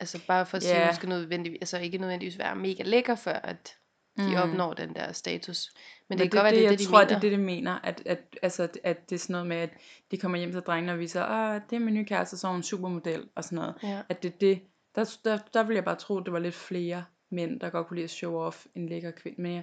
Altså 0.00 0.20
bare 0.26 0.46
for 0.46 0.56
at 0.56 0.62
sige, 0.62 0.74
Ja. 0.74 0.80
at 0.80 0.86
hun 0.86 0.94
skal 0.94 1.08
nødvendigvis, 1.08 1.58
altså 1.60 1.78
ikke 1.78 1.98
nødvendigvis 1.98 2.38
være 2.38 2.56
mega 2.56 2.82
lækker, 2.82 3.14
før 3.14 3.32
at 3.32 3.76
de 4.16 4.22
mm. 4.28 4.34
opnår 4.34 4.74
den 4.74 4.94
der 4.94 5.12
status. 5.12 5.70
Men, 6.08 6.18
det 6.18 6.30
kan 6.30 6.38
godt 6.38 6.44
være, 6.44 6.52
det 6.54 6.58
er 6.64 6.68
det, 6.68 6.70
jeg 6.70 6.78
de 6.78 6.84
tror, 6.84 6.98
mener. 6.98 7.08
det 7.08 7.16
er 7.16 7.20
det, 7.20 7.32
de 7.32 7.36
mener. 7.38 7.78
At, 7.84 8.02
at, 8.06 8.18
altså, 8.42 8.62
at- 8.62 8.78
at 8.84 9.10
det 9.10 9.14
er 9.16 9.18
sådan 9.20 9.32
noget 9.32 9.46
med, 9.46 9.56
at 9.56 9.70
de 10.10 10.18
kommer 10.18 10.38
hjem 10.38 10.52
til 10.52 10.60
drengene 10.60 10.92
og 10.92 10.98
viser, 10.98 11.22
ah, 11.22 11.60
det 11.70 11.76
er 11.76 11.80
min 11.80 11.94
nye 11.94 12.04
kæreste, 12.04 12.36
så 12.38 12.46
er 12.46 12.50
hun 12.50 12.58
en 12.58 12.62
supermodel 12.62 13.28
og 13.34 13.44
sådan 13.44 13.56
noget. 13.56 13.74
Ja. 13.82 14.02
At 14.08 14.22
det 14.22 14.40
det. 14.40 14.60
Der, 14.94 15.16
der, 15.24 15.38
der 15.54 15.62
ville 15.62 15.76
jeg 15.76 15.84
bare 15.84 15.96
tro, 15.96 16.18
at 16.18 16.24
det 16.24 16.32
var 16.32 16.38
lidt 16.38 16.54
flere 16.54 17.04
mænd, 17.30 17.60
der 17.60 17.70
godt 17.70 17.86
kunne 17.86 17.94
lide 17.96 18.04
at 18.04 18.10
show 18.10 18.36
off 18.38 18.66
en 18.74 18.88
lækker 18.88 19.10
kvinde. 19.10 19.42
Men 19.42 19.52
jeg, 19.54 19.62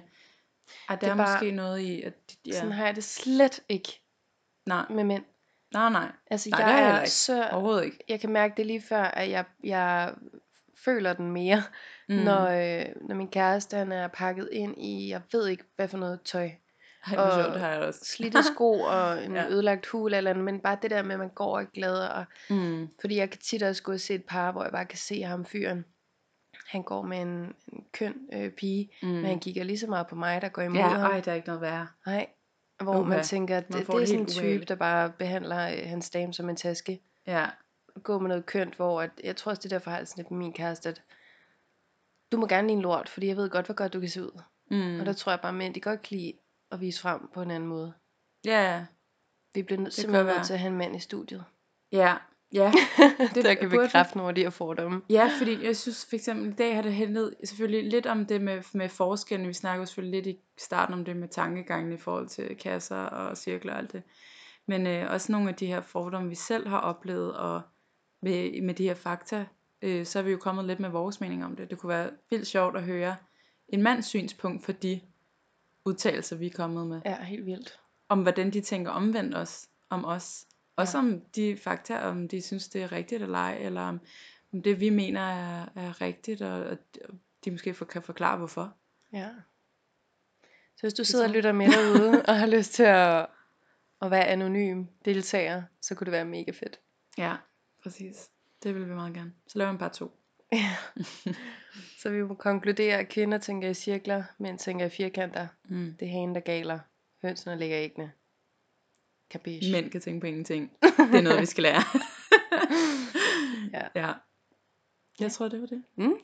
at 0.88 0.88
der 0.88 0.96
Det 0.96 1.06
er, 1.06 1.12
er 1.12 1.16
bare- 1.16 1.34
måske 1.34 1.50
noget 1.50 1.80
i, 1.80 2.02
at 2.02 2.14
ja, 2.46 2.52
Sådan 2.52 2.72
har 2.72 2.86
jeg 2.86 2.96
det 2.96 3.04
slet 3.04 3.60
ikke 3.68 4.00
nej, 4.66 4.86
med 4.90 5.04
mænd. 5.04 5.24
Nej, 5.72 5.90
nej, 5.90 6.12
Altså 6.30 6.50
Nej, 6.50 6.58
det 6.60 6.64
jeg 6.66 6.72
jeg 6.72 6.78
heller 6.84 6.96
er 6.98 7.02
ikke. 7.02 7.10
så, 7.10 7.48
overhovedet 7.48 7.84
ikke. 7.84 7.98
jeg 8.08 8.20
kan 8.20 8.30
mærke 8.30 8.54
det 8.56 8.66
lige 8.66 8.82
før, 8.88 9.02
at 9.02 9.30
jeg, 9.30 9.44
jeg 9.64 10.14
føler 10.84 11.12
den 11.12 11.30
mere, 11.30 11.62
Mm. 12.08 12.14
når, 12.14 12.46
øh, 12.46 12.84
når 13.08 13.14
min 13.14 13.28
kæreste 13.28 13.76
han 13.76 13.92
er 13.92 14.08
pakket 14.08 14.48
ind 14.52 14.74
i, 14.82 15.10
jeg 15.10 15.22
ved 15.32 15.48
ikke 15.48 15.64
hvad 15.76 15.88
for 15.88 15.98
noget 15.98 16.20
tøj. 16.24 16.44
Ej, 17.06 17.14
hvor 17.14 17.30
sjovt, 17.34 17.46
og 17.46 17.52
det 17.52 17.60
har 17.60 17.68
jeg 17.72 17.80
også. 17.80 18.00
Slidte 18.04 18.42
sko 18.42 18.72
og 18.94 19.24
en 19.24 19.34
Ja. 19.34 19.48
ødelagt 19.48 19.86
hul 19.86 20.14
eller 20.14 20.30
andet, 20.30 20.44
men 20.44 20.60
bare 20.60 20.78
det 20.82 20.90
der 20.90 21.02
med, 21.02 21.12
at 21.12 21.18
man 21.18 21.28
går 21.28 21.56
og 21.56 21.62
er 21.62 21.66
glad. 21.74 21.98
Og, 22.08 22.24
Mm. 22.50 22.88
fordi 23.00 23.16
jeg 23.16 23.30
kan 23.30 23.40
tit 23.40 23.62
også 23.62 23.82
gå 23.82 23.92
og 23.92 24.00
se 24.00 24.14
et 24.14 24.24
par, 24.24 24.52
hvor 24.52 24.62
jeg 24.62 24.72
bare 24.72 24.84
kan 24.86 24.98
se 24.98 25.22
ham 25.22 25.44
fyren. 25.44 25.84
Han 26.68 26.82
går 26.82 27.02
med 27.02 27.18
en, 27.18 27.28
en 27.72 27.84
køn 27.92 28.14
øh, 28.32 28.50
pige, 28.50 28.90
mm. 29.02 29.08
men 29.08 29.24
han 29.24 29.40
kigger 29.40 29.64
lige 29.64 29.78
så 29.78 29.86
meget 29.86 30.06
på 30.06 30.14
mig, 30.14 30.42
der 30.42 30.48
går 30.48 30.62
imod 30.62 30.76
Ja, 30.78 30.88
ham. 30.88 31.10
ej, 31.12 31.20
der 31.20 31.30
er 31.30 31.36
ikke 31.36 31.48
noget 31.48 31.62
værre. 31.62 31.86
Nej. 32.06 32.26
Hvor 32.82 32.98
Uha. 33.00 33.08
man 33.08 33.24
tænker, 33.24 33.56
at 33.56 33.70
Man 33.70 33.78
det, 33.78 33.86
det 33.86 34.02
er 34.02 34.06
sådan 34.06 34.20
en 34.20 34.26
type, 34.26 34.64
der 34.64 34.74
bare 34.74 35.10
behandler 35.10 35.68
øh, 35.68 35.88
hans 35.88 36.10
dame 36.10 36.34
som 36.34 36.48
en 36.48 36.56
taske. 36.56 37.00
Ja, 37.26 37.46
Gå 38.02 38.18
med 38.18 38.28
noget 38.28 38.46
kønt, 38.46 38.74
hvor 38.74 39.02
at, 39.02 39.10
jeg 39.24 39.36
tror 39.36 39.50
også, 39.50 39.60
det 39.60 39.72
er 39.72 39.74
derfor, 39.78 39.90
jeg 39.90 39.94
har 39.94 40.00
det 40.00 40.08
sådan 40.08 40.22
lidt 40.22 40.30
med 40.30 40.38
min 40.38 40.52
kæreste, 40.52 40.88
at 40.88 41.02
du 42.32 42.36
må 42.36 42.46
gerne 42.46 42.66
lide 42.68 42.76
en 42.76 42.82
lort, 42.82 43.08
fordi 43.08 43.26
jeg 43.26 43.36
ved 43.36 43.50
godt, 43.50 43.66
hvor 43.66 43.74
godt 43.74 43.92
du 43.92 44.00
kan 44.00 44.08
se 44.08 44.22
ud. 44.22 44.40
mm. 44.70 45.00
Og 45.00 45.06
der 45.06 45.12
tror 45.12 45.32
jeg 45.32 45.40
bare, 45.40 45.64
at 45.64 45.74
de 45.74 45.80
godt 45.80 46.02
kan 46.02 46.16
lide 46.16 46.32
at 46.70 46.80
vise 46.80 47.00
frem 47.00 47.28
på 47.34 47.42
en 47.42 47.50
anden 47.50 47.68
måde. 47.68 47.92
ja, 48.44 48.84
Vi 49.54 49.62
bliver 49.62 49.78
nød- 49.78 49.86
kan 49.86 49.92
simpelthen 49.92 50.26
nødt 50.26 50.46
til 50.46 50.52
at 50.52 50.58
have 50.60 50.70
en 50.72 50.78
mand 50.78 50.96
i 50.96 51.00
studiet. 51.00 51.44
ja, 51.92 52.16
ja. 52.52 52.72
Det 53.34 53.44
der 53.44 53.54
kan 53.54 53.70
bekræfte 53.70 54.16
nogle 54.16 54.28
af 54.28 54.34
de 54.34 54.42
her 54.42 54.50
fordomme. 54.50 55.02
Ja, 55.10 55.30
fordi 55.38 55.64
jeg 55.64 55.76
synes 55.76 56.06
for 56.08 56.16
eksempel, 56.16 56.48
i 56.48 56.54
dag 56.54 56.74
har 56.74 56.82
det 56.82 56.94
handlet 56.94 57.34
selvfølgelig 57.44 57.90
lidt 57.90 58.06
om 58.06 58.26
det 58.26 58.40
med, 58.40 58.62
med 58.72 58.88
forskellen. 58.88 59.48
Vi 59.48 59.52
snakker 59.52 59.82
jo 59.82 59.86
selvfølgelig 59.86 60.22
lidt 60.22 60.36
i 60.36 60.40
starten 60.58 60.94
om 60.94 61.04
det 61.04 61.16
med 61.16 61.28
tankegangen 61.28 61.92
i 61.92 61.96
forhold 61.96 62.28
til 62.28 62.56
kasser 62.56 62.96
og 62.96 63.36
cirkler 63.36 63.72
og 63.72 63.78
alt 63.78 63.92
det. 63.92 64.02
Men 64.66 64.86
øh, 64.86 65.10
også 65.10 65.32
nogle 65.32 65.48
af 65.48 65.54
de 65.54 65.66
her 65.66 65.80
fordomme, 65.80 66.28
vi 66.28 66.34
selv 66.34 66.68
har 66.68 66.78
oplevet, 66.78 67.36
og 67.36 67.62
med, 68.22 68.62
med 68.62 68.74
de 68.74 68.84
her 68.84 68.94
fakta, 68.94 69.46
øh, 69.82 70.06
så 70.06 70.18
er 70.18 70.22
vi 70.22 70.30
jo 70.30 70.38
kommet 70.38 70.64
lidt 70.64 70.80
med 70.80 70.88
vores 70.88 71.20
mening 71.20 71.44
om 71.44 71.56
det. 71.56 71.70
Det 71.70 71.78
kunne 71.78 71.88
være 71.88 72.10
vildt 72.30 72.46
sjovt 72.46 72.76
at 72.76 72.82
høre 72.82 73.16
en 73.68 73.82
mands 73.82 74.06
synspunkt 74.06 74.64
for 74.64 74.72
de 74.72 75.00
udtalelser, 75.84 76.36
vi 76.36 76.46
er 76.46 76.50
kommet 76.50 76.86
med. 76.86 77.00
Ja, 77.04 77.22
helt 77.22 77.46
vildt. 77.46 77.80
Om 78.08 78.22
hvordan 78.22 78.50
de 78.50 78.60
tænker 78.60 78.90
omvendt 78.90 79.36
os, 79.36 79.68
om 79.90 80.04
os. 80.04 80.46
Også 80.76 80.98
Ja. 80.98 81.04
om 81.04 81.20
de 81.20 81.56
fakta, 81.56 81.98
om 81.98 82.28
de 82.28 82.40
synes, 82.42 82.68
det 82.68 82.82
er 82.82 82.92
rigtigt 82.92 83.22
eller 83.22 83.38
ej, 83.38 83.58
eller 83.60 83.80
om, 83.80 84.00
om 84.52 84.62
det 84.62 84.80
vi 84.80 84.90
mener 84.90 85.20
er, 85.20 85.66
er 85.74 86.00
rigtigt, 86.00 86.42
og, 86.42 86.64
og 86.64 86.78
de 87.44 87.50
måske 87.50 87.74
for, 87.74 87.84
kan 87.84 88.02
forklare 88.02 88.36
hvorfor. 88.38 88.74
Ja. 89.12 89.28
Så 90.76 90.80
hvis 90.82 90.94
du 90.94 91.04
sidder 91.04 91.24
og 91.24 91.30
lytter 91.30 91.52
med 91.52 91.66
derude, 91.66 92.22
og 92.28 92.38
har 92.38 92.46
lyst 92.46 92.72
til 92.72 92.82
at, 92.82 93.26
at 94.02 94.10
være 94.10 94.24
anonym 94.26 94.84
deltager, 95.04 95.62
så 95.80 95.94
kunne 95.94 96.04
det 96.04 96.12
være 96.12 96.24
mega 96.24 96.50
fedt. 96.50 96.80
Ja, 97.18 97.36
præcis. 97.82 98.30
Det 98.62 98.74
vil 98.74 98.88
vi 98.88 98.94
meget 98.94 99.14
gerne. 99.14 99.32
Så 99.46 99.58
laver 99.58 99.70
vi 99.70 99.74
en 99.74 99.78
par 99.78 99.88
to. 99.88 100.10
Så 102.02 102.10
vi 102.10 102.22
må 102.22 102.34
konkludere, 102.34 102.98
at 102.98 103.08
kvinder 103.08 103.38
tænker 103.38 103.68
i 103.68 103.74
cirkler, 103.74 104.24
mænd 104.38 104.58
tænker 104.58 104.86
i 104.86 104.90
firkanter. 104.90 105.46
Mm. 105.64 105.94
Det 106.00 106.08
er 106.08 106.12
hanen, 106.12 106.34
der 106.34 106.40
galer. 106.40 106.78
Hønsene 107.22 107.58
lægger 107.58 107.78
æggene. 107.78 108.12
Kapish. 109.30 109.72
Mænd 109.72 109.90
kan 109.90 110.00
tænke 110.00 110.20
på 110.20 110.26
ingenting. 110.26 110.70
Det 110.82 111.14
er 111.14 111.20
noget, 111.20 111.40
vi 111.40 111.46
skal 111.46 111.62
lære. 111.62 111.82
Ja. 113.72 113.88
ja. 113.94 114.12
Jeg 115.20 115.32
tror, 115.32 115.48
det 115.48 115.60
var 115.60 115.66
det. 115.66 115.82
Mm. 115.96 116.14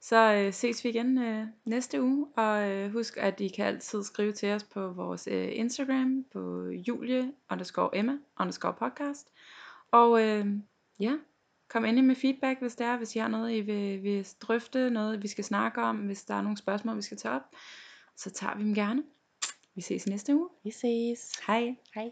Så 0.00 0.32
øh, 0.32 0.52
ses 0.52 0.84
vi 0.84 0.88
igen 0.88 1.18
øh, 1.18 1.46
næste 1.64 2.02
uge, 2.02 2.26
og 2.36 2.70
øh, 2.70 2.92
husk, 2.92 3.16
at 3.16 3.40
I 3.40 3.48
kan 3.48 3.66
altid 3.66 4.02
skrive 4.02 4.32
til 4.32 4.52
os 4.52 4.64
på 4.64 4.92
vores 4.92 5.28
øh, 5.30 5.48
Instagram, 5.52 6.24
på 6.32 6.68
Julie 6.88 7.32
underscore 7.50 7.98
Emma 7.98 8.18
underscore 8.40 8.74
podcast. 8.74 9.28
Og 9.90 10.22
øh, 10.22 10.46
ja, 11.00 11.12
kom 11.68 11.84
endelig 11.84 12.04
med 12.04 12.16
feedback, 12.16 12.60
hvis 12.60 12.76
det 12.76 12.86
er, 12.86 12.96
hvis 12.96 13.16
I 13.16 13.18
har 13.18 13.28
noget, 13.28 13.52
I 13.52 13.60
vil, 13.60 14.02
vil 14.02 14.26
drøfte, 14.40 14.90
noget, 14.90 15.22
vi 15.22 15.28
skal 15.28 15.44
snakke 15.44 15.82
om, 15.82 15.96
hvis 15.96 16.24
der 16.24 16.34
er 16.34 16.42
nogle 16.42 16.56
spørgsmål, 16.56 16.96
vi 16.96 17.02
skal 17.02 17.16
tage 17.16 17.34
op, 17.34 17.42
så 18.16 18.30
tager 18.30 18.56
vi 18.56 18.64
dem 18.64 18.74
gerne. 18.74 19.02
Vi 19.74 19.80
ses 19.80 20.06
næste 20.06 20.34
uge. 20.34 20.48
Vi 20.64 20.70
ses. 20.70 21.32
Hej. 21.46 21.76
Hej. 21.94 22.10